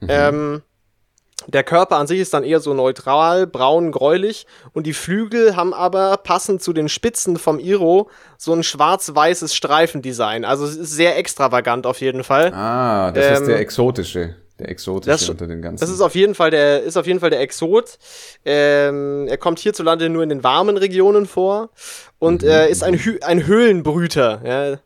Ähm, 0.08 0.62
der 1.48 1.64
Körper 1.64 1.96
an 1.96 2.06
sich 2.06 2.20
ist 2.20 2.32
dann 2.34 2.44
eher 2.44 2.60
so 2.60 2.72
neutral, 2.74 3.46
braun, 3.48 3.90
gräulich. 3.90 4.46
Und 4.72 4.86
die 4.86 4.92
Flügel 4.92 5.56
haben 5.56 5.74
aber 5.74 6.16
passend 6.18 6.62
zu 6.62 6.72
den 6.72 6.88
Spitzen 6.88 7.36
vom 7.36 7.58
Iro 7.58 8.08
so 8.38 8.52
ein 8.52 8.62
schwarz-weißes 8.62 9.54
Streifendesign. 9.54 10.44
Also 10.44 10.64
es 10.64 10.76
ist 10.76 10.92
sehr 10.92 11.18
extravagant 11.18 11.86
auf 11.86 12.00
jeden 12.00 12.22
Fall. 12.22 12.52
Ah, 12.54 13.10
das 13.12 13.26
Ähm, 13.26 13.32
ist 13.34 13.46
der 13.48 13.58
exotische. 13.60 14.36
Der 14.60 14.68
exotische 14.68 15.10
das- 15.10 15.28
unter 15.28 15.46
den 15.48 15.62
ganzen. 15.62 15.80
Das 15.80 15.90
ist 15.90 16.00
auf 16.00 16.14
jeden 16.14 16.34
Fall 16.36 16.50
der, 16.50 16.82
ist 16.82 16.96
auf 16.96 17.06
jeden 17.06 17.18
Fall 17.18 17.30
der 17.30 17.40
Exot. 17.40 17.98
Ähm, 18.44 19.26
er 19.26 19.38
kommt 19.38 19.58
hierzulande 19.58 20.08
nur 20.08 20.22
in 20.22 20.28
den 20.28 20.44
warmen 20.44 20.76
Regionen 20.76 21.26
vor 21.26 21.70
und 22.20 22.44
äh, 22.44 22.68
ist 22.68 22.84
ein, 22.84 22.94
Hü 22.94 23.18
ein 23.22 23.46
Höhlenbrüter. 23.46 24.40
Ja. 24.44 24.78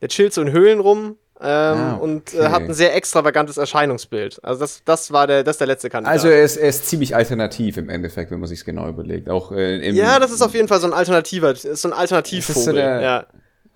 Der 0.00 0.08
chillt 0.08 0.32
so 0.32 0.42
in 0.42 0.50
Höhlen 0.52 0.80
rum 0.80 1.16
ähm, 1.42 1.46
Ah, 1.46 1.92
und 1.94 2.34
äh, 2.34 2.38
okay. 2.38 2.48
hat 2.48 2.62
ein 2.62 2.74
sehr 2.74 2.94
extravagantes 2.94 3.56
Erscheinungsbild. 3.56 4.40
Also 4.44 4.60
das, 4.60 4.82
das 4.84 5.10
war 5.10 5.26
der, 5.26 5.42
das 5.42 5.54
ist 5.54 5.60
der 5.60 5.66
letzte 5.68 5.88
Kandidat. 5.88 6.12
also 6.12 6.28
er 6.28 6.42
ist, 6.42 6.56
er 6.56 6.68
ist 6.68 6.86
ziemlich 6.86 7.16
alternativ 7.16 7.76
im 7.78 7.88
Endeffekt, 7.88 8.30
wenn 8.30 8.40
man 8.40 8.48
sich 8.48 8.64
genau 8.64 8.88
überlegt. 8.88 9.28
Auch 9.30 9.50
äh, 9.52 9.90
ja, 9.90 10.18
das 10.18 10.32
ist 10.32 10.42
auf 10.42 10.54
jeden 10.54 10.68
Fall 10.68 10.80
so 10.80 10.86
ein 10.86 10.92
alternativer, 10.92 11.50
ist 11.52 11.62
so 11.62 11.68
ein 11.68 11.72
Das 11.72 11.82
ist 11.84 11.92
Alternativvogel. 11.94 12.62
so 12.62 12.72
der- 12.72 13.00
ja. 13.00 13.26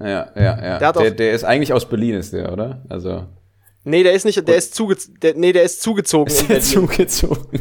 Ja, 0.01 0.07
ja, 0.35 0.43
ja. 0.65 0.79
Der 0.81 0.93
Der, 0.93 1.11
der, 1.13 1.33
ist 1.33 1.45
eigentlich 1.45 1.73
aus 1.73 1.89
Berlin, 1.89 2.17
ist 2.17 2.33
der, 2.33 2.53
oder? 2.53 2.83
Also. 2.89 3.27
Nee, 3.85 4.03
der 4.03 4.13
ist 4.13 4.25
nicht, 4.25 4.47
der 4.49 4.57
ist 4.57 4.75
zuge 4.75 4.97
der, 5.23 5.35
nee, 5.35 5.53
der 5.53 5.63
ist 5.63 5.83
zugezogen 5.83 6.27
Ist 6.33 6.49
der 6.49 6.61
zugezogen? 6.61 7.61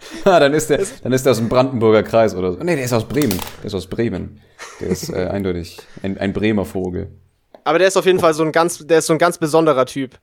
ah, 0.24 0.38
dann 0.40 0.54
ist 0.54 0.70
der, 0.70 0.80
dann 1.02 1.12
ist 1.12 1.24
der 1.26 1.32
aus 1.32 1.38
dem 1.38 1.48
Brandenburger 1.48 2.02
Kreis 2.02 2.34
oder 2.34 2.52
so. 2.52 2.58
Nee, 2.58 2.76
der 2.76 2.84
ist 2.84 2.92
aus 2.92 3.06
Bremen. 3.06 3.38
Der 3.58 3.66
ist 3.66 3.74
aus 3.74 3.86
Bremen. 3.88 4.40
Der 4.80 4.88
ist 4.88 5.08
äh, 5.10 5.26
eindeutig 5.26 5.78
ein, 6.02 6.18
ein 6.18 6.32
Bremer 6.32 6.64
Vogel. 6.64 7.08
Aber 7.64 7.78
der 7.78 7.88
ist 7.88 7.96
auf 7.96 8.06
jeden 8.06 8.18
Fall 8.20 8.34
so 8.34 8.42
ein 8.44 8.52
ganz, 8.52 8.86
der 8.86 8.98
ist 8.98 9.06
so 9.06 9.12
ein 9.12 9.18
ganz 9.18 9.38
besonderer 9.38 9.86
Typ. 9.86 10.18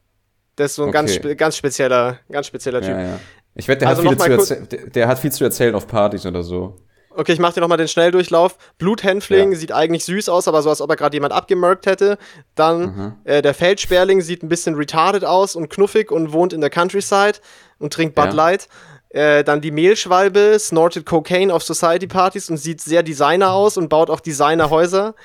Der 0.57 0.67
ist 0.67 0.75
so 0.75 0.83
ein 0.85 0.91
ganz, 0.91 1.11
Okay. 1.11 1.19
spe 1.19 1.35
ganz 1.35 1.57
spezieller, 1.57 2.19
ganz 2.31 2.47
spezieller 2.47 2.81
Typ. 2.81 2.91
Ja, 2.91 3.01
ja. 3.01 3.19
Ich 3.55 3.67
wette, 3.67 3.79
der, 3.79 3.89
Also 3.89 4.03
hat 4.09 4.21
viel 4.21 4.39
zu 4.39 4.55
der, 4.65 4.85
der 4.88 5.07
hat 5.07 5.19
viel 5.19 5.31
zu 5.31 5.43
erzählen 5.43 5.75
auf 5.75 5.88
Partys 5.88 6.25
oder 6.25 6.43
so. 6.43 6.77
Okay, 7.17 7.31
ich 7.31 7.39
mach 7.39 7.53
dir 7.53 7.61
nochmal 7.61 7.77
den 7.77 7.88
Schnelldurchlauf. 7.88 8.57
Bluthänfling 8.77 9.53
Ja. 9.53 9.57
sieht 9.57 9.71
eigentlich 9.71 10.03
süß 10.03 10.27
aus, 10.27 10.49
aber 10.49 10.61
so, 10.61 10.69
als 10.69 10.81
ob 10.81 10.89
er 10.89 10.97
gerade 10.97 11.15
jemand 11.15 11.31
abgemerkt 11.31 11.85
hätte. 11.85 12.17
Dann 12.55 12.81
Mhm. 12.81 13.13
äh, 13.23 13.41
der 13.41 13.53
Feldsperling 13.53 14.19
sieht 14.21 14.43
ein 14.43 14.49
bisschen 14.49 14.75
retarded 14.75 15.23
aus 15.23 15.55
und 15.55 15.69
knuffig 15.69 16.11
und 16.11 16.33
wohnt 16.33 16.51
in 16.51 16.59
der 16.59 16.69
Countryside 16.69 17.38
und 17.79 17.93
trinkt 17.93 18.15
Bud 18.15 18.25
Ja. 18.25 18.31
Light. 18.31 18.67
Äh, 19.15 19.45
dann 19.45 19.62
die 19.62 19.71
Mehlschwalbe 19.71 20.60
snortet 20.60 21.06
Cocaine 21.06 21.54
auf 21.54 21.63
Society-Partys 21.63 22.49
und 22.49 22.58
sieht 22.58 22.82
sehr 22.82 23.01
Designer 23.01 23.54
aus 23.54 23.78
und 23.78 23.88
baut 23.88 24.10
auch 24.10 24.19
Designerhäuser. 24.19 25.15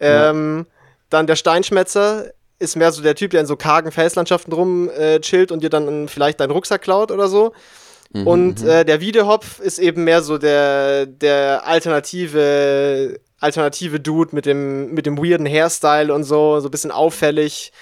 Ähm, 0.00 0.66
Dann 1.10 1.26
der 1.26 1.34
Steinschmetzer 1.34 2.26
ist 2.60 2.76
mehr 2.76 2.92
so 2.92 3.02
der 3.02 3.16
Typ, 3.16 3.32
der 3.32 3.40
in 3.40 3.46
so 3.46 3.56
kargen 3.56 3.90
Felslandschaften 3.90 4.52
rum 4.52 4.88
äh, 4.90 5.18
chillt 5.18 5.50
und 5.50 5.64
dir 5.64 5.70
dann 5.70 6.06
vielleicht 6.06 6.38
deinen 6.38 6.52
Rucksack 6.52 6.82
klaut 6.82 7.10
oder 7.10 7.26
so. 7.26 7.52
Mhm, 8.12 8.26
Und 8.28 8.62
äh, 8.62 8.84
der 8.84 9.00
Wiedehopf 9.00 9.58
ist 9.58 9.80
eben 9.80 10.04
mehr 10.04 10.22
so 10.22 10.38
der, 10.38 11.06
der 11.06 11.66
alternative, 11.66 13.18
alternative 13.40 13.98
Dude 13.98 14.36
mit 14.36 14.46
dem, 14.46 14.94
mit 14.94 15.04
dem 15.04 15.18
weirden 15.18 15.46
Hairstyle 15.46 16.14
und 16.14 16.22
so, 16.22 16.60
so 16.60 16.68
ein 16.68 16.70
bisschen 16.70 16.92
auffällig. 16.92 17.72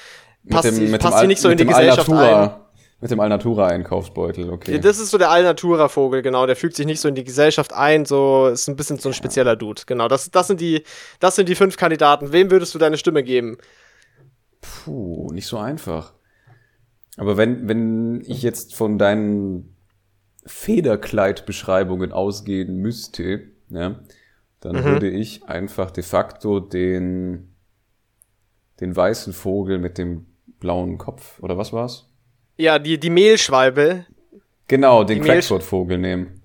Passt, 0.48 0.72
passt 0.98 1.18
hier 1.18 1.28
nicht 1.28 1.42
so 1.42 1.50
in 1.50 1.58
die 1.58 1.64
dem 1.64 1.68
Gesellschaft 1.68 2.08
ein. 2.10 2.50
Mit 3.00 3.10
dem 3.10 3.20
Alnatura-Einkaufsbeutel, 3.20 4.50
okay. 4.50 4.72
Ja, 4.72 4.78
Das 4.78 4.98
ist 4.98 5.10
so 5.10 5.16
der 5.16 5.30
Alnatura-Vogel, 5.30 6.20
genau. 6.20 6.46
Der 6.46 6.54
fügt 6.56 6.76
sich 6.76 6.84
nicht 6.84 7.00
so 7.00 7.08
in 7.08 7.14
die 7.14 7.24
Gesellschaft 7.24 7.72
ein, 7.72 8.04
so 8.04 8.48
ist 8.48 8.68
ein 8.68 8.76
bisschen 8.76 8.98
so 8.98 9.08
ein 9.08 9.14
spezieller 9.14 9.56
Dude. 9.56 9.82
Genau, 9.86 10.06
das, 10.06 10.30
das, 10.30 10.48
sind 10.48 10.60
die, 10.60 10.82
das 11.18 11.36
sind 11.36 11.48
die 11.48 11.54
fünf 11.54 11.76
Kandidaten. 11.78 12.32
Wem 12.32 12.50
würdest 12.50 12.74
du 12.74 12.78
deine 12.78 12.98
Stimme 12.98 13.22
geben? 13.22 13.56
Puh, 14.60 15.32
nicht 15.32 15.46
so 15.46 15.56
einfach. 15.56 16.12
Aber 17.16 17.38
wenn, 17.38 17.68
wenn 17.68 18.20
ich 18.26 18.42
jetzt 18.42 18.74
von 18.74 18.98
deinen 18.98 19.76
Federkleidbeschreibungen 20.44 22.12
ausgehen 22.12 22.76
müsste, 22.76 23.44
ja, 23.70 24.00
dann 24.60 24.76
Mhm. 24.76 24.84
würde 24.84 25.08
ich 25.08 25.44
einfach 25.44 25.90
de 25.90 26.04
facto 26.04 26.60
den, 26.60 27.54
den 28.80 28.94
weißen 28.94 29.32
Vogel 29.32 29.78
mit 29.78 29.96
dem 29.96 30.26
blauen 30.58 30.98
Kopf, 30.98 31.42
oder 31.42 31.56
was 31.56 31.72
war's? 31.72 32.09
Ja, 32.60 32.78
die, 32.78 33.00
die 33.00 33.08
Mehlschwalbe. 33.08 34.04
Genau, 34.68 35.02
den 35.02 35.22
Crackfoot-Vogel 35.22 35.96
nehmen. 35.96 36.42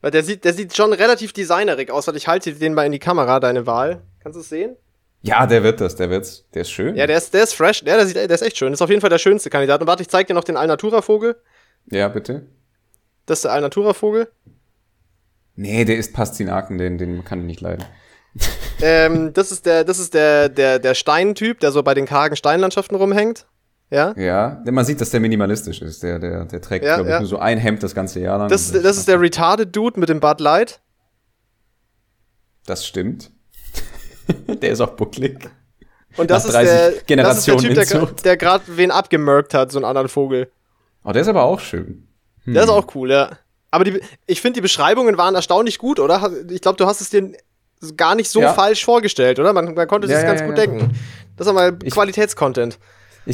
Weil 0.00 0.10
der 0.10 0.24
sieht, 0.24 0.44
der 0.44 0.52
sieht 0.52 0.74
schon 0.74 0.92
relativ 0.92 1.32
designerig 1.32 1.92
aus. 1.92 2.08
Warte, 2.08 2.18
ich 2.18 2.26
halte 2.26 2.52
den 2.52 2.74
mal 2.74 2.84
in 2.84 2.90
die 2.92 2.98
Kamera, 2.98 3.38
deine 3.38 3.64
Wahl. 3.64 4.02
Kannst 4.20 4.36
du 4.36 4.40
es 4.40 4.48
sehen? 4.48 4.76
Ja, 5.22 5.46
der 5.46 5.62
wird 5.62 5.80
das, 5.80 5.94
der 5.94 6.10
wird's. 6.10 6.44
Der 6.54 6.62
ist 6.62 6.70
schön. 6.70 6.96
Ja, 6.96 7.06
der 7.06 7.16
ist, 7.16 7.32
der 7.32 7.44
ist 7.44 7.54
fresh. 7.54 7.82
Ja, 7.86 7.96
der, 7.96 8.04
sieht, 8.04 8.16
der 8.16 8.28
ist 8.28 8.42
echt 8.42 8.58
schön. 8.58 8.72
Das 8.72 8.78
ist 8.78 8.82
auf 8.82 8.90
jeden 8.90 9.00
Fall 9.00 9.10
der 9.10 9.18
schönste 9.18 9.48
Kandidat. 9.48 9.80
Und 9.80 9.86
warte, 9.86 10.02
ich 10.02 10.08
zeig 10.08 10.26
dir 10.26 10.34
noch 10.34 10.42
den 10.44 10.56
Alnatura-Vogel. 10.56 11.36
ja, 11.90 12.08
bitte. 12.08 12.46
Das 13.24 13.38
ist 13.38 13.44
der 13.44 13.52
Alnatura-Vogel. 13.52 14.28
Nee, 15.54 15.84
der 15.84 15.96
ist 15.96 16.12
Pastinaken, 16.12 16.78
den, 16.78 16.98
den 16.98 17.24
kann 17.24 17.38
ich 17.40 17.46
nicht 17.46 17.60
leiden. 17.60 17.84
ähm, 18.82 19.32
das 19.32 19.52
ist 19.52 19.64
der, 19.66 19.84
das 19.84 20.00
ist 20.00 20.14
der, 20.14 20.48
der, 20.48 20.80
der 20.80 20.94
Steintyp, 20.94 21.60
der 21.60 21.70
so 21.70 21.82
bei 21.84 21.94
den 21.94 22.06
kargen 22.06 22.34
Steinlandschaften 22.34 22.96
rumhängt. 22.96 23.46
Ja. 23.90 24.12
Ja, 24.16 24.50
denn 24.66 24.74
man 24.74 24.84
sieht, 24.84 25.00
dass 25.00 25.10
der 25.10 25.20
minimalistisch 25.20 25.80
ist. 25.82 26.02
Der, 26.02 26.18
der, 26.18 26.44
der 26.46 26.60
trägt, 26.60 26.84
Ja, 26.84 26.96
glaube 26.96 27.08
ich, 27.10 27.12
ja. 27.14 27.18
nur 27.20 27.28
so 27.28 27.38
ein 27.38 27.58
Hemd 27.58 27.82
das 27.82 27.94
ganze 27.94 28.18
Jahr 28.20 28.38
lang. 28.38 28.48
Das, 28.48 28.72
das 28.72 28.96
ist 28.96 29.06
der 29.08 29.20
retarded 29.20 29.74
Dude 29.74 30.00
mit 30.00 30.08
dem 30.08 30.20
Bud 30.20 30.40
Light. 30.40 30.80
Das 32.66 32.86
stimmt. 32.86 33.30
der 34.62 34.70
ist 34.70 34.80
auch 34.80 34.90
bucklig. 34.96 35.38
Und 36.16 36.30
das 36.30 36.44
ist 36.44 36.52
30 36.54 36.68
der, 36.70 36.78
das 36.78 36.88
ist 36.88 36.96
der 36.96 37.04
Generationen 37.04 37.60
Typ, 37.60 37.74
der, 37.74 37.82
Inzucht. 37.82 38.24
der 38.24 38.36
gerade 38.36 38.64
wen 38.68 38.90
abgemerkt 38.90 39.52
hat, 39.54 39.70
so 39.72 39.78
einen 39.78 39.84
anderen 39.84 40.08
Vogel. 40.08 40.50
Oh, 41.04 41.12
der 41.12 41.22
ist 41.22 41.28
aber 41.28 41.42
auch 41.44 41.60
schön. 41.60 42.08
Der 42.46 42.62
Hm. 42.62 42.68
ist 42.68 42.68
auch 42.70 42.94
cool, 42.94 43.10
ja. 43.10 43.30
Aber 43.70 43.84
die, 43.84 44.00
ich 44.26 44.40
finde, 44.40 44.58
die 44.58 44.60
Beschreibungen 44.60 45.18
waren 45.18 45.34
erstaunlich 45.34 45.78
gut, 45.78 45.98
oder? 45.98 46.30
Ich 46.50 46.60
glaube, 46.60 46.76
du 46.78 46.86
hast 46.86 47.00
es 47.00 47.10
dir 47.10 47.32
gar 47.96 48.14
nicht 48.14 48.30
so 48.30 48.40
Ja. 48.40 48.52
falsch 48.54 48.84
vorgestellt, 48.84 49.38
oder? 49.40 49.52
Man, 49.52 49.74
man 49.74 49.88
konnte 49.88 50.06
Ja, 50.08 50.14
sich 50.16 50.22
ja, 50.22 50.28
ganz 50.28 50.40
ja, 50.40 50.46
gut 50.46 50.56
ja. 50.58 50.66
denken. 50.66 50.92
Das 51.36 51.46
ist 51.46 51.48
einmal 51.48 51.76
Ich- 51.82 51.92
Qualitätscontent. 51.92 52.74
Ich 52.74 52.78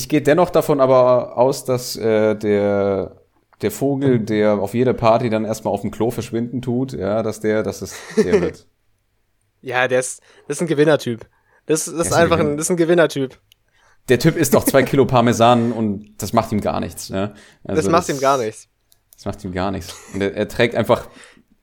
gehe 0.08 0.22
dennoch 0.22 0.50
davon 0.50 0.80
aber 0.80 1.36
aus, 1.36 1.64
dass 1.64 1.96
äh, 1.96 2.34
der, 2.36 3.20
der 3.62 3.70
Vogel, 3.70 4.20
der 4.20 4.54
auf 4.60 4.74
jeder 4.74 4.92
Party 4.94 5.30
dann 5.30 5.44
erstmal 5.44 5.74
auf 5.74 5.80
dem 5.82 5.90
Klo 5.90 6.10
verschwinden 6.10 6.62
tut, 6.62 6.92
ja, 6.92 7.22
dass 7.22 7.40
der, 7.40 7.62
dass 7.62 7.82
es 7.82 7.94
der 8.16 8.40
wird. 8.40 8.66
Ja, 9.62 9.88
der 9.88 10.00
ist, 10.00 10.22
das 10.48 10.56
ist 10.56 10.62
ein 10.62 10.68
Gewinnertyp. 10.68 11.28
Das, 11.66 11.84
das 11.84 11.94
ist 11.94 12.06
ist 12.06 12.12
ein 12.12 12.22
einfach 12.22 12.38
Gewinner. 12.38 12.54
ein, 12.54 12.56
das 12.56 12.66
ist 12.66 12.70
ein 12.70 12.76
Gewinnertyp. 12.78 13.38
Der 14.08 14.18
Typ 14.18 14.36
isst 14.36 14.54
doch 14.54 14.64
zwei 14.64 14.82
Kilo 14.82 15.04
Parmesan 15.04 15.72
und 15.72 16.14
das 16.16 16.32
macht 16.32 16.50
ihm 16.52 16.62
gar 16.62 16.80
nichts. 16.80 17.08
Ja? 17.10 17.34
Also 17.64 17.82
Das 17.82 17.90
macht 17.90 18.08
ihm 18.08 18.18
gar 18.18 18.38
nichts. 18.38 18.68
Das 19.16 19.26
macht 19.26 19.44
ihm 19.44 19.52
gar 19.52 19.70
nichts. 19.70 19.94
Und 20.14 20.22
er, 20.22 20.34
er 20.34 20.48
trägt 20.48 20.74
einfach 20.74 21.08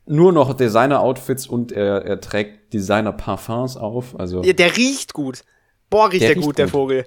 nur 0.06 0.32
noch 0.32 0.54
Designer-Outfits 0.54 1.48
und 1.48 1.72
er, 1.72 2.06
er 2.06 2.22
trägt 2.22 2.72
Designer-Parfums 2.74 3.78
auf. 3.78 4.18
Also 4.20 4.44
Ja, 4.44 4.54
der 4.54 4.78
riecht 4.78 5.14
gut. 5.14 5.44
Boah, 5.90 6.12
riecht 6.12 6.22
Der 6.22 6.30
der, 6.30 6.36
riecht 6.38 6.46
gut, 6.46 6.58
der 6.60 6.66
gut. 6.66 6.72
Vogel. 6.72 7.06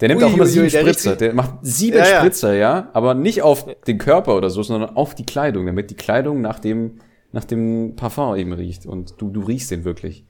Der 0.00 0.08
nimmt 0.08 0.22
Ui, 0.22 0.28
auch 0.28 0.34
immer 0.34 0.44
ui, 0.44 0.48
sieben 0.50 0.64
ui, 0.64 0.70
der 0.70 0.80
Spritzer. 0.80 1.10
gut. 1.12 1.20
Der 1.20 1.34
macht 1.34 1.54
sieben 1.62 1.98
Ja. 1.98 2.04
Spritzer, 2.04 2.54
ja, 2.54 2.90
aber 2.92 3.14
nicht 3.14 3.42
auf 3.42 3.66
den 3.86 3.98
Körper 3.98 4.36
oder 4.36 4.50
so, 4.50 4.62
sondern 4.62 4.96
auf 4.96 5.14
die 5.14 5.24
Kleidung, 5.26 5.66
damit 5.66 5.90
die 5.90 5.94
Kleidung 5.96 6.40
nach 6.40 6.58
dem, 6.58 6.98
nach 7.32 7.44
dem 7.44 7.94
Parfum 7.96 8.36
eben 8.36 8.52
riecht. 8.52 8.86
Und 8.86 9.14
du, 9.18 9.30
du 9.30 9.40
riechst 9.40 9.70
den 9.70 9.84
wirklich. 9.84 10.24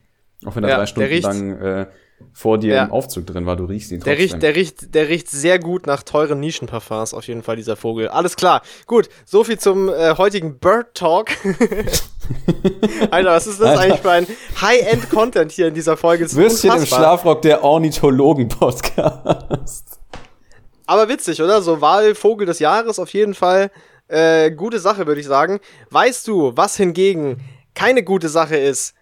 Auch 0.45 0.55
wenn 0.55 0.63
er 0.63 0.69
Ja, 0.69 0.75
drei 0.75 0.81
der 0.81 0.87
Stunden 1.21 1.21
lang 1.21 1.61
äh, 1.61 1.87
vor 2.33 2.57
dir 2.59 2.75
Ja. 2.75 2.85
im 2.85 2.91
Aufzug 2.91 3.25
drin 3.25 3.45
war, 3.45 3.55
du 3.55 3.65
riechst 3.65 3.91
ihn 3.91 3.99
Der 3.99 4.15
trotzdem. 4.15 4.31
riecht, 4.39 4.43
der 4.43 4.55
riecht, 4.55 4.95
der 4.95 5.09
riecht 5.09 5.29
sehr 5.29 5.59
gut 5.59 5.85
nach 5.87 6.03
teuren 6.03 6.39
Nischenparfums, 6.39 7.13
auf 7.13 7.27
jeden 7.27 7.43
Fall, 7.43 7.55
dieser 7.55 7.75
Vogel. 7.75 8.07
Alles 8.07 8.35
klar. 8.35 8.61
Gut, 8.85 9.09
so 9.25 9.43
viel 9.43 9.57
zum 9.59 9.89
äh, 9.89 10.15
heutigen 10.17 10.59
Bird 10.59 10.93
Talk. 10.95 11.29
Alter, 13.11 13.31
was 13.31 13.47
ist 13.47 13.59
das 13.61 13.69
Alter. 13.69 13.81
eigentlich 13.81 14.01
für 14.01 14.11
ein 14.11 14.27
High-End-Content 14.61 15.51
hier 15.51 15.67
in 15.67 15.73
dieser 15.73 15.97
Folge? 15.97 16.23
Das 16.25 16.35
Würstchen 16.35 16.69
im 16.71 16.75
unfassbar. 16.75 16.99
Schlafrock, 16.99 17.41
der 17.41 17.63
Ornithologen-Podcast. 17.63 19.99
Aber 20.85 21.09
witzig, 21.09 21.41
oder? 21.41 21.61
So 21.61 21.81
Wahlvogel 21.81 22.45
des 22.45 22.59
Jahres 22.59 22.99
auf 22.99 23.11
jeden 23.13 23.33
Fall. 23.33 23.71
Äh, 24.07 24.51
gute 24.51 24.79
Sache, 24.79 25.05
würde 25.05 25.19
ich 25.19 25.27
sagen. 25.27 25.59
Weißt 25.89 26.27
du, 26.27 26.53
was 26.55 26.77
hingegen 26.77 27.39
keine 27.75 28.03
gute 28.03 28.29
Sache 28.29 28.55
ist? 28.55 28.93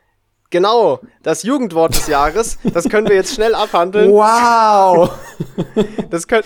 Genau, 0.50 1.00
das 1.24 1.44
Jugendwort 1.44 1.96
des 1.96 2.08
Jahres. 2.08 2.58
Das 2.64 2.88
können 2.90 3.08
wir 3.08 3.16
jetzt 3.16 3.34
schnell 3.36 3.54
abhandeln. 3.56 4.12
Wow! 4.12 5.12
Das 6.10 6.28
können, 6.28 6.44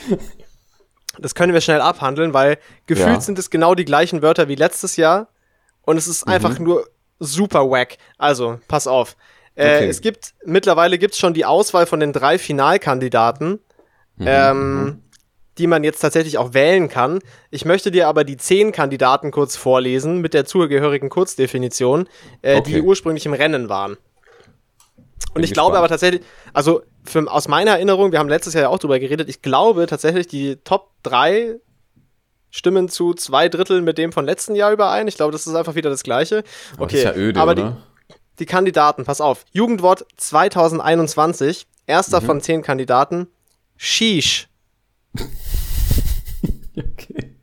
das 1.19 1.35
können 1.35 1.53
wir 1.53 1.61
schnell 1.61 1.81
abhandeln, 1.81 2.33
weil 2.33 2.57
gefühlt 2.87 3.07
Ja. 3.15 3.21
sind 3.21 3.37
es 3.39 3.49
genau 3.49 3.75
die 3.75 3.85
gleichen 3.85 4.21
Wörter 4.21 4.47
wie 4.47 4.55
letztes 4.55 4.95
Jahr. 4.95 5.27
Und 5.89 5.97
es 5.97 6.07
ist 6.07 6.27
einfach 6.27 6.59
nur 6.59 6.87
super 7.19 7.69
wack. 7.69 7.97
Also, 8.17 8.59
pass 8.67 8.85
auf. 8.87 9.15
Äh, 9.55 9.77
Okay. 9.77 9.89
Es 9.89 10.01
gibt, 10.01 10.33
mittlerweile 10.45 10.97
gibt 10.99 11.13
es 11.15 11.19
schon 11.19 11.33
die 11.33 11.45
Auswahl 11.45 11.85
von 11.85 11.99
den 11.99 12.13
drei 12.13 12.37
Finalkandidaten. 12.37 13.59
ähm, 14.21 15.01
die 15.57 15.67
man 15.67 15.83
jetzt 15.83 15.99
tatsächlich 15.99 16.37
auch 16.37 16.53
wählen 16.53 16.87
kann. 16.89 17.19
Ich 17.51 17.65
möchte 17.65 17.89
dir 17.91 18.07
aber 18.07 18.23
die 18.23 18.37
zehn 18.37 18.71
Kandidaten 18.71 19.31
kurz 19.31 19.55
vorlesen 19.57 20.21
mit 20.21 20.33
der 20.33 20.45
zugehörigen 20.45 21.09
Kurzdefinition, 21.09 22.07
äh, 22.41 22.55
Okay. 22.57 22.71
die 22.75 22.81
ursprünglich 22.81 23.25
im 23.25 23.33
Rennen 23.33 23.67
waren. 23.69 23.93
Und 25.29 25.33
Bin 25.35 25.43
ich 25.43 25.51
glaube 25.53 25.77
aber 25.77 25.87
tatsächlich, 25.89 26.21
also 26.53 26.81
für, 27.03 27.29
aus 27.31 27.47
meiner 27.49 27.71
Erinnerung, 27.71 28.11
wir 28.11 28.19
haben 28.19 28.29
letztes 28.29 28.53
Jahr 28.53 28.63
ja 28.63 28.69
auch 28.69 28.79
drüber 28.79 28.99
geredet, 28.99 29.27
ich 29.29 29.41
glaube 29.41 29.85
tatsächlich, 29.87 30.27
die 30.27 30.55
Top 30.63 30.91
3 31.03 31.55
stimmen 32.51 32.89
zu 32.89 33.13
zwei 33.13 33.49
Dritteln 33.49 33.83
mit 33.83 33.97
dem 33.97 34.11
von 34.11 34.25
letzten 34.25 34.55
Jahr 34.55 34.71
überein. 34.71 35.07
Ich 35.07 35.15
glaube, 35.15 35.31
das 35.31 35.45
ist 35.47 35.55
einfach 35.55 35.75
wieder 35.75 35.89
das 35.89 36.03
Gleiche. 36.03 36.43
Aber 36.73 36.85
Okay, 36.85 37.03
das 37.03 37.11
ist 37.11 37.17
ja 37.17 37.21
öde, 37.23 37.39
aber? 37.39 37.55
Die, 37.55 37.71
die 38.39 38.45
Kandidaten, 38.45 39.03
pass 39.05 39.21
auf. 39.21 39.45
Jugendwort 39.51 40.05
2021, 40.17 41.65
Mhm. 41.67 41.73
erster 41.87 42.21
von 42.21 42.41
zehn 42.41 42.61
Kandidaten, 42.61 43.27
Sheesh. 43.77 44.47
Okay. 46.77 47.35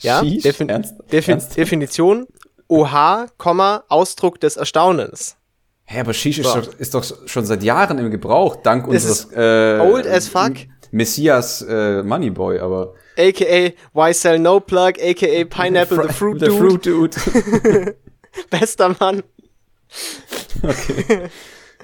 Ja, 0.00 0.20
Sheesh? 0.24 0.42
Defin 0.42 0.68
Ernst? 0.68 0.94
Defin 1.10 1.32
Ernst? 1.34 1.56
Definition, 1.56 2.26
Oha, 2.68 3.26
Komma, 3.38 3.84
Ausdruck 3.88 4.40
des 4.40 4.56
Erstaunens. 4.56 5.36
Hä, 5.84 6.00
aber 6.00 6.14
Shish 6.14 6.38
ist, 6.38 6.46
So. 6.48 6.60
doch, 6.60 6.74
ist 6.74 6.94
doch 6.94 7.04
schon 7.26 7.44
seit 7.44 7.62
Jahren 7.62 7.98
im 7.98 8.10
Gebrauch, 8.10 8.56
dank 8.56 8.86
Es 8.88 9.04
unseres 9.04 9.32
äh, 9.32 9.80
old 9.80 10.06
as 10.06 10.28
fuck. 10.28 10.52
Messias 10.90 11.62
äh, 11.62 12.02
Moneyboy, 12.02 12.60
aber 12.60 12.94
AKA 13.18 13.72
Why 13.92 14.12
Sell 14.14 14.38
No 14.38 14.60
Plug, 14.60 14.94
AKA 15.00 15.44
Pineapple 15.44 16.06
the 16.08 16.12
Fruit 16.12 16.40
the 16.40 16.46
Dude. 16.46 16.58
Fruit 16.58 16.86
Dude. 16.86 17.96
Bester 18.50 18.94
Mann. 18.98 19.22
okay. 20.62 21.28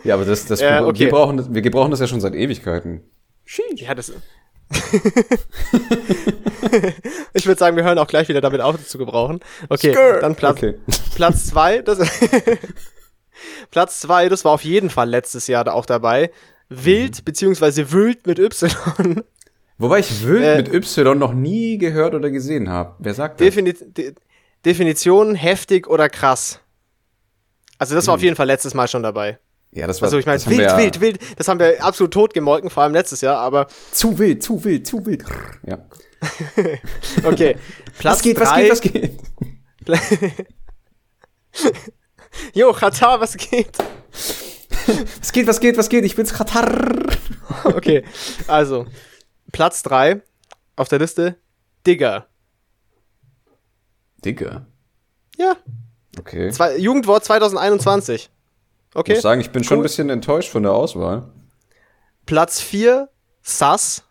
Ja, 0.05 0.15
aber 0.15 0.25
das, 0.25 0.47
das 0.47 0.61
Ja, 0.61 0.81
wir, 0.81 0.87
okay. 0.87 1.01
wir, 1.01 1.11
brauchen, 1.11 1.37
das- 1.39 1.53
wir 1.53 1.61
gebrauchen 1.61 1.91
das 1.91 1.99
ja 1.99 2.07
schon 2.07 2.21
seit 2.21 2.33
Ewigkeiten. 2.35 3.03
Sheesh. 3.45 3.81
Ja, 3.83 3.97
das. 3.97 4.13
ich 7.35 7.47
würde 7.47 7.59
sagen, 7.59 7.77
wir 7.77 7.83
hören 7.85 7.99
auch 7.99 8.07
gleich 8.07 8.29
wieder 8.29 8.41
damit 8.41 8.61
auf, 8.61 8.77
das 8.77 8.89
zu 8.89 8.99
gebrauchen. 8.99 9.41
Okay, 9.69 9.93
Skrr. 9.93 10.21
dann 10.21 10.37
Platz, 10.37 10.57
Okay. 10.59 10.75
Platz 11.17 11.47
zwei. 11.47 11.83
Das 11.83 11.99
Platz 13.71 14.01
zwei, 14.01 14.29
das 14.29 14.45
war 14.45 14.53
auf 14.53 14.63
jeden 14.65 14.91
Fall 14.91 15.09
letztes 15.09 15.47
Jahr 15.49 15.65
da 15.65 15.73
auch 15.73 15.87
dabei. 15.87 16.31
Wild, 16.69 17.25
beziehungsweise 17.25 17.91
Wild 17.93 18.27
mit 18.27 18.39
Y. 18.39 19.25
Wobei 19.79 20.01
ich 20.01 20.27
Wild 20.27 20.43
Äh, 20.43 20.57
mit 20.57 20.73
Y 20.75 21.19
noch 21.19 21.33
nie 21.33 21.79
gehört 21.79 22.15
oder 22.15 22.31
gesehen 22.31 22.69
habe. 22.69 22.97
Wer 22.99 23.15
sagt 23.15 23.41
das? 23.41 23.45
Defini 23.47 23.73
De 23.73 24.15
Definition 24.65 25.35
heftig 25.37 25.87
oder 25.89 26.09
krass. 26.09 26.61
Also 27.79 27.95
das 27.95 28.09
war 28.09 28.15
auf 28.15 28.23
jeden 28.23 28.35
Fall 28.35 28.47
letztes 28.49 28.75
Mal 28.75 28.89
schon 28.89 29.05
dabei. 29.05 29.39
Ja, 29.71 29.87
das 29.87 30.01
war 30.01 30.07
Also 30.07 30.19
ich 30.19 30.27
meine, 30.27 30.45
wild, 30.47 30.61
ja- 30.61 30.77
wild, 30.79 31.01
wild, 31.01 31.19
das 31.39 31.47
haben 31.47 31.61
wir 31.61 31.85
absolut 31.85 32.13
tot 32.13 32.35
gemolken, 32.35 32.71
vor 32.71 32.83
allem 32.83 32.93
letztes 32.93 33.21
Jahr, 33.21 33.37
aber 33.39 33.69
Zu 33.93 34.19
wild, 34.19 34.43
zu 34.43 34.65
wild, 34.65 34.87
zu 34.87 35.07
wild. 35.07 35.25
Ja. 35.65 35.79
okay. 37.25 37.57
Platz 37.99 38.15
Was 38.17 38.23
geht, 38.23 38.41
was 38.41 38.49
drei, 38.49 38.63
geht, 38.63 38.71
was 38.73 38.81
geht? 38.81 39.13
Jo, 42.55 42.73
Katar, 42.73 43.21
was 43.21 43.37
geht? 43.37 43.71
Was 45.21 45.33
geht, 45.33 45.47
was 45.47 45.61
geht, 45.61 45.77
was 45.77 45.89
geht? 45.89 46.05
Ich 46.05 46.17
bin's 46.17 46.33
Katar. 46.33 46.69
Okay, 47.65 48.05
also 48.47 48.87
Platz 49.53 49.83
3 49.83 50.23
auf 50.77 50.89
der 50.89 50.99
Liste 50.99 51.37
Digger. 51.87 52.27
Digga. 54.25 54.67
Ja, 55.37 55.57
Okay. 56.19 56.51
zwei, 56.51 56.77
Jugendwort 56.79 57.25
2021. 57.25 58.29
Ich 58.91 58.97
Okay. 58.97 59.13
muss 59.15 59.23
sagen, 59.23 59.41
ich 59.41 59.51
bin 59.51 59.63
schon 59.63 59.77
Cool. 59.77 59.81
ein 59.81 59.83
bisschen 59.85 60.11
enttäuscht 60.11 60.51
von 60.51 60.65
der 60.65 60.73
Auswahl. 60.73 61.29
Platz 62.27 62.61
4 62.61 63.09
Sus. 63.43 64.03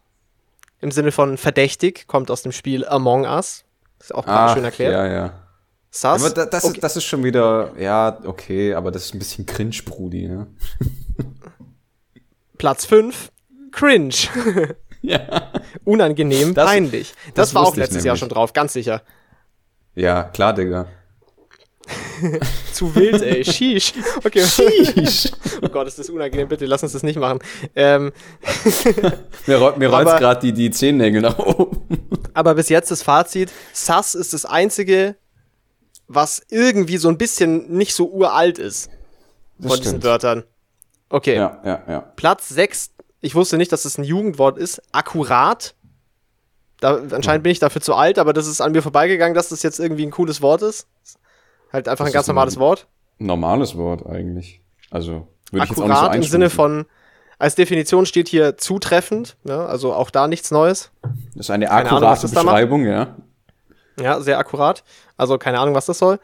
Im 0.79 0.91
Sinne 0.91 1.11
von 1.11 1.38
verdächtig, 1.38 2.07
kommt 2.07 2.31
aus 2.31 2.43
dem 2.43 2.51
Spiel 2.51 2.85
Among 2.88 3.25
Us. 3.25 3.65
Ist 3.99 4.13
auch 4.15 4.25
gerade 4.25 4.53
schön 4.53 4.63
erklärt. 4.63 4.93
ja, 4.93 5.07
ja. 5.07 5.43
Sus. 5.91 6.05
Aber 6.23 6.29
da, 6.29 6.45
das, 6.45 6.63
okay. 6.63 6.75
ist, 6.75 6.83
das 6.83 6.95
ist 6.97 7.03
schon 7.05 7.23
wieder, 7.23 7.73
ja, 7.79 8.19
okay, 8.23 8.73
aber 8.73 8.91
das 8.91 9.05
ist 9.05 9.13
ein 9.15 9.19
bisschen 9.19 9.45
cringe, 9.47 9.75
Brudi, 9.83 10.27
ne? 10.27 10.47
Platz 12.57 12.85
5 12.85 13.31
Cringe. 13.71 14.13
Ja. 15.08 15.51
Unangenehm, 15.86 16.53
Das- 16.53 16.66
peinlich. 16.70 17.14
Das, 17.28 17.49
das 17.49 17.55
war 17.55 17.64
auch 17.66 17.76
letztes 17.76 18.03
Jahr 18.03 18.18
schon 18.18 18.30
drauf, 18.30 18.53
ganz 18.53 18.74
sicher. 18.74 19.01
Ja, 19.95 20.24
klar, 20.24 20.53
Digga. 20.53 20.88
Zu 22.74 22.93
wild, 22.95 23.22
ey. 23.22 23.45
Sheesh. 23.45 23.93
Okay. 24.24 24.43
Sheesh. 24.45 25.32
Oh 25.62 25.70
Gott, 25.70 25.88
ist 25.88 25.97
das 25.97 26.10
unangenehm. 26.12 26.47
Bitte 26.47 26.66
lass 26.68 26.84
uns 26.84 26.91
das 26.91 27.01
nicht 27.01 27.18
machen. 27.18 27.39
Ähm, 27.76 28.12
Mir, 29.47 29.58
roll- 29.58 29.76
mir 29.78 29.89
rollt 29.89 30.08
Aber- 30.08 30.20
gerade 30.20 30.39
die, 30.41 30.53
die 30.53 30.70
Zehennägel 30.70 31.22
nach 31.22 31.39
oben. 31.39 31.88
aber 32.36 32.53
bis 32.53 32.70
jetzt 32.70 32.91
das 32.91 33.01
Fazit: 33.01 33.51
Sus 33.74 34.14
ist 34.14 34.34
das 34.34 34.45
einzige, 34.45 35.16
was 36.08 36.43
irgendwie 36.49 36.97
so 36.97 37.10
ein 37.10 37.18
bisschen 37.18 37.72
nicht 37.76 37.95
so 37.95 38.08
uralt 38.08 38.60
ist 38.60 38.91
Das 39.58 39.72
von 39.72 39.82
diesen 39.82 40.03
Wörtern. 40.03 40.43
Okay. 41.10 41.36
Ja, 41.38 41.60
ja, 41.66 41.84
ja. 41.88 41.99
Platz 42.16 42.49
6. 42.49 42.91
Ich 43.28 43.36
wusste 43.36 43.57
nicht, 43.57 43.73
dass 43.73 43.84
das 43.84 43.97
ein 43.97 44.05
Jugendwort 44.05 44.57
ist. 44.57 44.82
Akkurat. 44.93 45.75
Da, 46.80 46.95
anscheinend 47.11 47.43
bin 47.43 47.51
ich 47.51 47.59
dafür 47.59 47.82
zu 47.82 47.93
alt, 47.93 48.19
aber 48.19 48.32
das 48.32 48.47
ist 48.47 48.61
an 48.61 48.71
mir 48.71 48.82
vorbeigegangen, 48.82 49.36
dass 49.36 49.49
das 49.49 49.63
jetzt 49.63 49.80
irgendwie 49.82 50.05
ein 50.05 50.11
cooles 50.11 50.41
Wort 50.41 50.61
ist. 50.61 50.88
Halt 51.73 51.89
einfach 51.89 52.05
Das 52.05 52.11
ein 52.11 52.13
ganz 52.13 52.30
ein- 52.30 52.36
normales 52.36 52.57
Wort. 52.57 52.88
Normales 53.17 53.75
Wort 53.75 54.05
eigentlich. 54.05 54.61
Also, 54.91 55.28
würde 55.51 55.65
ich 55.65 55.71
jetzt 55.71 55.80
auch 55.82 55.88
nicht 55.88 55.97
so 55.97 56.03
Akkurat 56.03 56.15
im 56.15 56.23
Sinne 56.23 56.49
von, 56.49 56.86
als 57.38 57.55
Definition 57.55 58.05
steht 58.05 58.30
hier 58.30 58.55
zutreffend, 58.57 59.36
ne? 59.43 59.57
also 59.65 59.93
auch 59.93 60.09
da 60.09 60.30
nichts 60.30 60.49
Neues. 60.51 60.91
Das 61.36 61.47
ist 61.47 61.49
eine 61.49 61.69
Ahnung, 61.69 61.86
akkurate 61.88 62.28
macht. 62.28 62.34
Beschreibung, 62.34 62.86
ja. 62.86 63.17
Ja, 63.99 64.21
sehr 64.21 64.39
akkurat. 64.39 64.86
Also 65.17 65.38
keine 65.38 65.59
Ahnung, 65.59 65.75
was 65.75 65.88
das 65.88 65.97
soll. 65.97 66.19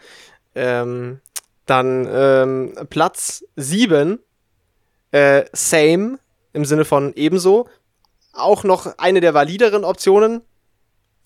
Ähm, 0.55 1.19
dann 1.65 2.07
ähm, 2.09 2.75
Platz 2.89 3.43
7, 3.57 4.19
äh, 5.11 5.43
same, 5.51 6.19
im 6.53 6.65
Sinne 6.65 6.85
von 6.85 7.13
ebenso. 7.15 7.67
Auch 8.33 8.63
noch 8.63 8.97
eine 8.97 9.19
der 9.21 9.33
valideren 9.33 9.83
Optionen. 9.83 10.41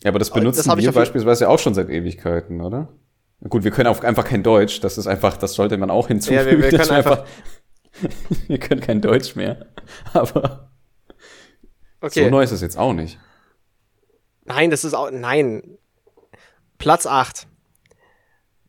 Ja, 0.03 0.09
aber 0.09 0.19
das 0.19 0.31
benutzen 0.31 0.67
das 0.69 0.77
wir 0.77 0.91
beispielsweise 0.91 1.49
auch 1.49 1.59
schon 1.59 1.73
seit 1.73 1.89
Ewigkeiten, 1.89 2.61
oder? 2.61 2.89
Gut, 3.49 3.63
wir 3.63 3.71
können 3.71 3.87
auch 3.87 4.03
einfach 4.03 4.25
kein 4.25 4.43
Deutsch. 4.43 4.79
Das 4.81 4.97
ist 4.97 5.07
einfach, 5.07 5.37
das 5.37 5.53
sollte 5.53 5.77
man 5.77 5.89
auch 5.91 6.07
hinzufügen. 6.07 6.39
Ja, 6.39 6.45
wir- 6.51 6.59
wir 6.59 6.69
können 6.79 6.91
einfach- 6.91 7.25
wir 8.47 8.57
können 8.59 8.81
kein 8.81 9.01
Deutsch 9.01 9.35
mehr. 9.35 9.67
Aber 10.13 10.69
Okay. 12.01 12.25
so 12.25 12.29
neu 12.29 12.43
ist 12.43 12.51
es 12.51 12.61
jetzt 12.61 12.77
auch 12.77 12.93
nicht. 12.93 13.17
Nein, 14.45 14.69
das 14.69 14.83
ist 14.83 14.93
auch. 14.93 15.09
Nein. 15.11 15.77
Platz 16.77 17.05
8. 17.07 17.47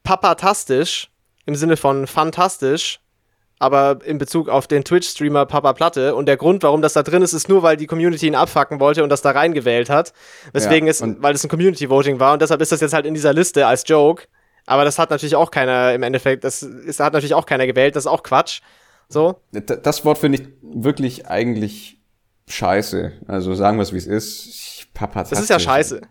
Papatastisch 0.02 1.10
im 1.44 1.54
Sinne 1.54 1.76
von 1.76 2.06
fantastisch, 2.06 3.00
aber 3.58 3.98
in 4.04 4.18
Bezug 4.18 4.48
auf 4.48 4.66
den 4.66 4.84
Twitch-Streamer 4.84 5.46
Papa 5.46 5.72
Platte. 5.72 6.14
Und 6.14 6.26
der 6.26 6.36
Grund, 6.36 6.62
warum 6.62 6.82
das 6.82 6.92
da 6.92 7.02
drin 7.02 7.22
ist, 7.22 7.32
ist 7.32 7.48
nur, 7.48 7.62
weil 7.62 7.76
die 7.76 7.86
Community 7.86 8.26
ihn 8.26 8.34
abfacken 8.34 8.80
wollte 8.80 9.02
und 9.02 9.08
das 9.08 9.22
da 9.22 9.30
reingewählt 9.32 9.90
hat. 9.90 10.12
Weswegen 10.52 10.86
Ja, 10.86 10.90
es, 10.90 11.00
und- 11.00 11.22
weil 11.22 11.34
es 11.34 11.44
ein 11.44 11.48
Community-Voting 11.48 12.20
war 12.20 12.32
und 12.34 12.42
deshalb 12.42 12.60
ist 12.60 12.72
das 12.72 12.80
jetzt 12.80 12.92
halt 12.94 13.06
in 13.06 13.14
dieser 13.14 13.32
Liste 13.32 13.66
als 13.66 13.84
Joke. 13.86 14.24
Aber 14.66 14.84
das 14.84 14.98
hat 14.98 15.10
natürlich 15.10 15.34
auch 15.36 15.50
keiner 15.50 15.94
im 15.94 16.02
Endeffekt, 16.02 16.44
das 16.44 16.62
ist, 16.62 17.00
hat 17.00 17.12
natürlich 17.14 17.34
auch 17.34 17.46
keiner 17.46 17.66
gewählt, 17.66 17.96
das 17.96 18.04
ist 18.04 18.10
auch 18.10 18.22
Quatsch. 18.22 18.60
So. 19.08 19.40
Das 19.52 20.04
Wort 20.04 20.18
finde 20.18 20.40
ich 20.42 20.48
wirklich 20.62 21.26
eigentlich 21.26 21.98
scheiße. 22.46 23.12
Also 23.26 23.54
sagen 23.54 23.78
wir 23.78 23.82
es, 23.82 23.92
wie 23.92 23.96
es 23.98 24.06
ist. 24.06 24.86
Papa 24.94 25.22
Das 25.24 25.40
ist 25.40 25.48
ja 25.50 25.58
scheiße. 25.58 26.02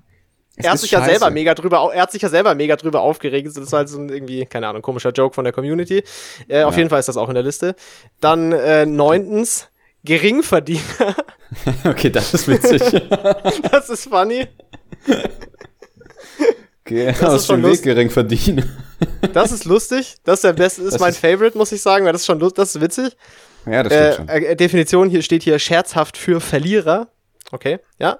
Er 0.58 0.72
hat 0.72 0.80
sich 0.80 0.92
ja 0.92 1.00
scheiße. 1.00 1.12
selber 1.12 1.30
mega 1.30 1.54
drüber, 1.54 1.92
er 1.94 2.02
hat 2.02 2.12
sich 2.12 2.22
ja 2.22 2.30
selber 2.30 2.56
mega 2.56 2.76
drüber 2.76 3.02
aufgeregt. 3.02 3.48
Das 3.48 3.58
ist 3.58 3.74
halt 3.74 3.90
so 3.90 4.00
ein 4.00 4.10
irgendwie, 4.10 4.46
keine 4.46 4.68
Ahnung, 4.68 4.82
komischer 4.82 5.12
Joke 5.12 5.36
von 5.36 5.44
der 5.44 5.54
Community. 5.54 6.04
Äh, 6.48 6.64
Auf 6.64 6.74
Ja. 6.74 6.80
jeden 6.80 6.90
Fall 6.90 7.00
ist 7.00 7.08
das 7.08 7.18
auch 7.18 7.28
in 7.30 7.36
der 7.36 7.44
Liste. 7.44 7.76
Dann 8.22 8.52
äh, 8.52 8.86
neuntens, 8.86 9.68
Geringverdiener. 10.04 10.82
Okay, 11.86 12.10
das 12.10 12.34
ist 12.34 12.48
witzig. 12.50 12.82
das 13.72 13.90
ist 13.90 14.10
funny. 14.10 14.48
Okay, 16.86 17.10
ist 17.12 17.24
aus 17.24 17.46
schon 17.46 17.58
dem 17.58 17.64
Weg 17.64 17.70
lustig. 17.72 17.86
gering 17.86 18.10
verdienen. 18.10 18.78
Das 19.34 19.52
ist 19.52 19.66
lustig. 19.66 20.16
Das 20.24 20.36
ist 20.40 20.44
der 20.44 20.54
beste, 20.54 20.82
ist 20.84 20.94
Das 20.94 21.02
mein 21.02 21.12
ist- 21.12 21.20
Favorite, 21.20 21.58
muss 21.58 21.72
ich 21.72 21.82
sagen, 21.82 22.06
weil 22.06 22.14
das 22.14 22.22
ist 22.22 22.26
schon 22.28 22.40
lust, 22.40 22.58
das 22.58 22.76
ist 22.76 22.82
witzig. 22.82 23.16
Ja, 23.66 23.84
das 23.84 23.94
Äh, 23.94 24.14
stimmt 24.14 24.30
schon. 24.32 24.42
äh, 24.44 24.56
Definition 24.56 25.10
hier 25.10 25.22
steht 25.22 25.44
hier 25.44 25.60
scherzhaft 25.60 26.18
für 26.18 26.40
Verlierer. 26.40 27.08
Okay, 27.52 27.80
ja. 28.00 28.20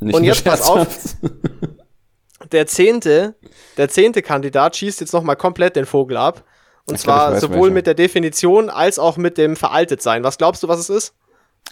Nicht 0.00 0.14
und 0.14 0.24
jetzt 0.24 0.44
pass 0.44 0.62
auf. 0.62 0.86
Der 2.52 2.66
zehnte, 2.66 3.34
der 3.76 3.88
zehnte 3.88 4.22
Kandidat 4.22 4.76
schießt 4.76 5.00
jetzt 5.00 5.12
nochmal 5.12 5.34
komplett 5.36 5.74
den 5.74 5.86
Vogel 5.86 6.16
ab. 6.16 6.44
Und 6.86 6.94
Ich 6.94 7.00
zwar 7.00 7.32
weiß 7.32 7.40
sowohl 7.40 7.56
welcher. 7.62 7.74
mit 7.74 7.86
der 7.88 7.94
Definition 7.94 8.70
als 8.70 8.98
auch 9.00 9.16
mit 9.16 9.36
dem 9.38 9.56
Veraltetsein. 9.56 10.22
Was 10.22 10.38
glaubst 10.38 10.62
du, 10.62 10.68
was 10.68 10.78
es 10.78 10.88
ist? 10.90 11.14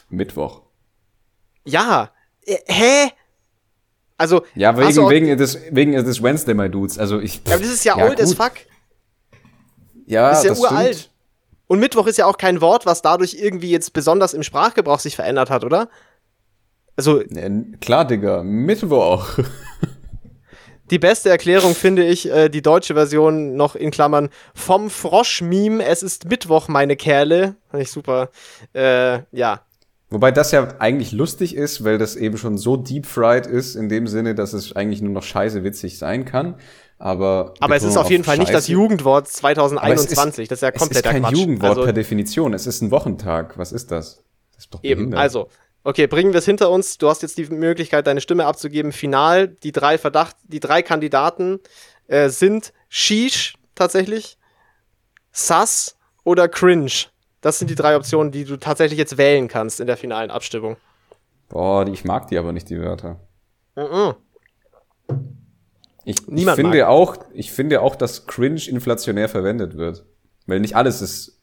Mittwoch. 0.09 0.63
Ja. 1.65 2.11
Äh, 2.45 2.57
hä? 2.67 3.11
Also, 4.17 4.43
Ja, 4.55 4.77
wegen, 4.77 4.99
auch- 4.99 5.11
wegen, 5.11 5.37
des, 5.37 5.59
wegen 5.71 5.93
des 5.93 6.23
Wednesday, 6.23 6.55
my 6.55 6.69
dudes. 6.69 6.99
Also 6.99 7.21
ich. 7.21 7.37
Ja, 7.47 7.55
aber 7.55 7.63
das 7.63 7.73
ist 7.73 7.85
ja, 7.85 7.97
old 7.97 8.21
as 8.21 8.31
gut. 8.31 8.37
fuck. 8.39 8.53
Ja, 10.07 10.31
Das 10.31 10.39
ist 10.39 10.45
ja 10.45 10.51
das 10.51 10.59
uralt. 10.61 10.97
stimmt. 10.97 11.11
Und 11.67 11.79
Mittwoch 11.79 12.07
ist 12.09 12.19
ja 12.19 12.27
auch 12.27 12.37
kein 12.37 12.61
Wort, 12.61 12.85
was 12.85 13.01
dadurch 13.01 13.35
irgendwie 13.35 13.71
jetzt 13.71 13.93
besonders 13.93 14.35
im 14.35 14.43
Sprachgebrauch 14.43 14.99
sich 14.99 15.15
verändert 15.15 15.51
hat, 15.51 15.63
oder? 15.65 15.89
Also 16.97 17.23
Ja, 17.23 17.49
klar, 17.81 18.07
Digga, 18.07 18.43
Mittwoch. 18.43 19.39
die 20.91 20.99
beste 20.99 21.31
Erklärung 21.31 21.75
finde 21.75 22.05
ich 22.05 22.31
äh, 22.31 22.49
die 22.49 22.63
deutsche 22.63 22.95
Version 22.95 23.57
noch 23.57 23.75
in 23.75 23.91
Klammern 23.91 24.29
vom 24.55 24.91
Frosch-Meme. 24.91 25.85
Es 25.85 26.03
ist 26.03 26.29
Mittwoch, 26.29 26.69
meine 26.69 26.97
Kerle. 26.97 27.57
Fand 27.71 27.83
ich 27.83 27.91
super. 27.91 28.31
Äh, 28.75 29.21
ja. 29.33 29.63
Wobei 30.11 30.31
das 30.31 30.53
ja 30.53 30.69
eigentlich 30.79 31.11
lustig 31.11 31.57
ist, 31.57 31.83
weil 31.83 31.99
das 31.99 32.15
eben 32.15 32.37
schon 32.37 32.57
so 32.59 32.77
deep 32.77 33.07
fried 33.07 33.47
ist, 33.47 33.75
in 33.75 33.89
dem 33.89 34.07
Sinne, 34.07 34.35
dass 34.37 34.53
es 34.53 34.77
eigentlich 34.77 35.03
nur 35.03 35.13
noch 35.13 35.25
scheiße 35.25 35.65
witzig 35.65 35.99
sein 35.99 36.25
kann. 36.25 36.55
Aber, 36.99 37.55
Aber 37.59 37.75
es 37.75 37.83
ist 37.83 37.97
auf 37.97 38.11
jeden 38.11 38.23
Fall 38.23 38.39
nicht 38.39 38.55
das 38.55 38.67
Scheiße. 38.67 38.73
Jugendwort 38.73 39.25
Aber 39.25 39.27
es 39.27 39.33
2021. 39.33 40.49
das 40.49 40.59
ist 40.59 40.63
ja 40.63 40.69
Es 40.73 40.83
ist 40.87 41.03
kein 41.03 41.23
Quatsch. 41.23 41.33
Jugendwort 41.33 41.71
also, 41.71 41.83
per 41.83 41.93
Definition. 41.93 42.55
Es 42.55 42.67
ist 42.67 42.81
ein 42.83 42.91
Wochentag. 42.91 43.59
Was 43.59 43.73
ist 43.73 43.91
das? 43.91 44.23
Das 44.53 44.65
ist 44.65 44.75
doch 44.75 44.85
Eben, 44.85 45.01
behindert. 45.01 45.21
also. 45.21 45.49
Okay, 45.87 46.07
bringen 46.07 46.33
wir 46.33 46.39
es 46.39 46.47
hinter 46.47 46.71
uns. 46.71 46.97
Du 46.97 47.11
hast 47.11 47.21
jetzt 47.21 47.37
die 47.37 47.45
Möglichkeit, 47.45 48.07
deine 48.07 48.23
Stimme 48.23 48.47
abzugeben. 48.47 48.91
Final, 48.91 49.49
die 49.49 49.71
drei 49.71 49.99
Verdacht, 49.99 50.35
die 50.45 50.61
drei 50.61 50.81
Kandidaten 50.83 51.61
äh, 52.07 52.31
sind 52.31 52.73
Sheesh 52.89 53.55
tatsächlich, 53.75 54.39
Sass 55.31 55.97
oder 56.25 56.49
Cringe. 56.49 56.91
Das 57.43 57.59
sind 57.59 57.69
die 57.69 57.75
drei 57.75 57.97
Optionen, 57.97 58.33
die 58.33 58.47
du 58.47 58.57
tatsächlich 58.57 58.99
jetzt 58.99 59.19
wählen 59.19 59.47
kannst 59.47 59.79
in 59.79 59.87
der 59.87 59.99
finalen 59.99 60.31
Abstimmung. 60.31 60.79
Boah, 61.51 61.87
ich 61.87 62.05
mag 62.05 62.29
die 62.29 62.39
aber 62.39 62.53
nicht, 62.53 62.71
die 62.71 62.81
Wörter. 62.81 63.21
Mhm. 63.77 64.15
Ich, 66.07 66.17
ich 66.17 66.27
Niemand 66.29 66.57
finde 66.57 66.79
mag. 66.79 66.89
auch, 66.89 67.17
ich 67.35 67.53
finde 67.53 67.83
auch, 67.83 67.95
dass 67.97 68.27
Cringe 68.27 68.63
inflationär 68.67 69.29
verwendet 69.29 69.77
wird. 69.77 70.07
Weil 70.47 70.61
nicht 70.61 70.77
alles 70.77 71.03
ist 71.03 71.43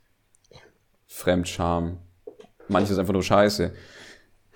Fremdscham. 1.07 1.99
Manches 2.67 2.91
ist 2.91 2.97
einfach 2.97 3.13
nur 3.13 3.23
Scheiße. 3.23 3.73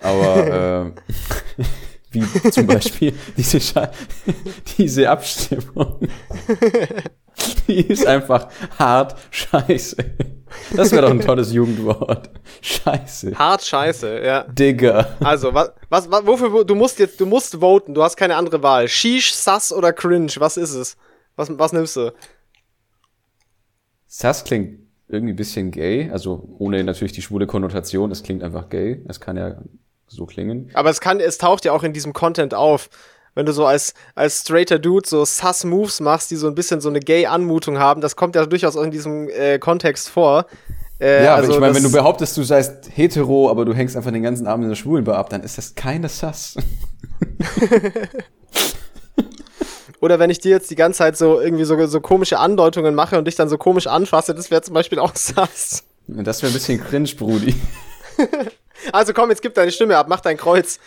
Aber 0.00 0.92
äh, 0.96 1.64
wie 2.10 2.50
zum 2.50 2.66
Beispiel 2.68 3.14
diese, 3.36 3.60
Sche 3.60 3.90
diese 4.78 5.08
Abstimmung. 5.10 6.00
Die 7.68 7.80
ist 7.80 8.06
einfach 8.06 8.48
hart 8.78 9.16
scheiße. 9.30 9.96
Das 10.74 10.90
wäre 10.92 11.02
doch 11.02 11.10
ein 11.10 11.20
tolles 11.20 11.52
Jugendwort. 11.52 12.30
Scheiße. 12.62 13.34
Hart 13.36 13.62
scheiße, 13.62 14.22
ja. 14.24 14.44
Digga. 14.44 15.16
Also, 15.20 15.52
was, 15.52 15.72
was, 15.90 16.10
was, 16.10 16.26
wofür, 16.26 16.52
wo- 16.52 16.62
du 16.64 16.74
musst 16.74 16.98
jetzt, 16.98 17.20
du 17.20 17.26
musst 17.26 17.56
voten, 17.60 17.92
du 17.92 18.02
hast 18.02 18.16
keine 18.16 18.36
andere 18.36 18.62
Wahl. 18.62 18.88
Sheesh, 18.88 19.32
Sass 19.34 19.72
oder 19.72 19.92
Cringe, 19.92 20.32
was 20.38 20.56
ist 20.56 20.72
es? 20.74 20.96
Was, 21.34 21.50
was 21.58 21.72
nimmst 21.72 21.96
du? 21.96 22.12
Sass 24.06 24.44
klingt 24.44 24.78
irgendwie 25.08 25.32
ein 25.34 25.36
bisschen 25.36 25.70
gay, 25.70 26.10
also 26.10 26.48
ohne 26.58 26.82
natürlich 26.84 27.12
die 27.12 27.22
schwule 27.22 27.46
Konnotation, 27.46 28.10
es 28.10 28.22
klingt 28.22 28.42
einfach 28.42 28.68
gay, 28.70 29.04
es 29.08 29.20
kann 29.20 29.36
ja 29.36 29.56
so 30.08 30.26
klingen. 30.26 30.70
Aber 30.74 30.90
es 30.90 31.00
kann, 31.00 31.20
es 31.20 31.38
taucht 31.38 31.64
ja 31.64 31.72
auch 31.72 31.82
in 31.82 31.92
diesem 31.92 32.12
Content 32.12 32.54
auf. 32.54 32.88
Wenn 33.34 33.44
du 33.44 33.52
so 33.52 33.66
als, 33.66 33.92
als 34.14 34.40
straighter 34.40 34.78
Dude 34.78 35.06
so 35.06 35.24
sus 35.24 35.64
Moves 35.64 36.00
machst, 36.00 36.30
die 36.30 36.36
so 36.36 36.46
ein 36.46 36.54
bisschen 36.54 36.80
so 36.80 36.88
eine 36.88 37.00
gay 37.00 37.26
Anmutung 37.26 37.78
haben, 37.78 38.00
das 38.00 38.16
kommt 38.16 38.34
ja 38.34 38.46
durchaus 38.46 38.76
auch 38.76 38.82
in 38.82 38.90
diesem 38.90 39.28
äh, 39.28 39.58
Kontext 39.58 40.08
vor. 40.08 40.46
Äh, 40.98 41.24
Ja, 41.24 41.34
also 41.34 41.52
ich 41.52 41.60
meine, 41.60 41.74
wenn 41.74 41.82
du 41.82 41.92
behauptest, 41.92 42.34
du 42.38 42.42
seist 42.44 42.88
hetero, 42.94 43.50
aber 43.50 43.66
du 43.66 43.74
hängst 43.74 43.94
einfach 43.94 44.10
den 44.10 44.22
ganzen 44.22 44.46
Abend 44.46 44.64
in 44.64 44.70
der 44.70 44.76
Schwulenbar 44.76 45.18
ab, 45.18 45.28
dann 45.28 45.42
ist 45.42 45.58
das 45.58 45.74
keine 45.74 46.08
Sass. 46.08 46.56
Oder 50.00 50.18
wenn 50.18 50.30
ich 50.30 50.40
dir 50.40 50.50
jetzt 50.50 50.70
die 50.70 50.74
ganze 50.74 50.98
Zeit 50.98 51.16
so 51.16 51.40
irgendwie 51.40 51.64
so, 51.64 51.86
so 51.86 52.00
komische 52.00 52.38
Andeutungen 52.38 52.94
mache 52.94 53.18
und 53.18 53.26
dich 53.26 53.34
dann 53.34 53.48
so 53.48 53.58
komisch 53.58 53.86
anfasse, 53.86 54.34
das 54.34 54.50
wäre 54.50 54.62
zum 54.62 54.74
Beispiel 54.74 54.98
auch 54.98 55.12
Sass. 55.16 55.84
Das 56.06 56.42
wäre 56.42 56.52
ein 56.52 56.54
bisschen 56.54 56.82
cringe, 56.82 57.10
Brudi. 57.16 57.54
Also 58.92 59.12
komm, 59.12 59.30
jetzt 59.30 59.42
gib 59.42 59.54
deine 59.54 59.72
Stimme 59.72 59.96
ab, 59.96 60.06
mach 60.08 60.20
dein 60.20 60.36
Kreuz. 60.36 60.78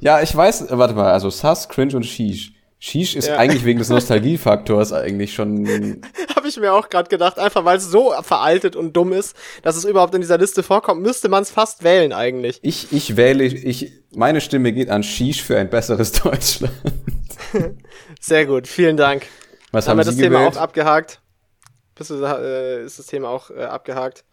Ja, 0.00 0.20
ich 0.20 0.34
weiß, 0.34 0.66
warte 0.70 0.94
mal, 0.94 1.12
also 1.12 1.30
Sass, 1.30 1.68
Cringe 1.68 1.96
und 1.96 2.04
Sheesh. 2.04 2.52
Sheesh 2.80 3.14
ist 3.16 3.28
Ja. 3.28 3.36
eigentlich 3.36 3.64
wegen 3.64 3.78
des 3.78 3.88
Nostalgiefaktors 3.90 4.92
eigentlich 4.92 5.32
schon. 5.32 5.64
Habe 6.36 6.48
ich 6.48 6.56
mir 6.58 6.74
auch 6.74 6.90
gerade 6.90 7.08
gedacht, 7.08 7.38
einfach 7.38 7.64
weil 7.64 7.78
es 7.78 7.90
so 7.90 8.12
veraltet 8.22 8.76
und 8.76 8.92
dumm 8.94 9.12
ist, 9.12 9.34
dass 9.62 9.76
es 9.76 9.84
überhaupt 9.84 10.14
in 10.14 10.20
dieser 10.20 10.36
Liste 10.36 10.62
vorkommt, 10.62 11.00
müsste 11.00 11.28
man 11.30 11.42
es 11.42 11.50
fast 11.50 11.82
wählen 11.84 12.12
eigentlich. 12.12 12.58
Ich, 12.62 12.92
ich 12.92 13.16
wähle, 13.16 13.44
ich, 13.44 13.92
meine 14.14 14.42
Stimme 14.42 14.72
geht 14.72 14.90
an 14.90 15.02
Sheesh 15.02 15.42
für 15.42 15.56
ein 15.56 15.70
besseres 15.70 16.12
Deutschland. 16.22 16.72
Sehr 18.20 18.46
gut, 18.46 18.66
vielen 18.66 18.96
Dank. 18.96 19.26
Was 19.72 19.86
Haben 19.88 19.92
haben 19.92 19.98
wir 19.98 20.04
das 20.04 20.16
Thema 20.16 20.38
gewählt? 20.40 20.56
auch 20.56 20.60
abgehakt? 20.60 21.20
Bist 21.94 22.10
du, 22.10 22.22
äh, 22.22 22.84
ist 22.84 22.98
das 22.98 23.06
Thema 23.06 23.28
auch 23.28 23.50
äh, 23.50 23.62
abgehakt? 23.64 24.24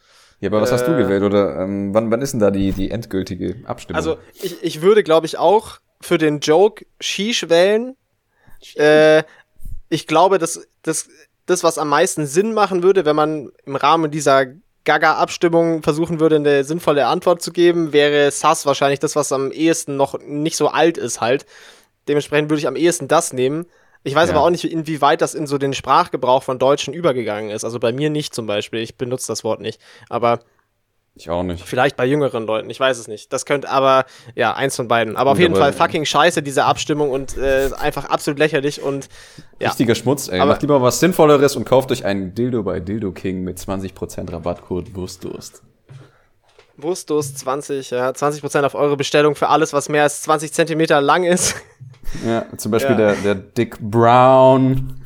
Ja, 0.41 0.49
aber 0.49 0.61
was 0.61 0.71
hast 0.71 0.87
du 0.87 0.91
Äh, 0.91 0.97
gewählt? 1.03 1.23
Oder 1.23 1.59
ähm, 1.61 1.93
wann, 1.93 2.11
wann 2.11 2.21
ist 2.21 2.31
denn 2.31 2.39
da 2.39 2.51
die, 2.51 2.71
die 2.71 2.89
endgültige 2.91 3.57
Abstimmung? 3.65 3.95
Also 3.95 4.17
ich, 4.41 4.61
ich 4.63 4.81
würde, 4.81 5.03
glaube 5.03 5.27
ich, 5.27 5.37
auch 5.37 5.77
für 6.01 6.17
den 6.17 6.39
Joke 6.39 6.85
Sheesh 6.99 7.47
wählen. 7.47 7.95
Äh, 8.75 9.23
ich 9.89 10.07
glaube, 10.07 10.39
dass 10.39 10.67
das, 10.81 11.07
das, 11.45 11.63
was 11.63 11.77
am 11.77 11.89
meisten 11.89 12.25
Sinn 12.25 12.53
machen 12.53 12.81
würde, 12.81 13.05
wenn 13.05 13.15
man 13.15 13.51
im 13.65 13.75
Rahmen 13.75 14.09
dieser 14.09 14.47
Gaga-Abstimmung 14.83 15.83
versuchen 15.83 16.19
würde, 16.19 16.37
eine 16.37 16.63
sinnvolle 16.63 17.05
Antwort 17.05 17.43
zu 17.43 17.51
geben, 17.51 17.93
wäre 17.93 18.31
Sass 18.31 18.65
wahrscheinlich 18.65 18.99
das, 18.99 19.15
was 19.15 19.31
am 19.31 19.51
ehesten 19.51 19.95
noch 19.95 20.19
nicht 20.19 20.57
so 20.57 20.69
alt 20.69 20.97
ist 20.97 21.21
halt. 21.21 21.45
Dementsprechend 22.07 22.49
würde 22.49 22.59
ich 22.59 22.67
am 22.67 22.75
ehesten 22.75 23.07
das 23.07 23.31
nehmen. 23.31 23.67
Ich 24.03 24.15
weiß 24.15 24.29
Ja. 24.29 24.35
aber 24.35 24.45
auch 24.45 24.49
nicht, 24.49 24.63
inwieweit 24.65 25.21
das 25.21 25.33
in 25.35 25.45
so 25.47 25.57
den 25.57 25.73
Sprachgebrauch 25.73 26.43
von 26.43 26.57
Deutschen 26.59 26.93
übergegangen 26.93 27.51
ist. 27.51 27.63
Also 27.63 27.79
bei 27.79 27.91
mir 27.91 28.09
nicht 28.09 28.33
zum 28.33 28.47
Beispiel. 28.47 28.79
Ich 28.79 28.97
benutze 28.97 29.27
das 29.27 29.43
Wort 29.43 29.59
nicht. 29.61 29.79
Aber 30.09 30.39
ich 31.13 31.29
auch 31.29 31.43
nicht. 31.43 31.63
Vielleicht 31.67 31.97
bei 31.97 32.05
jüngeren 32.05 32.45
Leuten, 32.47 32.69
ich 32.69 32.79
weiß 32.79 32.97
es 32.97 33.07
nicht. 33.09 33.33
Das 33.33 33.45
könnte 33.45 33.69
aber, 33.69 34.05
ja, 34.33 34.53
eins 34.53 34.77
von 34.77 34.87
beiden. 34.87 35.17
Aber 35.17 35.31
auf 35.31 35.39
jeden 35.39 35.53
aber- 35.53 35.61
Fall 35.65 35.73
fucking 35.73 36.05
scheiße, 36.05 36.41
diese 36.41 36.63
Abstimmung 36.63 37.11
und 37.11 37.37
äh, 37.37 37.69
einfach 37.77 38.05
absolut 38.05 38.39
lächerlich 38.39 38.81
und 38.81 39.09
ja. 39.59 39.67
Richtiger 39.67 39.93
Schmutz, 39.93 40.29
ey. 40.29 40.39
Aber- 40.39 40.51
Macht 40.53 40.61
lieber 40.61 40.81
was 40.81 40.99
Sinnvolleres 41.01 41.55
und 41.57 41.65
kauft 41.65 41.91
euch 41.91 42.05
einen 42.05 42.33
Dildo 42.33 42.63
bei 42.63 42.79
Dildo 42.79 43.11
King 43.11 43.43
mit 43.43 43.57
20% 43.59 44.31
Rabattcode 44.31 44.95
Wurstdurst. 44.95 45.61
Wurstdurst 46.83 47.37
20, 47.39 47.91
ja, 47.91 48.09
20% 48.09 48.63
auf 48.63 48.75
eure 48.75 48.97
Bestellung 48.97 49.35
für 49.35 49.49
alles, 49.49 49.73
was 49.73 49.89
mehr 49.89 50.03
als 50.03 50.21
20 50.23 50.51
Zentimeter 50.53 51.01
lang 51.01 51.23
ist. 51.23 51.55
Ja, 52.25 52.45
zum 52.57 52.71
Beispiel 52.71 52.91
Ja. 52.91 52.97
der, 52.97 53.15
der 53.15 53.35
Dick 53.35 53.77
Brown. 53.79 55.01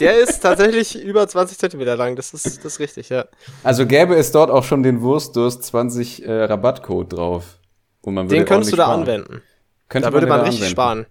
Der 0.00 0.18
ist 0.18 0.40
tatsächlich 0.40 1.00
über 1.02 1.26
20 1.26 1.58
Zentimeter 1.58 1.96
lang, 1.96 2.16
das 2.16 2.34
ist, 2.34 2.44
das 2.44 2.64
ist 2.64 2.80
richtig, 2.80 3.08
ja. 3.08 3.24
Also 3.62 3.86
gäbe 3.86 4.14
es 4.14 4.30
dort 4.30 4.50
auch 4.50 4.64
schon 4.64 4.82
den 4.82 5.00
Wurstdurst 5.00 5.62
20 5.64 6.26
äh, 6.26 6.44
Rabattcode 6.44 7.12
drauf. 7.14 7.58
Und 8.02 8.14
man 8.14 8.26
würde 8.26 8.36
Den 8.36 8.44
könntest 8.44 8.72
du 8.72 8.76
da 8.76 8.84
sparen. 8.84 9.00
anwenden. 9.00 9.42
Könnte 9.88 10.08
Da 10.08 10.12
würde 10.12 10.26
man 10.26 10.38
da 10.40 10.44
richtig 10.44 10.60
anwenden. 10.62 10.72
sparen. 10.72 11.06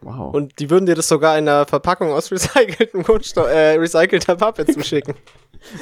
Wow. 0.00 0.34
Und 0.34 0.58
die 0.60 0.70
würden 0.70 0.86
dir 0.86 0.94
das 0.94 1.08
sogar 1.08 1.36
in 1.38 1.48
einer 1.48 1.66
Verpackung 1.66 2.12
aus 2.12 2.30
recyceltem 2.30 3.02
Kunststoff, 3.02 3.48
äh, 3.48 3.74
recycelter 3.76 4.36
Pappe 4.36 4.66
zuschicken. 4.66 5.14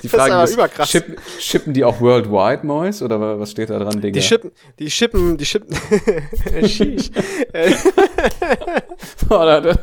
Die 0.02 0.08
das 0.08 0.26
ist 0.26 0.30
aber 0.32 0.44
ist, 0.44 0.54
überkrass. 0.54 0.90
Shippen, 0.90 1.16
shippen 1.38 1.72
die 1.72 1.84
auch 1.84 2.00
worldwide, 2.00 2.66
Mois? 2.66 3.02
Oder 3.02 3.20
wa- 3.20 3.38
was 3.38 3.50
steht 3.50 3.70
da 3.70 3.78
dran, 3.78 4.00
Digga? 4.00 4.18
Die 4.18 4.22
schippen, 4.22 4.52
die 4.78 4.90
schippen, 4.90 5.36
die 5.36 5.44
schippen, 5.46 5.76
Sheesh. 6.68 7.10
Äh, 7.52 7.70
Boah, 9.28 9.76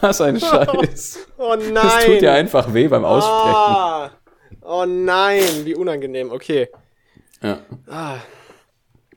was 0.00 0.20
ein 0.20 0.38
Scheiß. 0.40 1.18
Oh 1.38 1.56
nein. 1.56 1.74
Das 1.74 2.04
tut 2.04 2.20
dir 2.20 2.32
einfach 2.32 2.72
weh 2.72 2.88
beim 2.88 3.04
Aussprechen. 3.04 3.54
Ah. 3.56 4.10
Oh 4.62 4.84
nein, 4.86 5.42
wie 5.64 5.74
unangenehm. 5.74 6.30
Okay. 6.30 6.68
Ja. 7.42 7.58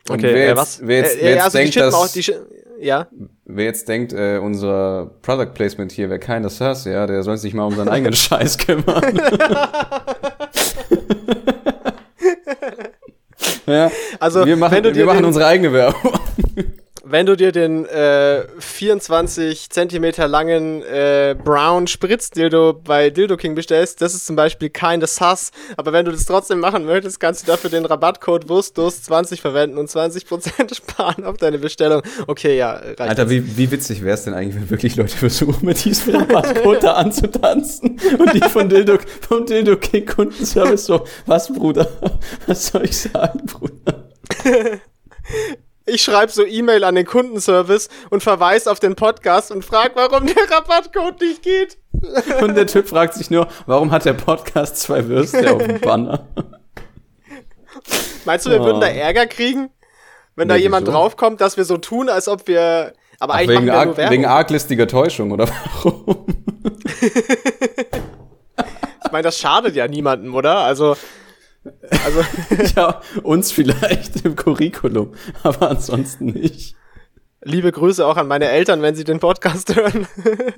Und 0.10 0.16
Okay, 0.16 0.34
wer 0.34 0.36
äh, 0.36 0.48
jetzt, 0.48 0.58
was? 0.58 0.80
Wer 0.84 0.98
jetzt, 0.98 1.16
Äh, 1.16 1.20
wer 1.22 1.30
äh, 1.30 1.34
jetzt 1.34 1.44
also 1.44 1.58
denkt, 1.58 1.74
schippen 1.74 1.92
dass, 1.92 1.96
auch, 1.96 2.34
ja. 2.80 3.08
Wer 3.46 3.66
jetzt 3.66 3.88
denkt, 3.90 4.14
äh, 4.14 4.38
unser 4.38 5.12
Product 5.22 5.54
Placement 5.54 5.92
hier 5.92 6.10
wäre 6.10 6.20
kein 6.20 6.48
Sass, 6.50 6.86
ja, 6.86 7.06
der 7.08 7.24
soll 7.24 7.38
sich 7.38 7.54
mal 7.54 7.66
um 7.66 7.76
seinen 7.76 7.90
eigenen 7.90 8.14
Scheiß 8.18 8.58
kümmern. 8.58 9.04
ja, 13.66 13.92
Also, 14.20 14.46
wir 14.46 14.56
machen, 14.58 14.84
wir 14.84 15.06
machen 15.06 15.26
unsere 15.26 15.46
eigene 15.46 15.74
Werbung. 15.74 16.14
Wenn 17.06 17.26
du 17.26 17.36
dir 17.36 17.52
den 17.52 17.86
äh, 17.86 18.46
24 18.60 19.70
Zentimeter 19.70 20.26
langen 20.30 20.82
äh, 20.84 21.36
Brown 21.38 21.86
Spritzdildo 21.86 22.80
bei 22.82 23.10
Dildo 23.10 23.36
King 23.36 23.56
bestellst, 23.56 24.02
das 24.02 24.14
ist 24.14 24.26
zum 24.26 24.38
Beispiel 24.38 24.70
keine 24.70 25.06
Sass. 25.06 25.52
Aber 25.76 25.92
wenn 25.92 26.06
du 26.06 26.14
das 26.14 26.24
trotzdem 26.24 26.62
machen 26.62 26.86
möchtest, 26.86 27.20
kannst 27.20 27.44
du 27.44 27.52
dafür 27.52 27.70
den 27.70 27.84
Rabattcode 27.84 28.46
Wurstdurst20 28.46 29.42
verwenden 29.42 29.80
und 29.80 29.90
20% 29.90 30.76
sparen 30.76 31.26
auf 31.26 31.36
deine 31.36 31.60
Bestellung. 31.60 32.04
Okay, 32.28 32.56
ja, 32.56 32.72
reicht. 32.72 33.02
Alter, 33.02 33.30
wie, 33.30 33.58
wie 33.58 33.70
witzig 33.70 34.02
wäre 34.02 34.14
es 34.14 34.24
denn 34.24 34.34
eigentlich, 34.34 34.56
wenn 34.56 34.70
wirklich 34.70 34.96
Leute 34.96 35.18
versuchen, 35.18 35.66
mit 35.66 35.84
diesem 35.84 36.16
Rabattcode 36.16 36.84
da 36.84 36.94
anzutanzen 36.94 38.00
und 38.18 38.34
die 38.34 38.40
von 38.48 38.70
Dildo, 38.70 38.98
vom 39.28 39.46
Dildo 39.46 39.76
King 39.76 40.06
Kundenservice 40.06 40.86
so, 40.86 41.04
was 41.26 41.52
Bruder, 41.52 41.86
was 42.48 42.68
soll 42.68 42.86
ich 42.86 42.98
sagen, 42.98 43.46
Bruder? 43.46 44.04
Ich 45.86 46.02
schreibe 46.02 46.32
so 46.32 46.46
E-Mail 46.46 46.84
an 46.86 46.96
den 46.96 47.06
Kundenservice 47.06 47.90
und 48.10 48.24
verweise 48.24 48.72
auf 48.72 48.80
den 48.80 48.96
Podcast 48.96 49.52
und 49.52 49.66
frage, 49.66 49.92
warum 49.96 50.26
der 50.28 50.50
Rabattcode 50.50 51.20
nicht 51.22 51.44
geht. 51.44 51.78
Und 52.42 52.56
der 52.56 52.68
Typ 52.68 52.88
fragt 52.88 53.14
sich 53.16 53.30
nur, 53.30 53.48
warum 53.66 53.92
hat 53.92 54.06
der 54.06 54.14
Podcast 54.14 54.78
zwei 54.78 55.08
Würste 55.08 55.52
auf 55.54 55.62
dem 55.64 55.80
Banner? 55.82 56.26
Meinst 58.26 58.46
du, 58.46 58.50
wir 58.52 58.62
Oh. 58.62 58.66
würden 58.66 58.82
da 58.82 58.88
Ärger 58.88 59.26
kriegen? 59.28 59.70
wenn 60.36 60.48
da 60.48 60.56
Nee, 60.56 60.62
jemand 60.62 60.88
wieso? 60.88 60.98
draufkommt, 60.98 61.42
dass 61.42 61.58
wir 61.58 61.66
so 61.66 61.78
tun, 61.78 62.10
als 62.10 62.28
ob 62.28 62.48
wir. 62.48 62.94
Aber 63.20 63.34
Ach, 63.34 63.38
eigentlich 63.40 63.60
wegen, 63.60 63.68
machen 63.68 63.96
wir 63.98 64.04
arg, 64.06 64.12
wegen 64.12 64.26
arglistiger 64.26 64.88
Täuschung, 64.88 65.32
oder 65.32 65.48
warum? 65.84 66.26
ich 69.06 69.12
meine, 69.12 69.24
das 69.24 69.38
schadet 69.38 69.76
ja 69.76 69.88
niemandem, 69.88 70.34
oder? 70.34 70.58
Also. 70.60 70.96
Also. 72.06 72.22
ja, 72.76 73.02
uns 73.24 73.52
vielleicht 73.52 74.26
im 74.26 74.36
Curriculum, 74.36 75.14
aber 75.44 75.70
ansonsten 75.70 76.26
nicht. 76.26 76.76
Liebe 77.46 77.72
Grüße 77.74 78.06
auch 78.06 78.16
an 78.18 78.28
meine 78.28 78.48
Eltern, 78.50 78.82
wenn 78.82 78.96
sie 78.96 79.04
den 79.04 79.20
Podcast 79.20 79.76
hören. 79.76 80.08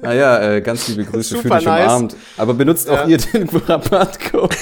Naja, 0.01 0.53
äh, 0.55 0.61
ganz 0.61 0.87
liebe 0.87 1.03
Grüße, 1.11 1.37
fühlt 1.37 1.53
euch 1.53 1.65
nice. 1.65 1.85
umarmt. 1.85 2.15
Aber 2.37 2.53
benutzt 2.53 2.89
auch 2.89 2.93
Ja. 2.93 3.05
ihr 3.07 3.17
den 3.17 3.49
Rabattcode. 3.49 4.55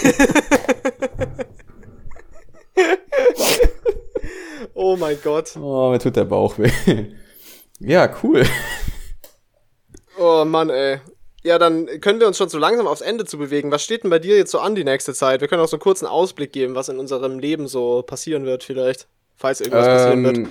oh 4.74 4.96
mein 4.96 5.18
Gott. 5.24 5.56
Oh, 5.58 5.92
mir 5.92 6.00
tut 6.00 6.16
der 6.16 6.26
Bauch 6.26 6.58
weh. 6.58 6.72
Ja, 7.80 8.10
cool. 8.24 8.46
Oh 10.18 10.46
Mann, 10.46 10.70
ey. 10.70 11.00
Ja, 11.46 11.60
dann 11.60 11.88
können 12.00 12.20
wir 12.22 12.28
uns 12.28 12.38
schon 12.38 12.48
so 12.50 12.58
langsam 12.58 12.88
aufs 12.88 13.02
Ende 13.02 13.26
zu 13.26 13.38
bewegen. 13.38 13.70
Was 13.72 13.84
steht 13.84 14.04
denn 14.04 14.10
bei 14.10 14.20
dir 14.20 14.38
jetzt 14.38 14.52
so 14.52 14.60
an 14.60 14.76
die 14.76 14.86
nächste 14.86 15.14
Zeit? 15.14 15.42
Wir 15.42 15.48
können 15.50 15.62
auch 15.62 15.68
so 15.68 15.76
einen 15.76 15.82
kurzen 15.82 16.06
Ausblick 16.06 16.54
geben, 16.54 16.74
was 16.76 16.88
in 16.90 16.98
unserem 16.98 17.38
Leben 17.40 17.68
so 17.68 18.02
passieren 18.02 18.46
wird, 18.46 18.64
vielleicht. 18.64 19.08
Falls 19.36 19.60
irgendwas 19.60 19.86
passieren 19.88 20.24
wird. 20.24 20.38
Ähm, 20.38 20.48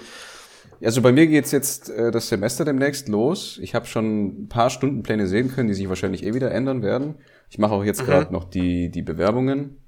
also 0.85 1.01
bei 1.01 1.13
mir 1.13 1.27
geht's 1.29 1.51
jetzt 1.53 1.89
äh, 1.89 2.11
das 2.11 2.29
Semester 2.29 2.65
demnächst 2.65 3.09
los. 3.09 3.59
Ich 3.63 3.75
habe 3.75 3.87
schon 3.87 4.27
ein 4.45 4.49
paar 4.49 4.69
Stundenpläne 4.69 5.27
sehen 5.29 5.51
können, 5.55 5.69
die 5.69 5.75
sich 5.75 5.89
wahrscheinlich 5.89 6.25
eh 6.25 6.35
wieder 6.35 6.51
ändern 6.51 6.83
werden. 6.83 7.15
Ich 7.49 7.59
mache 7.59 7.73
auch 7.73 7.85
jetzt 7.85 8.05
gerade 8.05 8.33
noch 8.33 8.45
die, 8.45 8.91
die 8.91 9.03
Bewerbungen. 9.03 9.79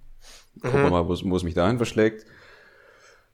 Gucken 0.62 0.84
wir 0.84 0.90
mal, 0.90 1.08
wo 1.08 1.12
es- 1.12 1.24
wo 1.24 1.36
es 1.36 1.42
mich 1.42 1.54
dahin 1.54 1.76
verschlägt. 1.78 2.24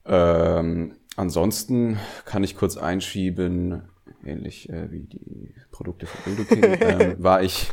Ähm, 0.07 0.97
ansonsten 1.17 1.99
kann 2.25 2.43
ich 2.43 2.57
kurz 2.57 2.77
einschieben, 2.77 3.83
ähnlich 4.25 4.69
äh, 4.69 4.91
wie 4.91 5.05
die 5.05 5.55
Produkte 5.71 6.07
von 6.07 6.21
Bildo 6.25 6.45
King, 6.45 6.79
ähm, 6.81 7.17
war 7.19 7.43
ich, 7.43 7.71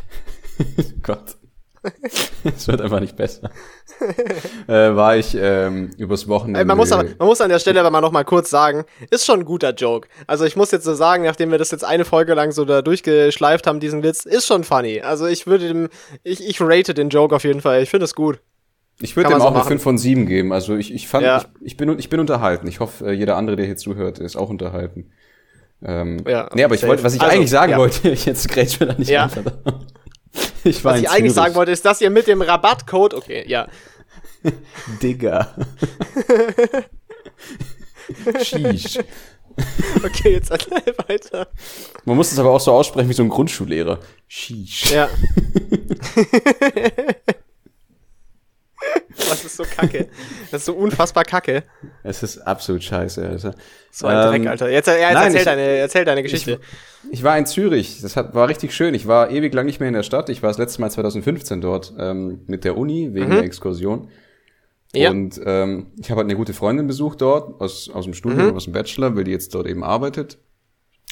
Gott, 1.04 1.38
es 2.44 2.68
wird 2.68 2.82
einfach 2.82 3.00
nicht 3.00 3.16
besser, 3.16 3.50
äh, 4.68 4.96
war 4.96 5.16
ich 5.18 5.36
ähm, 5.40 5.92
übers 5.98 6.28
Wochenende. 6.28 6.66
Man, 6.66 6.78
muss 6.78 6.92
aber, 6.92 7.04
man 7.18 7.28
muss 7.28 7.42
an 7.42 7.50
der 7.50 7.60
Stelle 7.60 7.80
aber 7.80 7.92
mal 7.92 8.02
noch 8.02 8.12
mal 8.12 8.26
kurz 8.26 8.50
sagen, 8.50 8.86
ist 9.10 9.26
schon 9.26 9.40
ein 9.42 9.46
guter 9.46 9.74
Joke. 9.74 10.08
Also 10.26 10.46
ich 10.46 10.56
muss 10.56 10.72
jetzt 10.72 10.86
so 10.86 10.94
sagen, 10.96 11.24
nachdem 11.24 11.52
wir 11.52 11.58
das 11.58 11.72
jetzt 11.72 11.84
eine 11.84 12.06
Folge 12.06 12.34
lang 12.34 12.52
so 12.52 12.66
da 12.66 12.82
durchgeschleift 12.82 13.68
haben, 13.68 13.80
diesen 13.80 14.04
Witz, 14.04 14.26
ist 14.26 14.48
schon 14.48 14.64
funny. 14.64 15.02
Also 15.02 15.28
ich 15.28 15.48
würde 15.48 15.68
dem, 15.68 15.90
ich, 16.24 16.46
ich 16.46 16.60
rate 16.62 16.94
den 16.94 17.10
Joke 17.10 17.36
auf 17.36 17.44
jeden 17.44 17.62
Fall. 17.62 17.82
Ich 17.84 17.90
finde 17.90 18.06
es 18.06 18.16
gut. 18.16 18.40
Ich 19.00 19.16
würde 19.16 19.30
dem 19.30 19.42
auch 19.42 19.48
eine 19.48 19.58
machen. 19.60 19.68
5 19.68 19.84
von 19.84 19.98
7 19.98 20.26
geben. 20.26 20.52
Also 20.52 20.76
ich, 20.76 20.94
ich 20.94 21.08
fand, 21.08 21.24
Ja. 21.24 21.38
ich, 21.60 21.68
ich, 21.68 21.78
bin, 21.78 21.98
ich 22.00 22.10
bin 22.10 22.20
unterhalten. 22.20 22.68
Ich 22.68 22.80
hoffe, 22.80 23.08
äh, 23.08 23.12
jeder 23.12 23.38
andere, 23.38 23.56
der 23.56 23.66
hier 23.66 23.78
zuhört, 23.78 24.18
ist 24.20 24.36
auch 24.36 24.50
unterhalten. 24.50 25.12
Ähm, 25.84 26.24
Ja, 26.28 26.50
nee, 26.54 26.64
aber 26.64 26.76
ich 26.76 26.84
wollte, 26.84 27.04
was 27.04 27.14
ich 27.14 27.22
Also, 27.22 27.36
eigentlich 27.36 27.50
sagen 27.50 27.72
ja. 27.72 27.78
wollte, 27.78 28.10
jetzt 28.26 28.50
grätsch 28.50 28.80
mir 28.80 28.88
da 28.88 28.94
nicht 28.94 29.10
Ja. 29.10 29.30
Ich 30.64 30.84
war 30.84 30.94
Was 30.94 31.02
ich 31.02 31.10
eigentlich 31.10 31.34
sagen 31.34 31.56
wollte, 31.56 31.72
ist, 31.72 31.86
dass 31.86 32.02
ihr 32.02 32.10
mit 32.10 32.28
dem 32.28 32.42
Rabattcode, 32.42 33.14
okay, 33.14 33.44
ja. 33.48 33.68
Digga. 35.02 35.56
Sheesh. 38.44 39.00
Okay, 40.04 40.34
jetzt 40.34 40.52
weiter. 40.52 41.48
Man 42.06 42.18
muss 42.18 42.32
es 42.32 42.38
aber 42.38 42.52
auch 42.52 42.60
so 42.60 42.72
aussprechen 42.72 43.10
wie 43.10 43.14
so 43.14 43.24
ein 43.24 43.30
Grundschullehrer. 43.30 44.00
Sheesh. 44.28 44.92
Ja. 44.92 45.10
Was 49.30 49.44
ist 49.46 49.58
so 49.58 49.64
kacke? 49.64 50.08
Das 50.52 50.62
ist 50.62 50.66
so 50.66 50.74
unfassbar 50.74 51.24
kacke. 51.24 51.64
Es 52.04 52.24
ist 52.24 52.38
absolut 52.40 52.84
scheiße, 52.84 53.28
Alter. 53.28 53.56
So 53.92 54.08
ein 54.08 54.16
Ähm, 54.36 54.44
Dreck, 54.44 54.48
Alter. 54.52 54.70
Jetzt, 54.70 54.88
ja, 54.88 54.94
jetzt 54.96 55.14
nein, 55.14 55.24
erzähl, 55.26 55.40
ich- 55.40 55.46
deine, 55.46 55.62
erzähl 55.62 56.06
deine 56.06 56.24
Geschichte. 56.24 56.60
Ich 57.12 57.24
war 57.24 57.38
in 57.38 57.46
Zürich. 57.46 58.02
Das 58.02 58.16
hat, 58.16 58.34
war 58.36 58.48
richtig 58.48 58.74
schön. 58.76 58.94
Ich 58.94 59.08
war 59.08 59.32
ewig 59.32 59.54
lang 59.54 59.66
nicht 59.66 59.80
mehr 59.80 59.88
in 59.88 59.94
der 59.96 60.04
Stadt. 60.04 60.30
Ich 60.30 60.44
war 60.44 60.50
das 60.50 60.58
letzte 60.58 60.82
Mal 60.82 60.92
2015 60.92 61.62
dort 61.62 61.94
ähm, 61.98 62.42
mit 62.48 62.64
der 62.64 62.78
Uni 62.78 63.14
wegen 63.14 63.30
der 63.32 63.44
Exkursion. 63.44 64.02
Mhm. 64.02 64.08
Ja. 64.94 65.10
Und 65.10 65.42
ähm, 65.46 65.88
ich 65.98 66.10
habe 66.10 66.20
halt 66.20 66.28
eine 66.30 66.38
gute 66.38 66.54
Freundin 66.54 66.88
besucht 66.88 67.22
dort 67.22 67.60
aus, 67.60 67.90
aus 67.90 68.06
dem 68.06 68.14
Studium, 68.14 68.52
Mhm. 68.52 68.56
aus 68.56 68.64
dem 68.66 68.74
Bachelor, 68.74 69.16
weil 69.16 69.24
die 69.26 69.32
jetzt 69.32 69.54
dort 69.56 69.68
eben 69.68 69.84
arbeitet. 69.84 70.38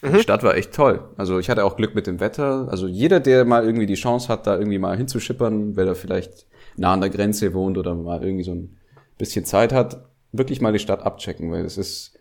Die 0.03 0.19
Stadt 0.19 0.43
war 0.43 0.55
echt 0.55 0.73
toll. 0.73 0.99
Also 1.17 1.39
ich 1.39 1.49
hatte 1.49 1.63
auch 1.65 1.77
Glück 1.77 1.95
mit 1.95 2.05
dem 2.05 2.19
Wetter. 2.19 2.67
Also 2.69 2.85
jeder, 2.85 3.19
der 3.19 3.43
mal 3.45 3.65
irgendwie 3.65 3.85
die 3.87 3.95
Chance 3.95 4.27
hat, 4.27 4.45
da 4.45 4.57
irgendwie 4.57 4.77
mal 4.77 4.95
hinzuschippern, 4.95 5.75
weil 5.77 5.87
er 5.87 5.95
vielleicht 5.95 6.45
nah 6.77 6.93
an 6.93 7.01
der 7.01 7.09
Grenze 7.09 7.53
wohnt 7.53 7.77
oder 7.77 7.95
mal 7.95 8.23
irgendwie 8.23 8.43
so 8.43 8.51
ein 8.53 8.77
bisschen 9.17 9.45
Zeit 9.45 9.71
hat, 9.73 10.05
wirklich 10.31 10.61
mal 10.61 10.73
die 10.73 10.79
Stadt 10.79 11.01
abchecken, 11.01 11.51
weil 11.51 11.65
es 11.65 11.77
ist 11.77 12.17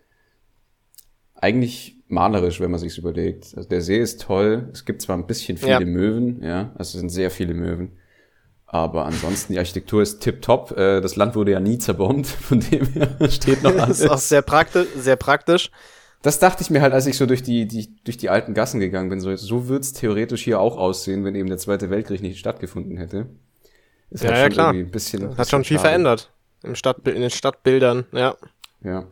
eigentlich 1.34 1.96
malerisch, 2.08 2.60
wenn 2.60 2.70
man 2.70 2.80
sich's 2.80 2.98
überlegt. 2.98 3.52
Also 3.56 3.68
der 3.68 3.80
See 3.80 3.98
ist 3.98 4.20
toll. 4.22 4.68
Es 4.72 4.84
gibt 4.84 5.02
zwar 5.02 5.16
ein 5.16 5.26
bisschen 5.26 5.58
viele 5.58 5.72
Ja. 5.72 5.80
Möwen, 5.80 6.42
ja, 6.42 6.70
also 6.76 6.96
es 6.96 7.00
sind 7.00 7.08
sehr 7.10 7.30
viele 7.30 7.54
Möwen. 7.54 7.92
Aber 8.66 9.04
ansonsten, 9.06 9.52
die 9.52 9.58
Architektur 9.58 10.02
ist 10.02 10.20
tipptopp. 10.20 10.72
Äh, 10.76 11.00
Das 11.00 11.16
Land 11.16 11.36
wurde 11.36 11.52
ja 11.52 11.60
nie 11.60 11.78
zerbombt, 11.78 12.26
von 12.26 12.60
dem 12.60 12.86
her 12.86 13.08
steht 13.30 13.62
noch 13.62 13.72
Das 13.72 13.82
alles. 13.82 14.00
ist 14.00 14.10
auch 14.10 14.18
sehr 14.18 14.42
praktisch, 14.42 14.86
sehr 14.96 15.16
praktisch. 15.16 15.70
Das 16.22 16.38
dachte 16.38 16.62
ich 16.62 16.70
mir 16.70 16.80
halt, 16.80 16.94
als 16.94 17.06
ich 17.06 17.16
so 17.18 17.26
durch 17.26 17.42
die, 17.42 17.68
die, 17.68 17.94
durch 18.04 18.16
die 18.16 18.30
alten 18.30 18.54
Gassen 18.54 18.80
gegangen 18.80 19.10
bin. 19.10 19.20
So, 19.20 19.34
so 19.36 19.68
wird's 19.68 19.92
theoretisch 19.92 20.42
hier 20.42 20.58
auch 20.58 20.76
aussehen, 20.78 21.22
wenn 21.24 21.34
eben 21.34 21.48
der 21.48 21.58
Zweite 21.58 21.90
Weltkrieg 21.90 22.22
nicht 22.22 22.38
stattgefunden 22.38 22.96
hätte. 22.96 23.26
Ist 24.14 24.24
Ja, 24.24 24.38
ja, 24.38 24.48
klar. 24.48 24.70
Ein 24.72 24.90
bisschen, 24.90 25.22
Hat 25.24 25.30
bisschen 25.30 25.44
schon 25.50 25.64
viel 25.64 25.76
schade. 25.76 25.88
verändert. 25.88 26.30
Im 26.62 26.74
Stadtbild, 26.74 27.16
in 27.16 27.22
den 27.22 27.30
Stadtbildern, 27.30 28.06
ja. 28.12 28.34
Ja. 28.82 29.04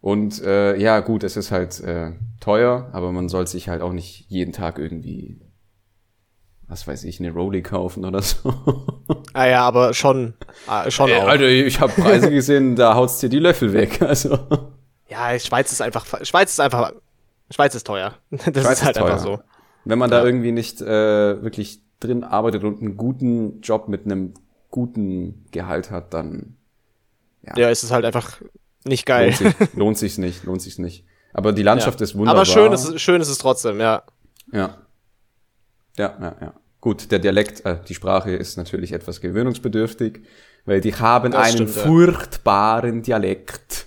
Und 0.00 0.42
äh, 0.42 0.76
ja, 0.76 1.00
gut, 1.00 1.22
es 1.24 1.36
ist 1.36 1.50
halt 1.50 1.80
äh, 1.80 2.12
teuer, 2.40 2.88
aber 2.92 3.12
man 3.12 3.28
soll 3.28 3.46
sich 3.46 3.68
halt 3.68 3.82
auch 3.82 3.92
nicht 3.92 4.26
jeden 4.28 4.52
Tag 4.52 4.78
irgendwie, 4.78 5.40
was 6.68 6.86
weiß 6.86 7.04
ich, 7.04 7.20
eine 7.20 7.30
Rolli 7.32 7.62
kaufen 7.62 8.04
oder 8.04 8.22
so. 8.22 8.54
Ah 9.32 9.46
ja, 9.46 9.62
aber 9.62 9.94
schon, 9.94 10.34
ah, 10.66 10.90
schon 10.90 11.10
Äh, 11.10 11.16
auch. 11.16 11.26
Alter, 11.28 11.48
ich 11.48 11.80
habe 11.80 11.92
Preise 12.00 12.30
gesehen, 12.30 12.76
da 12.76 12.94
haut's 12.94 13.18
dir 13.18 13.28
die 13.28 13.38
Löffel 13.40 13.72
weg. 13.72 14.00
Also 14.02 14.38
Ja, 15.08 15.38
Schweiz 15.38 15.72
ist 15.72 15.80
einfach, 15.82 16.06
Schweiz 16.22 16.52
ist 16.52 16.60
einfach, 16.60 16.92
Schweiz 17.50 17.74
ist 17.74 17.86
teuer. 17.86 18.14
Das 18.30 18.42
Schweiz 18.64 18.78
ist 18.78 18.84
halt 18.84 18.96
ist 18.96 19.02
teuer. 19.02 19.12
einfach 19.12 19.18
so. 19.24 19.40
wenn 19.84 19.98
man 19.98 20.10
da 20.10 20.20
Ja. 20.20 20.24
irgendwie 20.26 20.52
nicht 20.52 20.80
äh, 20.80 21.42
wirklich 21.42 21.80
drin 22.00 22.24
arbeitet 22.24 22.64
und 22.64 22.80
einen 22.80 22.96
guten 22.96 23.60
Job 23.60 23.88
mit 23.88 24.04
einem 24.04 24.34
guten 24.70 25.44
Gehalt 25.50 25.90
hat, 25.90 26.12
dann 26.14 26.56
Ja, 27.56 27.68
es 27.70 27.84
ist 27.84 27.90
halt 27.92 28.04
einfach 28.04 28.40
nicht 28.84 29.06
geil. 29.06 29.28
lohnt, 29.30 29.38
sich, 29.38 29.72
lohnt 29.74 29.98
sich's 29.98 30.18
nicht, 30.18 30.44
lohnt 30.44 30.62
sich's 30.62 30.78
nicht. 30.78 31.04
Aber 31.32 31.52
die 31.52 31.62
Landschaft 31.62 32.00
ist 32.00 32.14
wunderbar. 32.14 32.42
Aber 32.42 32.44
schön 32.44 32.72
ist, 32.72 32.84
es, 32.88 33.00
schön 33.00 33.20
ist 33.20 33.28
es 33.28 33.38
trotzdem, 33.38 33.80
ja. 33.80 34.02
Ja. 34.52 34.78
Ja, 35.96 36.16
ja, 36.20 36.36
ja. 36.40 36.54
Gut, 36.80 37.10
der 37.10 37.18
Dialekt, 37.18 37.64
äh, 37.64 37.78
die 37.88 37.94
Sprache 37.94 38.32
ist 38.32 38.56
natürlich 38.56 38.92
etwas 38.92 39.20
gewöhnungsbedürftig, 39.20 40.20
weil 40.66 40.80
die 40.80 40.94
haben 40.94 41.32
Das 41.32 41.44
einen 41.46 41.68
stimmt, 41.68 41.76
ja. 41.76 41.82
furchtbaren 41.82 43.02
Dialekt. 43.02 43.86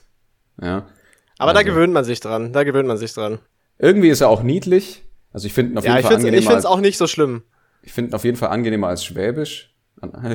Ja. 0.61 0.87
Aber 1.37 1.53
da 1.53 1.59
Also- 1.59 1.69
gewöhnt 1.71 1.93
man 1.93 2.03
sich 2.05 2.19
dran. 2.19 2.53
Da 2.53 2.63
gewöhnt 2.63 2.87
man 2.87 2.97
sich 2.97 3.13
dran. 3.13 3.39
Irgendwie 3.77 4.09
ist 4.09 4.21
er 4.21 4.29
auch 4.29 4.41
niedlich. 4.41 5.03
Also 5.31 5.45
ich 5.45 5.53
finde 5.53 5.73
ihn 5.73 5.77
auf 5.77 5.83
Ja, 5.85 5.91
jeden 5.91 5.99
ich 5.99 6.05
Fall 6.07 6.19
finde 6.19 6.37
ich 6.37 6.45
find's 6.45 6.55
als, 6.55 6.65
auch 6.65 6.79
nicht 6.79 6.97
so 6.97 7.05
schlimm. 7.05 7.43
Ich 7.87 7.93
finde 7.93 8.13
auf 8.15 8.25
jeden 8.25 8.35
Fall 8.35 8.49
angenehmer 8.49 8.89
als 8.89 9.05
Schwäbisch. 9.05 9.73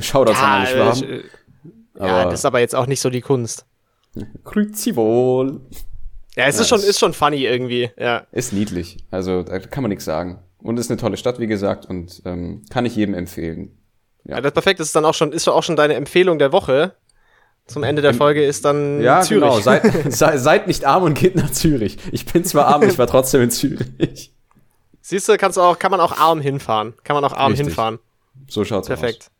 Shoutouts 0.01 0.41
an 0.41 0.51
alle 0.51 0.77
Ja, 0.77 0.95
Schwaben. 0.95 1.11
äh, 1.13 1.23
ja, 2.07 2.25
das 2.25 2.41
ist 2.41 2.45
aber 2.47 2.61
jetzt 2.61 2.75
auch 2.75 2.87
nicht 2.87 3.01
so 3.01 3.11
die 3.11 3.21
Kunst. 3.21 3.67
Grüezi 4.45 4.97
wohl. 4.97 5.61
Ja, 6.35 6.47
es 6.47 6.57
Ja, 6.57 6.63
ist 6.63 6.69
schon, 6.71 6.81
ist 6.81 6.99
schon 6.99 7.13
funny 7.13 7.45
irgendwie, 7.45 7.91
ja. 7.99 8.27
Ist 8.33 8.55
niedlich. 8.55 9.05
Also 9.11 9.43
da 9.43 9.59
kann 9.59 9.83
man 9.83 9.91
nichts 9.91 10.07
sagen. 10.07 10.39
Und 10.63 10.79
ist 10.79 10.91
eine 10.91 10.99
tolle 10.99 11.17
Stadt, 11.19 11.39
wie 11.41 11.47
gesagt, 11.47 11.85
und 11.87 12.23
ähm, 12.25 12.63
kann 12.71 12.87
ich 12.87 12.97
jedem 12.97 13.15
empfehlen. 13.15 13.77
ja. 14.25 14.41
Das 14.41 14.53
Perfekte 14.53 14.83
ist 14.83 14.97
dann 14.97 15.05
auch 15.05 15.15
schon, 15.15 15.33
ist 15.33 15.47
auch 15.47 15.63
schon 15.63 15.77
deine 15.77 15.95
Empfehlung 15.95 16.39
der 16.39 16.53
Woche. 16.53 16.95
Zum 17.67 17.83
Ende 17.85 18.01
der 18.03 18.15
Folge 18.15 18.45
ist 18.45 18.65
dann 18.65 19.01
Ja, 19.03 19.21
Zürich. 19.21 19.43
genau. 19.43 19.61
Seid, 19.61 19.83
sei, 20.13 20.39
seid 20.39 20.67
nicht 20.69 20.85
arm 20.87 21.03
und 21.05 21.15
geht 21.19 21.37
nach 21.37 21.51
Zürich. 21.53 21.99
Ich 22.13 22.25
bin 22.27 22.45
zwar 22.45 22.67
arm, 22.69 22.83
ich 22.83 22.97
war 22.99 23.07
trotzdem 23.07 23.43
in 23.43 23.51
Zürich. 23.51 24.32
Siehst 25.13 25.29
du, 25.29 25.37
kannst 25.37 25.59
auch, 25.59 25.79
kann 25.79 25.91
man 25.91 26.01
auch 26.01 26.17
arm 26.17 26.41
hinfahren. 26.41 26.95
Kann 27.05 27.13
man 27.13 27.23
auch 27.23 27.35
arm 27.35 27.53
Richtig. 27.53 27.67
hinfahren. 27.67 27.99
So 28.49 28.65
schaut's 28.65 28.89
Perfekt. 28.89 29.31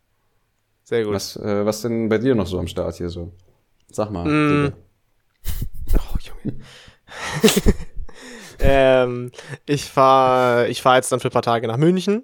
Sehr 0.83 1.03
gut. 1.03 1.15
aus. 1.15 1.35
Was, 1.35 1.43
äh, 1.43 1.65
was 1.65 1.81
denn 1.81 2.09
bei 2.09 2.19
dir 2.19 2.35
noch 2.35 2.45
so 2.45 2.59
am 2.59 2.67
Start 2.67 2.93
hier 2.97 3.09
so? 3.09 3.31
Sag 3.89 4.11
mal. 4.11 4.23
Mm. 4.23 4.73
Oh, 5.95 6.17
Junge. 6.19 6.59
ähm, 8.59 9.31
ich 9.65 9.85
fahre 9.85 10.67
ich 10.67 10.83
fahr 10.83 10.97
jetzt 10.97 11.11
dann 11.11 11.19
für 11.19 11.29
ein 11.29 11.31
paar 11.31 11.41
Tage 11.41 11.67
nach 11.67 11.77
München. 11.77 12.23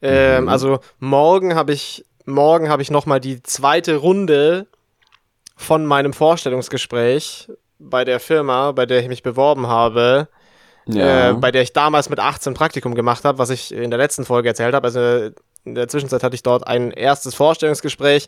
Ähm, 0.00 0.44
Mhm. 0.44 0.48
Also 0.48 0.80
morgen 0.98 1.54
habe 1.54 1.74
ich 1.74 2.06
morgen 2.24 2.70
habe 2.70 2.80
ich 2.80 2.90
noch 2.90 3.04
mal 3.04 3.20
die 3.20 3.42
zweite 3.42 3.96
Runde 3.96 4.66
von 5.56 5.84
meinem 5.84 6.14
Vorstellungsgespräch 6.14 7.50
bei 7.78 8.06
der 8.06 8.18
Firma, 8.18 8.72
bei 8.72 8.86
der 8.86 9.00
ich 9.00 9.08
mich 9.08 9.22
beworben 9.22 9.66
habe, 9.66 10.28
Ja. 10.86 11.30
äh, 11.30 11.34
bei 11.34 11.50
der 11.50 11.62
ich 11.62 11.72
damals 11.72 12.08
mit 12.08 12.18
18 12.18 12.54
Praktikum 12.54 12.94
gemacht 12.94 13.24
habe, 13.24 13.38
was 13.38 13.50
ich 13.50 13.72
in 13.72 13.90
der 13.90 13.98
letzten 13.98 14.24
Folge 14.24 14.48
erzählt 14.48 14.74
habe. 14.74 14.86
Also 14.86 15.30
in 15.64 15.74
der 15.74 15.88
Zwischenzeit 15.88 16.22
hatte 16.22 16.34
ich 16.34 16.42
dort 16.42 16.66
ein 16.66 16.90
erstes 16.90 17.34
Vorstellungsgespräch 17.34 18.26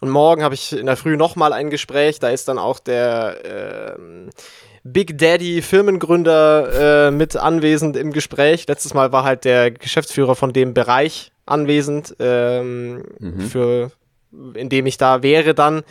und 0.00 0.10
morgen 0.10 0.42
habe 0.42 0.54
ich 0.54 0.76
in 0.76 0.86
der 0.86 0.96
Früh 0.96 1.16
nochmal 1.16 1.52
ein 1.52 1.70
Gespräch. 1.70 2.18
Da 2.18 2.28
ist 2.28 2.48
dann 2.48 2.58
auch 2.58 2.78
der 2.78 3.96
äh, 3.96 3.98
Big 4.82 5.16
Daddy 5.16 5.62
Firmengründer 5.62 7.06
äh, 7.06 7.10
mit 7.10 7.36
anwesend 7.36 7.96
im 7.96 8.12
Gespräch. 8.12 8.66
Letztes 8.68 8.92
Mal 8.92 9.12
war 9.12 9.24
halt 9.24 9.46
der 9.46 9.70
Geschäftsführer 9.70 10.34
von 10.34 10.52
dem 10.52 10.74
Bereich 10.74 11.32
anwesend, 11.46 12.14
ähm, 12.18 13.04
mhm. 13.18 13.40
für 13.40 13.90
in 14.54 14.68
dem 14.68 14.84
ich 14.86 14.98
da 14.98 15.22
wäre 15.22 15.54
dann. 15.54 15.84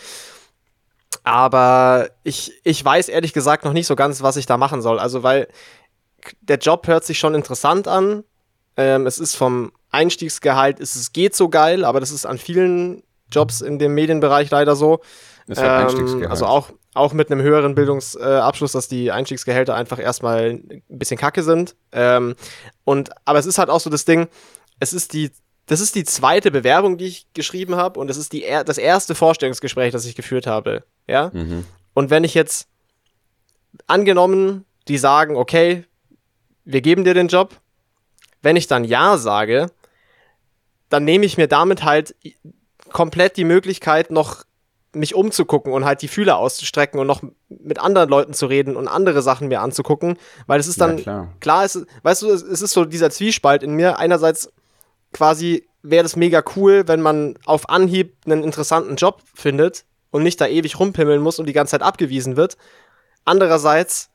Aber 1.23 2.09
ich, 2.23 2.51
ich 2.63 2.83
weiß 2.83 3.07
ehrlich 3.09 3.33
gesagt 3.33 3.63
noch 3.65 3.73
nicht 3.73 3.87
so 3.87 3.95
ganz, 3.95 4.21
was 4.21 4.35
ich 4.35 4.45
da 4.45 4.57
machen 4.57 4.81
soll. 4.81 4.99
Also, 4.99 5.23
weil 5.23 5.47
der 6.41 6.57
Job 6.57 6.87
hört 6.87 7.03
sich 7.03 7.19
schon 7.19 7.35
interessant 7.35 7.87
an. 7.87 8.23
Ähm, 8.75 9.05
es 9.05 9.19
ist 9.19 9.35
vom 9.35 9.71
Einstiegsgehalt, 9.91 10.79
es, 10.79 10.95
es 10.95 11.13
geht 11.13 11.35
so 11.35 11.49
geil, 11.49 11.85
aber 11.85 11.99
das 11.99 12.11
ist 12.11 12.25
an 12.25 12.37
vielen 12.37 13.03
Jobs 13.31 13.61
in 13.61 13.79
dem 13.79 13.93
Medienbereich 13.93 14.49
leider 14.49 14.75
so. 14.75 15.01
Ist 15.47 15.61
halt 15.61 15.93
ähm. 15.99 16.27
Also 16.29 16.45
auch, 16.45 16.71
auch 16.93 17.13
mit 17.13 17.29
einem 17.29 17.41
höheren 17.41 17.75
Bildungsabschluss, 17.75 18.73
äh, 18.73 18.77
dass 18.77 18.87
die 18.87 19.11
Einstiegsgehälter 19.11 19.75
einfach 19.75 19.99
erstmal 19.99 20.51
ein 20.51 20.83
bisschen 20.87 21.17
kacke 21.17 21.43
sind. 21.43 21.75
Ähm, 21.91 22.35
und, 22.85 23.09
aber 23.25 23.39
es 23.39 23.45
ist 23.45 23.57
halt 23.57 23.69
auch 23.69 23.81
so 23.81 23.89
das 23.89 24.05
Ding, 24.05 24.27
es 24.79 24.93
ist 24.93 25.13
die, 25.13 25.31
das 25.65 25.79
ist 25.79 25.95
die 25.95 26.03
zweite 26.03 26.51
Bewerbung, 26.51 26.97
die 26.97 27.05
ich 27.05 27.27
geschrieben 27.33 27.75
habe 27.75 27.99
und 27.99 28.09
es 28.09 28.17
ist 28.17 28.33
die, 28.33 28.45
das 28.65 28.77
erste 28.77 29.15
Vorstellungsgespräch, 29.15 29.91
das 29.91 30.05
ich 30.05 30.15
geführt 30.15 30.47
habe. 30.47 30.83
Ja. 31.07 31.31
Mhm. 31.33 31.65
Und 31.93 32.09
wenn 32.09 32.23
ich 32.23 32.33
jetzt 32.33 32.67
angenommen, 33.87 34.65
die 34.87 34.97
sagen, 34.97 35.35
okay, 35.35 35.85
wir 36.65 36.81
geben 36.81 37.03
dir 37.03 37.13
den 37.13 37.27
Job. 37.27 37.59
Wenn 38.41 38.55
ich 38.55 38.67
dann 38.67 38.83
Ja 38.83 39.17
sage, 39.17 39.67
dann 40.89 41.05
nehme 41.05 41.25
ich 41.25 41.37
mir 41.37 41.47
damit 41.47 41.83
halt 41.83 42.15
komplett 42.91 43.37
die 43.37 43.45
Möglichkeit, 43.45 44.11
noch 44.11 44.43
mich 44.95 45.15
umzugucken 45.15 45.73
und 45.73 45.85
halt 45.85 46.01
die 46.01 46.07
Fühler 46.07 46.37
auszustrecken 46.37 46.99
und 46.99 47.07
noch 47.07 47.23
mit 47.49 47.79
anderen 47.79 48.09
Leuten 48.09 48.33
zu 48.33 48.45
reden 48.45 48.75
und 48.75 48.87
andere 48.87 49.21
Sachen 49.21 49.47
mir 49.47 49.61
anzugucken, 49.61 50.17
weil 50.45 50.59
es 50.59 50.67
ist 50.67 50.79
dann 50.79 50.97
ja, 50.97 51.03
klar. 51.03 51.33
klar 51.39 51.65
ist, 51.65 51.85
weißt 52.03 52.21
du, 52.21 52.29
es 52.29 52.61
ist 52.61 52.71
so 52.71 52.85
dieser 52.85 53.09
Zwiespalt 53.09 53.63
in 53.63 53.73
mir. 53.73 53.97
Einerseits 53.97 54.51
quasi 55.11 55.67
wäre 55.81 56.03
das 56.03 56.15
mega 56.15 56.43
cool, 56.55 56.87
wenn 56.87 57.01
man 57.01 57.39
auf 57.45 57.69
Anhieb 57.69 58.15
einen 58.25 58.43
interessanten 58.43 58.95
Job 58.95 59.21
findet 59.33 59.85
und 60.11 60.21
nicht 60.21 60.39
da 60.39 60.47
ewig 60.47 60.79
rumpimmeln 60.79 61.21
muss 61.21 61.39
und 61.39 61.47
die 61.47 61.53
ganze 61.53 61.71
Zeit 61.71 61.81
abgewiesen 61.81 62.37
wird. 62.37 62.57
Andererseits 63.25 64.09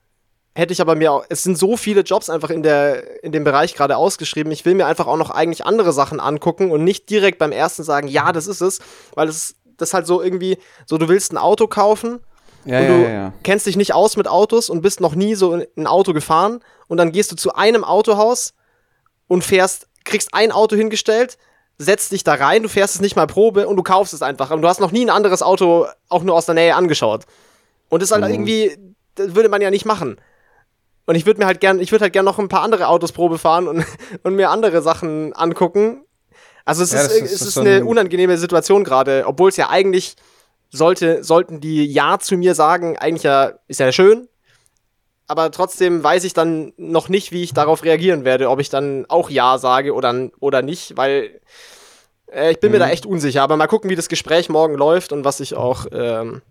hätte 0.58 0.72
ich 0.72 0.80
aber 0.80 0.96
mir 0.96 1.12
auch, 1.12 1.24
es 1.28 1.44
sind 1.44 1.56
so 1.56 1.76
viele 1.76 2.00
Jobs 2.00 2.28
einfach 2.28 2.50
in 2.50 2.64
der, 2.64 3.22
in 3.22 3.30
dem 3.30 3.44
Bereich 3.44 3.76
gerade 3.76 3.96
ausgeschrieben. 3.96 4.50
Ich 4.50 4.64
will 4.64 4.74
mir 4.74 4.86
einfach 4.86 5.06
auch 5.06 5.16
noch 5.16 5.30
eigentlich 5.30 5.64
andere 5.64 5.92
Sachen 5.92 6.18
angucken 6.18 6.72
und 6.72 6.82
nicht 6.82 7.08
direkt 7.10 7.38
beim 7.38 7.52
ersten 7.52 7.84
sagen, 7.84 8.08
ja, 8.08 8.32
das 8.32 8.48
ist 8.48 8.60
es, 8.60 8.80
weil 9.14 9.28
es, 9.28 9.54
das 9.76 9.94
halt 9.94 10.08
so 10.08 10.20
irgendwie, 10.20 10.58
so 10.84 10.98
du 10.98 11.08
willst 11.08 11.32
ein 11.32 11.38
Auto 11.38 11.68
kaufen 11.68 12.18
ja, 12.64 12.80
und 12.80 12.88
du 12.88 12.92
ja, 13.04 13.08
ja. 13.08 13.32
kennst 13.44 13.66
dich 13.66 13.76
nicht 13.76 13.94
aus 13.94 14.16
mit 14.16 14.26
Autos 14.26 14.68
und 14.68 14.82
bist 14.82 15.00
noch 15.00 15.14
nie 15.14 15.36
so 15.36 15.52
ein 15.76 15.86
Auto 15.86 16.12
gefahren 16.12 16.58
und 16.88 16.96
dann 16.96 17.12
gehst 17.12 17.30
du 17.30 17.36
zu 17.36 17.54
einem 17.54 17.84
Autohaus 17.84 18.52
und 19.28 19.44
fährst, 19.44 19.86
kriegst 20.04 20.34
ein 20.34 20.50
Auto 20.50 20.74
hingestellt, 20.74 21.38
setzt 21.78 22.10
dich 22.10 22.24
da 22.24 22.34
rein, 22.34 22.64
du 22.64 22.68
fährst 22.68 22.96
es 22.96 23.00
nicht 23.00 23.14
mal 23.14 23.28
Probe 23.28 23.68
und 23.68 23.76
du 23.76 23.84
kaufst 23.84 24.12
es 24.12 24.22
einfach 24.22 24.50
und 24.50 24.62
du 24.62 24.66
hast 24.66 24.80
noch 24.80 24.90
nie 24.90 25.06
ein 25.06 25.10
anderes 25.10 25.40
Auto 25.40 25.86
auch 26.08 26.24
nur 26.24 26.34
aus 26.34 26.46
der 26.46 26.56
Nähe 26.56 26.74
angeschaut. 26.74 27.26
Und 27.90 28.02
das 28.02 28.08
ist 28.10 28.12
halt 28.12 28.24
mhm. 28.24 28.32
irgendwie, 28.32 28.76
das 29.14 29.36
würde 29.36 29.48
man 29.48 29.62
ja 29.62 29.70
nicht 29.70 29.84
machen. 29.84 30.18
Und 31.08 31.14
ich 31.14 31.24
würde 31.24 31.40
mir 31.40 31.46
halt 31.46 31.60
gern, 31.60 31.80
ich 31.80 31.90
würde 31.90 32.02
halt 32.02 32.12
gern 32.12 32.26
noch 32.26 32.38
ein 32.38 32.48
paar 32.48 32.60
andere 32.60 32.88
Autos 32.88 33.12
Probe 33.12 33.38
fahren 33.38 33.66
und, 33.66 33.82
und 34.24 34.34
mir 34.34 34.50
andere 34.50 34.82
Sachen 34.82 35.32
angucken. 35.32 36.04
Also 36.66 36.82
es 36.82 36.92
ja, 36.92 37.00
ist, 37.00 37.12
ist, 37.12 37.32
es 37.32 37.40
ist 37.40 37.58
eine 37.58 37.86
unangenehme 37.86 38.36
Situation 38.36 38.84
gerade, 38.84 39.24
obwohl 39.26 39.48
es 39.48 39.56
ja 39.56 39.70
eigentlich 39.70 40.16
sollte, 40.68 41.24
sollten 41.24 41.62
die 41.62 41.86
Ja 41.86 42.18
zu 42.18 42.36
mir 42.36 42.54
sagen, 42.54 42.98
eigentlich 42.98 43.22
ja, 43.22 43.54
ist 43.68 43.80
ja 43.80 43.90
schön. 43.90 44.28
Aber 45.26 45.50
trotzdem 45.50 46.04
weiß 46.04 46.24
ich 46.24 46.34
dann 46.34 46.74
noch 46.76 47.08
nicht, 47.08 47.32
wie 47.32 47.42
ich 47.42 47.54
darauf 47.54 47.84
reagieren 47.84 48.26
werde, 48.26 48.50
ob 48.50 48.60
ich 48.60 48.68
dann 48.68 49.06
auch 49.08 49.30
Ja 49.30 49.56
sage 49.56 49.94
oder, 49.94 50.28
oder 50.40 50.60
nicht, 50.60 50.98
weil 50.98 51.40
äh, 52.30 52.50
ich 52.50 52.60
bin 52.60 52.70
mhm. 52.70 52.74
mir 52.74 52.80
da 52.80 52.90
echt 52.90 53.06
unsicher. 53.06 53.42
Aber 53.42 53.56
mal 53.56 53.66
gucken, 53.66 53.88
wie 53.88 53.96
das 53.96 54.10
Gespräch 54.10 54.50
morgen 54.50 54.74
läuft 54.74 55.12
und 55.12 55.24
was 55.24 55.40
ich 55.40 55.54
auch 55.54 55.86
ähm, 55.90 56.42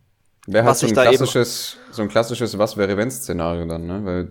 Wäre 0.48 0.66
halt 0.66 0.78
so 0.78 0.88
ein, 0.88 0.94
klassisches, 0.94 1.78
so 1.92 2.02
ein 2.02 2.08
klassisches 2.08 2.58
Was-wäre-wenn-Szenario 2.58 3.66
dann, 3.66 3.86
ne? 3.86 4.06
Weil 4.06 4.30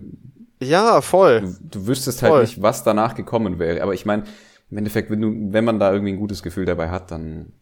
ja, 0.59 1.01
voll. 1.01 1.41
Du, 1.41 1.79
du 1.79 1.87
wüsstest 1.87 2.23
halt 2.23 2.31
voll. 2.31 2.41
nicht, 2.41 2.61
was 2.61 2.83
danach 2.83 3.13
gekommen 3.13 3.59
wäre. 3.59 3.83
Aber 3.83 3.93
ich 3.93 4.05
meine, 4.05 4.23
im 4.71 4.77
Endeffekt, 4.77 5.11
wenn, 5.11 5.21
du, 5.21 5.53
wenn 5.53 5.63
man 5.63 5.79
da 5.79 5.91
irgendwie 5.91 6.13
ein 6.13 6.17
gutes 6.17 6.41
Gefühl 6.41 6.65
dabei 6.65 6.89
hat, 6.89 7.11
dann 7.11 7.53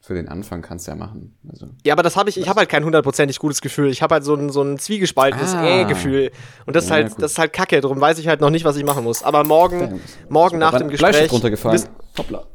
für 0.00 0.14
den 0.14 0.28
Anfang 0.28 0.62
kannst 0.62 0.86
du 0.86 0.92
ja 0.92 0.96
machen. 0.96 1.36
Also, 1.48 1.66
ja, 1.84 1.92
aber 1.92 2.02
das 2.02 2.16
habe 2.16 2.30
ich, 2.30 2.38
ich 2.38 2.48
habe 2.48 2.60
halt 2.60 2.68
kein 2.68 2.84
hundertprozentig 2.84 3.38
gutes 3.38 3.60
Gefühl. 3.60 3.90
Ich 3.90 4.02
habe 4.02 4.14
halt 4.14 4.24
so 4.24 4.34
ein, 4.34 4.50
so 4.50 4.62
ein 4.62 4.78
zwiegespaltenes 4.78 5.54
ah. 5.54 5.64
Äh-Gefühl. 5.64 6.30
Und 6.64 6.76
das 6.76 6.84
ist 6.84 6.90
halt, 6.90 7.10
gut. 7.10 7.22
das 7.22 7.32
ist 7.32 7.38
halt 7.38 7.52
kacke. 7.52 7.80
Darum 7.80 8.00
weiß 8.00 8.18
ich 8.18 8.28
halt 8.28 8.40
noch 8.40 8.50
nicht, 8.50 8.64
was 8.64 8.76
ich 8.76 8.84
machen 8.84 9.04
muss. 9.04 9.22
Aber 9.22 9.44
morgen, 9.44 10.00
morgen 10.28 10.58
nach 10.58 10.78
dem 10.78 10.88
Gespräch. 10.88 11.30
runtergefallen. 11.30 11.82
Hoppla. 12.18 12.46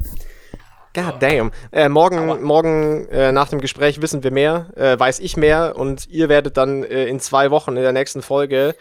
God 0.94 1.16
damn. 1.20 1.52
Äh, 1.72 1.89
morgen 1.89 2.44
morgen 2.44 3.08
äh, 3.10 3.32
nach 3.32 3.50
dem 3.50 3.62
Gespräch 3.62 4.02
wissen 4.02 4.24
wir 4.24 4.32
mehr, 4.32 4.68
äh, 4.76 5.00
weiß 5.00 5.20
ich 5.20 5.38
mehr 5.38 5.76
und 5.78 6.08
ihr 6.10 6.28
werdet 6.28 6.58
dann 6.58 6.84
äh, 6.84 7.06
in 7.06 7.20
zwei 7.20 7.50
Wochen 7.52 7.78
in 7.78 7.84
der 7.84 7.94
nächsten 7.94 8.22
Folge 8.22 8.76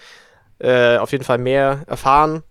äh, 0.59 0.97
auf 0.99 1.13
jeden 1.13 1.25
Fall 1.25 1.39
mehr 1.39 1.85
erfahren. 1.87 2.43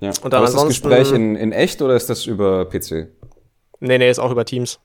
Ja. 0.00 0.10
Und 0.22 0.32
dann 0.32 0.38
Aber 0.38 0.48
ist 0.48 0.54
das 0.54 0.66
Gespräch 0.66 1.12
in, 1.12 1.36
in 1.36 1.52
echt 1.52 1.82
oder 1.82 1.94
ist 1.94 2.10
das 2.10 2.26
über 2.26 2.64
PC? 2.64 3.08
Nee, 3.80 3.98
nee, 3.98 4.10
ist 4.10 4.18
auch 4.18 4.30
über 4.30 4.44
Teams. 4.44 4.80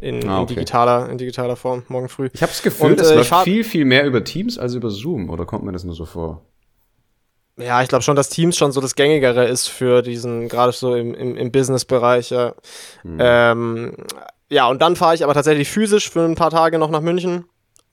In, 0.00 0.26
ah, 0.26 0.40
okay. 0.40 0.40
in, 0.40 0.46
digitaler, 0.58 1.10
in 1.10 1.18
digitaler 1.18 1.56
Form, 1.56 1.82
morgen 1.88 2.08
früh. 2.08 2.30
Ich 2.32 2.42
habe 2.42 2.50
das 2.50 2.62
Gefühl, 2.62 2.94
es 2.94 3.10
äh, 3.10 3.16
läuft 3.16 3.34
viel, 3.44 3.62
viel 3.62 3.84
mehr 3.84 4.06
über 4.06 4.24
Teams 4.24 4.58
als 4.58 4.74
über 4.74 4.88
Zoom, 4.90 5.28
oder 5.28 5.44
kommt 5.44 5.64
mir 5.64 5.72
das 5.72 5.84
nur 5.84 5.94
so 5.94 6.06
vor? 6.06 6.46
Ja, 7.64 7.82
ich 7.82 7.88
glaube 7.88 8.02
schon, 8.02 8.16
dass 8.16 8.28
Teams 8.28 8.56
schon 8.56 8.72
so 8.72 8.80
das 8.80 8.94
Gängigere 8.94 9.46
ist 9.46 9.68
für 9.68 10.02
diesen, 10.02 10.48
gerade 10.48 10.72
so 10.72 10.94
im, 10.94 11.14
im, 11.14 11.36
im 11.36 11.52
Business-Bereich. 11.52 12.30
Ja. 12.30 12.54
Hm. 13.02 13.18
Ähm, 13.18 13.96
ja, 14.48 14.66
und 14.68 14.82
dann 14.82 14.96
fahre 14.96 15.14
ich 15.14 15.24
aber 15.24 15.34
tatsächlich 15.34 15.70
physisch 15.70 16.10
für 16.10 16.24
ein 16.24 16.34
paar 16.34 16.50
Tage 16.50 16.78
noch 16.78 16.90
nach 16.90 17.00
München 17.00 17.44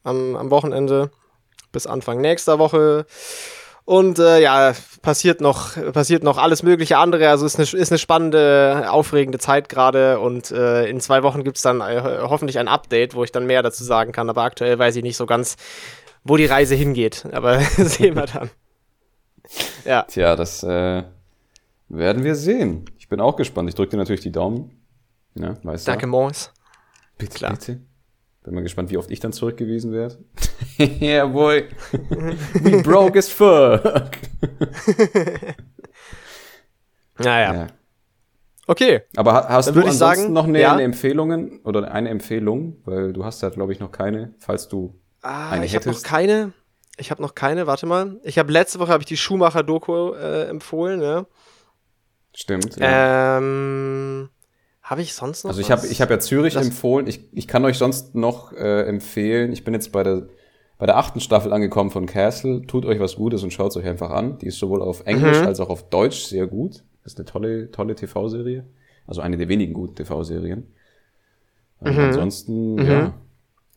am, 0.03 0.35
am 0.35 0.51
Wochenende 0.51 1.11
bis 1.71 1.87
Anfang 1.87 2.21
nächster 2.21 2.59
Woche. 2.59 3.05
Und 3.85 4.19
äh, 4.19 4.39
ja, 4.39 4.73
passiert 5.01 5.41
noch, 5.41 5.71
passiert 5.93 6.21
noch 6.21 6.37
alles 6.37 6.61
mögliche 6.61 6.97
andere. 6.97 7.29
Also 7.29 7.45
ist 7.45 7.55
eine, 7.55 7.81
ist 7.81 7.91
eine 7.91 7.97
spannende, 7.97 8.85
aufregende 8.89 9.39
Zeit 9.39 9.67
gerade. 9.67 10.19
Und 10.19 10.51
äh, 10.51 10.85
in 10.85 10.99
zwei 10.99 11.23
Wochen 11.23 11.43
gibt's 11.43 11.63
dann 11.63 11.81
äh, 11.81 12.19
hoffentlich 12.21 12.59
ein 12.59 12.67
Update, 12.67 13.15
wo 13.15 13.23
ich 13.23 13.31
dann 13.31 13.47
mehr 13.47 13.63
dazu 13.63 13.83
sagen 13.83 14.11
kann. 14.11 14.29
Aber 14.29 14.43
aktuell 14.43 14.77
weiß 14.77 14.95
ich 14.95 15.03
nicht 15.03 15.17
so 15.17 15.25
ganz, 15.25 15.55
wo 16.23 16.37
die 16.37 16.45
Reise 16.45 16.75
hingeht. 16.75 17.25
Aber 17.31 17.59
sehen 17.77 18.15
wir 18.15 18.27
dann. 18.27 18.51
Ja. 19.89 20.03
Tja, 20.03 20.35
das 20.35 20.61
äh, 20.61 21.03
werden 21.87 22.23
wir 22.23 22.35
sehen. 22.35 22.85
Ich 22.99 23.09
bin 23.09 23.19
auch 23.19 23.35
gespannt. 23.35 23.69
Ich 23.69 23.75
drücke 23.75 23.89
dir 23.89 23.97
natürlich 23.97 24.21
die 24.21 24.31
Daumen. 24.31 24.69
Ja, 25.33 25.57
weißt 25.63 25.87
Danke, 25.87 26.05
Mons. 26.05 26.53
Bitte, 27.17 27.39
Klar. 27.39 27.53
bitte. 27.53 27.81
Bin 28.43 28.53
mal 28.53 28.61
gespannt, 28.61 28.91
wie 28.91 28.97
oft 28.97 29.09
ich 29.09 29.19
dann 29.19 29.33
zurückgewiesen 29.33 29.91
werde. 29.91 30.23
yeah, 30.79 31.25
boy. 31.25 31.65
We 32.53 32.83
broke 32.83 33.17
as 33.17 33.29
fuck. 33.29 34.11
naja. 37.17 37.53
Ja. 37.55 37.67
Okay. 38.67 39.01
Aber 39.15 39.49
hast 39.49 39.69
dann 39.69 39.73
du 39.73 39.81
ansonsten 39.81 39.97
sagen, 39.97 40.33
noch 40.33 40.45
eine, 40.45 40.61
ja? 40.61 40.73
eine 40.73 40.83
Empfehlungen 40.83 41.61
oder 41.63 41.91
eine 41.91 42.09
Empfehlung? 42.09 42.77
Weil 42.85 43.11
du 43.11 43.25
hast 43.25 43.41
ja, 43.41 43.49
glaube 43.49 43.73
ich, 43.73 43.79
noch 43.79 43.91
keine, 43.91 44.35
falls 44.37 44.69
du 44.69 44.93
ah, 45.23 45.49
eine 45.49 45.65
ich 45.65 45.73
hättest. 45.73 46.05
Ich 46.05 46.11
habe 46.11 46.27
noch 46.27 46.43
keine. 46.43 46.53
Ich 46.99 47.11
habe 47.11 47.21
noch 47.21 47.35
keine, 47.35 47.67
warte 47.67 47.85
mal. 47.85 48.19
Ich 48.23 48.37
habe 48.37 48.51
letzte 48.51 48.79
Woche 48.79 48.91
habe 48.91 49.01
ich 49.01 49.07
die 49.07 49.17
Schumacher-Doku 49.17 50.13
äh, 50.13 50.45
empfohlen, 50.45 51.01
ja. 51.01 51.25
Stimmt. 52.33 52.77
Ja. 52.77 53.37
Ähm, 53.37 54.29
habe 54.83 55.01
ich 55.01 55.13
sonst 55.13 55.43
noch 55.43 55.49
Also 55.49 55.61
ich 55.61 55.71
habe 55.71 55.85
ich 55.87 56.01
hab 56.01 56.09
ja 56.09 56.19
Zürich 56.19 56.53
das 56.55 56.65
empfohlen. 56.65 57.07
Ich, 57.07 57.21
ich 57.33 57.47
kann 57.47 57.65
euch 57.65 57.77
sonst 57.77 58.15
noch 58.15 58.53
äh, 58.53 58.83
empfehlen. 58.83 59.51
Ich 59.51 59.63
bin 59.63 59.73
jetzt 59.73 59.91
bei 59.91 60.03
der 60.03 60.27
bei 60.79 60.85
der 60.85 60.97
achten 60.97 61.19
Staffel 61.19 61.51
angekommen 61.51 61.91
von 61.91 62.05
Castle. 62.05 62.61
Tut 62.65 62.85
euch 62.85 63.01
was 63.01 63.17
Gutes 63.17 63.43
und 63.43 63.51
schaut 63.51 63.71
es 63.71 63.77
euch 63.77 63.85
einfach 63.85 64.11
an. 64.11 64.37
Die 64.39 64.47
ist 64.47 64.59
sowohl 64.59 64.81
auf 64.81 65.05
Englisch 65.05 65.41
mhm. 65.41 65.45
als 65.47 65.59
auch 65.59 65.69
auf 65.69 65.89
Deutsch 65.89 66.23
sehr 66.23 66.47
gut. 66.47 66.83
Das 67.03 67.13
ist 67.13 67.19
eine 67.19 67.25
tolle, 67.25 67.69
tolle 67.69 67.95
TV-Serie. 67.95 68.65
Also 69.05 69.19
eine 69.19 69.35
der 69.35 69.49
wenigen 69.49 69.73
guten 69.73 69.95
TV-Serien. 69.95 70.73
Mhm. 71.81 71.99
Ansonsten, 71.99 72.75
mhm. 72.75 72.85
ja. 72.85 73.13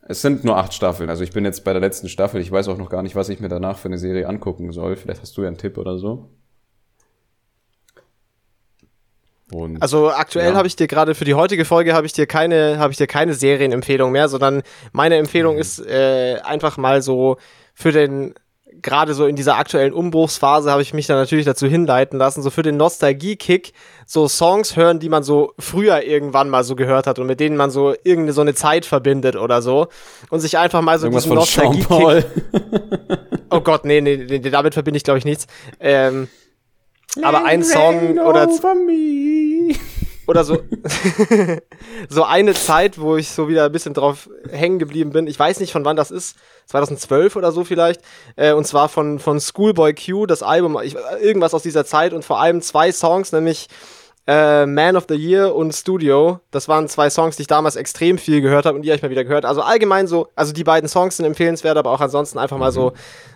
Es 0.05 0.21
sind 0.21 0.43
nur 0.43 0.57
acht 0.57 0.73
Staffeln. 0.73 1.09
Also 1.09 1.23
ich 1.23 1.31
bin 1.31 1.45
jetzt 1.45 1.63
bei 1.63 1.71
der 1.71 1.79
letzten 1.79 2.09
Staffel. 2.09 2.41
Ich 2.41 2.51
weiß 2.51 2.67
auch 2.67 2.77
noch 2.77 2.89
gar 2.89 3.03
nicht, 3.03 3.15
was 3.15 3.29
ich 3.29 3.39
mir 3.39 3.47
danach 3.47 3.77
für 3.77 3.87
eine 3.87 3.97
Serie 3.97 4.27
angucken 4.27 4.71
soll. 4.71 4.97
Vielleicht 4.97 5.21
hast 5.21 5.37
du 5.37 5.41
ja 5.41 5.47
einen 5.47 5.57
Tipp 5.57 5.77
oder 5.77 5.97
so. 5.97 6.29
Und, 9.51 9.81
also 9.81 10.09
aktuell 10.09 10.51
ja. 10.51 10.55
habe 10.55 10.67
ich 10.67 10.75
dir 10.75 10.87
gerade 10.87 11.15
für 11.15 11.25
die 11.25 11.35
heutige 11.35 11.63
Folge 11.63 11.93
habe 11.93 12.07
ich 12.07 12.13
dir 12.13 12.25
keine 12.25 12.79
habe 12.79 12.91
ich 12.91 12.97
dir 12.97 13.07
keine 13.07 13.33
Serienempfehlung 13.33 14.11
mehr, 14.11 14.27
sondern 14.27 14.63
meine 14.93 15.17
Empfehlung 15.17 15.55
mhm. 15.55 15.61
ist 15.61 15.79
äh, 15.85 16.39
einfach 16.43 16.77
mal 16.77 17.01
so 17.01 17.37
für 17.75 17.91
den 17.91 18.33
gerade 18.83 19.13
so 19.13 19.25
in 19.25 19.35
dieser 19.35 19.57
aktuellen 19.57 19.93
Umbruchsphase 19.93 20.69
habe 20.69 20.81
ich 20.81 20.93
mich 20.93 21.07
dann 21.07 21.17
natürlich 21.17 21.45
dazu 21.45 21.65
hinleiten 21.67 22.19
lassen, 22.19 22.41
so 22.41 22.49
für 22.49 22.61
den 22.61 22.77
Nostalgie-Kick 22.77 23.73
so 24.05 24.27
Songs 24.27 24.75
hören, 24.75 24.99
die 24.99 25.09
man 25.09 25.23
so 25.23 25.53
früher 25.57 26.03
irgendwann 26.03 26.49
mal 26.49 26.63
so 26.63 26.75
gehört 26.75 27.07
hat 27.07 27.17
und 27.17 27.27
mit 27.27 27.39
denen 27.39 27.57
man 27.57 27.71
so 27.71 27.93
irgendeine 28.03 28.33
so 28.33 28.41
eine 28.41 28.53
Zeit 28.53 28.85
verbindet 28.85 29.35
oder 29.35 29.61
so 29.61 29.87
und 30.29 30.41
sich 30.41 30.57
einfach 30.57 30.81
mal 30.81 30.99
so 30.99 31.07
Irgendwas 31.07 31.23
diesen 31.23 31.35
Nostalgie-Kick. 31.35 32.25
Oh 33.49 33.61
Gott, 33.61 33.85
nee, 33.85 34.01
nee, 34.01 34.17
nee, 34.17 34.39
damit 34.39 34.73
verbinde 34.73 34.97
ich 34.97 35.03
glaube 35.03 35.19
ich 35.19 35.25
nichts. 35.25 35.45
Ähm, 35.79 36.27
aber 37.21 37.45
ein 37.45 37.63
Song 37.63 38.17
oder. 38.17 38.49
Oder 40.27 40.43
so 40.43 40.59
so 42.09 42.23
eine 42.23 42.53
Zeit, 42.53 42.99
wo 42.99 43.17
ich 43.17 43.29
so 43.29 43.47
wieder 43.47 43.65
ein 43.65 43.71
bisschen 43.71 43.93
drauf 43.93 44.29
hängen 44.49 44.79
geblieben 44.79 45.11
bin. 45.11 45.27
Ich 45.27 45.37
weiß 45.37 45.59
nicht, 45.59 45.71
von 45.71 45.85
wann 45.85 45.95
das 45.95 46.11
ist. 46.11 46.35
2012 46.67 47.35
oder 47.35 47.51
so 47.51 47.63
vielleicht. 47.63 48.01
Äh, 48.35 48.53
und 48.53 48.65
zwar 48.65 48.89
von, 48.89 49.19
von 49.19 49.39
Schoolboy 49.39 49.93
Q, 49.93 50.25
das 50.25 50.43
Album, 50.43 50.79
ich, 50.81 50.95
irgendwas 51.21 51.53
aus 51.53 51.63
dieser 51.63 51.85
Zeit 51.85 52.13
und 52.13 52.23
vor 52.23 52.39
allem 52.39 52.61
zwei 52.61 52.91
Songs, 52.91 53.31
nämlich 53.31 53.67
äh, 54.27 54.65
Man 54.65 54.95
of 54.95 55.05
the 55.09 55.15
Year 55.15 55.53
und 55.53 55.73
Studio. 55.73 56.39
Das 56.51 56.67
waren 56.67 56.87
zwei 56.87 57.09
Songs, 57.09 57.35
die 57.35 57.41
ich 57.41 57.47
damals 57.47 57.75
extrem 57.75 58.17
viel 58.17 58.41
gehört 58.41 58.65
habe 58.65 58.77
und 58.77 58.83
die 58.83 58.89
habe 58.89 58.95
ich 58.95 59.03
mal 59.03 59.09
wieder 59.09 59.25
gehört. 59.25 59.45
Also 59.45 59.61
allgemein 59.61 60.07
so, 60.07 60.29
also 60.35 60.53
die 60.53 60.63
beiden 60.63 60.87
Songs 60.87 61.17
sind 61.17 61.25
empfehlenswert, 61.25 61.77
aber 61.77 61.91
auch 61.91 62.01
ansonsten 62.01 62.39
einfach 62.39 62.57
mal 62.57 62.71
so, 62.71 62.93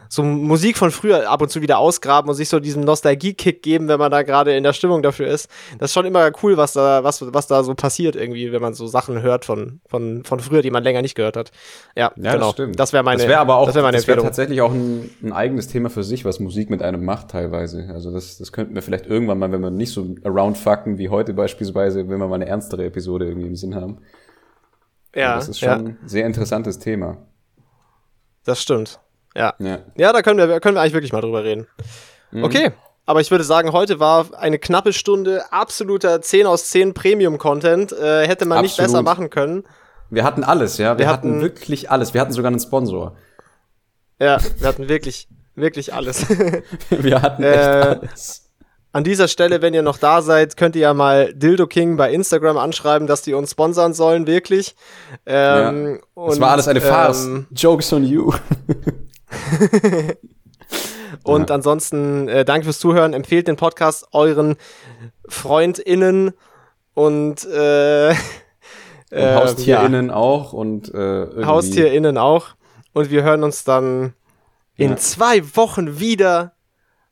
so 0.09 0.23
Musik 0.23 0.77
von 0.77 0.91
früher 0.91 1.29
ab 1.29 1.41
und 1.41 1.49
zu 1.49 1.61
wieder 1.61 1.77
ausgraben 1.77 2.29
und 2.29 2.35
sich 2.35 2.49
so 2.49 2.59
diesen 2.59 2.83
Nostalgie-Kick 2.83 3.61
geben, 3.61 3.87
wenn 3.87 3.99
man 3.99 4.11
da 4.11 4.23
gerade 4.23 4.55
in 4.55 4.63
der 4.63 4.73
Stimmung 4.73 5.03
dafür 5.03 5.27
ist. 5.27 5.49
Das 5.77 5.91
ist 5.91 5.93
schon 5.93 6.05
immer 6.05 6.31
cool, 6.41 6.57
was 6.57 6.73
da, 6.73 7.03
was, 7.03 7.21
was 7.33 7.47
da 7.47 7.63
so 7.63 7.75
passiert 7.75 8.15
irgendwie, 8.15 8.51
wenn 8.51 8.61
man 8.61 8.73
so 8.73 8.87
Sachen 8.87 9.21
hört 9.21 9.45
von, 9.45 9.81
von, 9.87 10.23
von 10.23 10.39
früher, 10.39 10.61
die 10.61 10.71
man 10.71 10.83
länger 10.83 11.01
nicht 11.01 11.15
gehört 11.15 11.37
hat. 11.37 11.51
Ja, 11.95 12.07
Ja, 12.15 12.33
genau. 12.33 12.45
das 12.45 12.51
stimmt. 12.51 12.79
Das 12.79 12.93
wäre 12.93 13.03
meine, 13.03 13.19
das 13.19 13.27
wäre 13.27 13.39
aber 13.39 13.57
auch, 13.57 13.67
das 13.67 13.75
wär 13.75 13.83
wäre 13.83 13.95
Empfehlung. 13.95 14.25
tatsächlich 14.25 14.61
auch 14.61 14.71
ein, 14.71 15.09
ein 15.21 15.33
eigenes 15.33 15.67
Thema 15.67 15.89
für 15.89 16.03
sich, 16.03 16.25
was 16.25 16.39
Musik 16.39 16.69
mit 16.69 16.81
einem 16.81 17.03
macht 17.03 17.29
teilweise. 17.29 17.89
Also 17.93 18.11
das, 18.11 18.37
das 18.37 18.51
könnten 18.51 18.75
wir 18.75 18.81
vielleicht 18.81 19.05
irgendwann 19.05 19.39
mal, 19.39 19.51
wenn 19.51 19.61
wir 19.61 19.71
nicht 19.71 19.91
so 19.91 20.15
around 20.23 20.57
fucken 20.57 20.97
wie 20.97 21.09
heute 21.09 21.33
beispielsweise, 21.33 22.07
wenn 22.09 22.19
wir 22.19 22.27
mal 22.27 22.35
eine 22.35 22.47
ernstere 22.47 22.85
Episode 22.85 23.25
irgendwie 23.25 23.47
im 23.47 23.55
Sinn 23.55 23.75
haben. 23.75 23.99
ja, 25.13 25.35
das 25.35 25.49
ist 25.49 25.61
ja, 25.61 25.75
schon 25.75 25.87
ein 25.87 25.97
sehr 26.05 26.25
interessantes 26.25 26.79
Thema. 26.79 27.17
das 28.45 28.61
stimmt. 28.61 28.99
Ja. 29.37 29.53
Ja. 29.59 29.79
Ja, 29.95 30.13
da 30.13 30.21
können 30.21 30.39
wir, 30.39 30.59
können 30.59 30.75
wir 30.75 30.81
eigentlich 30.81 30.93
wirklich 30.93 31.13
mal 31.13 31.21
drüber 31.21 31.43
reden. 31.43 31.67
Mhm. 32.31 32.43
Okay. 32.43 32.71
Aber 33.05 33.21
ich 33.21 33.31
würde 33.31 33.43
sagen, 33.45 33.71
heute 33.71 33.99
war 34.01 34.27
eine 34.37 34.59
knappe 34.59 34.91
Stunde 34.91 35.43
absoluter 35.53 36.21
10 36.21 36.45
aus 36.45 36.69
10 36.71 36.93
Premium-Content. 36.93 37.93
Äh, 37.93 38.27
hätte 38.27 38.45
man 38.45 38.61
nicht 38.63 38.71
Absolut. 38.79 38.91
besser 38.91 39.01
machen 39.03 39.29
können. 39.29 39.63
Wir 40.09 40.23
hatten 40.25 40.43
alles, 40.43 40.77
ja. 40.77 40.93
Wir, 40.95 41.05
Wir 41.05 41.07
hatten, 41.07 41.29
hatten- 41.35 41.41
wirklich 41.41 41.89
alles. 41.89 42.13
Wir 42.13 42.19
hatten 42.21 42.33
sogar 42.33 42.51
einen 42.51 42.59
Sponsor. 42.59 43.15
Ja, 44.19 44.39
wir 44.57 44.67
hatten 44.67 44.89
wirklich, 44.89 45.27
wirklich 45.55 45.93
alles. 45.93 46.25
Wir 46.89 47.21
hatten 47.21 47.43
echt 47.43 47.55
Äh, 47.55 47.99
alles. 48.01 48.43
An 48.93 49.03
dieser 49.03 49.27
Stelle, 49.27 49.61
wenn 49.61 49.73
ihr 49.75 49.83
noch 49.83 49.97
da 49.99 50.21
seid, 50.23 50.57
könnt 50.57 50.75
ihr 50.75 50.81
ja 50.83 50.93
mal 50.93 51.31
Dildo 51.33 51.67
King 51.67 51.97
bei 51.97 52.11
Instagram 52.11 52.57
anschreiben, 52.57 53.05
dass 53.07 53.21
die 53.21 53.33
uns 53.35 53.51
sponsern 53.51 53.93
sollen, 53.93 54.25
wirklich. 54.25 54.75
Ähm, 55.27 55.99
Das 56.15 56.35
und, 56.35 56.41
war 56.41 56.51
alles 56.51 56.67
eine 56.67 56.81
Farce. 56.81 57.25
ähm, 57.25 57.47
Jokes 57.51 57.93
on 57.93 58.03
you. 58.03 58.33
Und 61.23 61.49
Ja. 61.49 61.55
ansonsten 61.55 62.27
äh, 62.27 62.43
danke 62.45 62.65
fürs 62.65 62.79
Zuhören. 62.79 63.13
Empfehlt 63.13 63.47
den 63.47 63.55
Podcast 63.55 64.07
euren 64.11 64.55
FreundInnen 65.27 66.33
und 66.93 67.45
äh, 67.45 68.09
Und 69.09 69.17
ähm, 69.19 69.35
HaustierInnen 69.35 70.11
auch 70.11 70.51
und 70.51 70.93
äh, 70.93 71.39
ja, 71.39 71.47
HaustierInnen 71.47 72.17
auch. 72.17 72.49
Und 72.91 73.09
wir 73.09 73.23
hören 73.23 73.43
uns 73.43 73.63
dann 73.63 74.13
in 74.75 74.91
Ja. 74.91 74.95
zwei 74.97 75.55
Wochen 75.55 75.97
wieder 75.99 76.51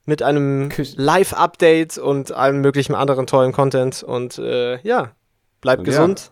mit 0.05 0.21
einem 0.21 0.69
Live-Update 0.97 1.97
und 1.97 2.33
allem 2.33 2.59
möglichen 2.59 2.95
anderen 2.95 3.27
tollen 3.27 3.53
Content. 3.53 4.03
Und 4.03 4.37
äh, 4.39 4.77
ja, 4.81 5.11
bleibt 5.61 5.79
Und 5.79 5.87
ja, 5.87 5.91
gesund. 5.93 6.31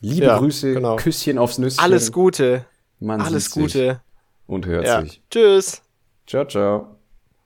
Liebe 0.00 0.26
Ja, 0.26 0.38
Grüße, 0.38 0.74
genau. 0.74 0.96
Küsschen 0.96 1.38
aufs 1.38 1.58
Nüsschen. 1.58 1.78
Alles 1.78 2.10
Gute. 2.10 2.66
Man 3.00 3.20
Alles 3.20 3.50
Gute. 3.50 4.00
Und 4.46 4.66
hört 4.66 4.86
Ja. 4.86 5.00
sich. 5.02 5.22
Tschüss. 5.30 5.82
Ciao, 6.26 6.44
ciao. 6.46 6.93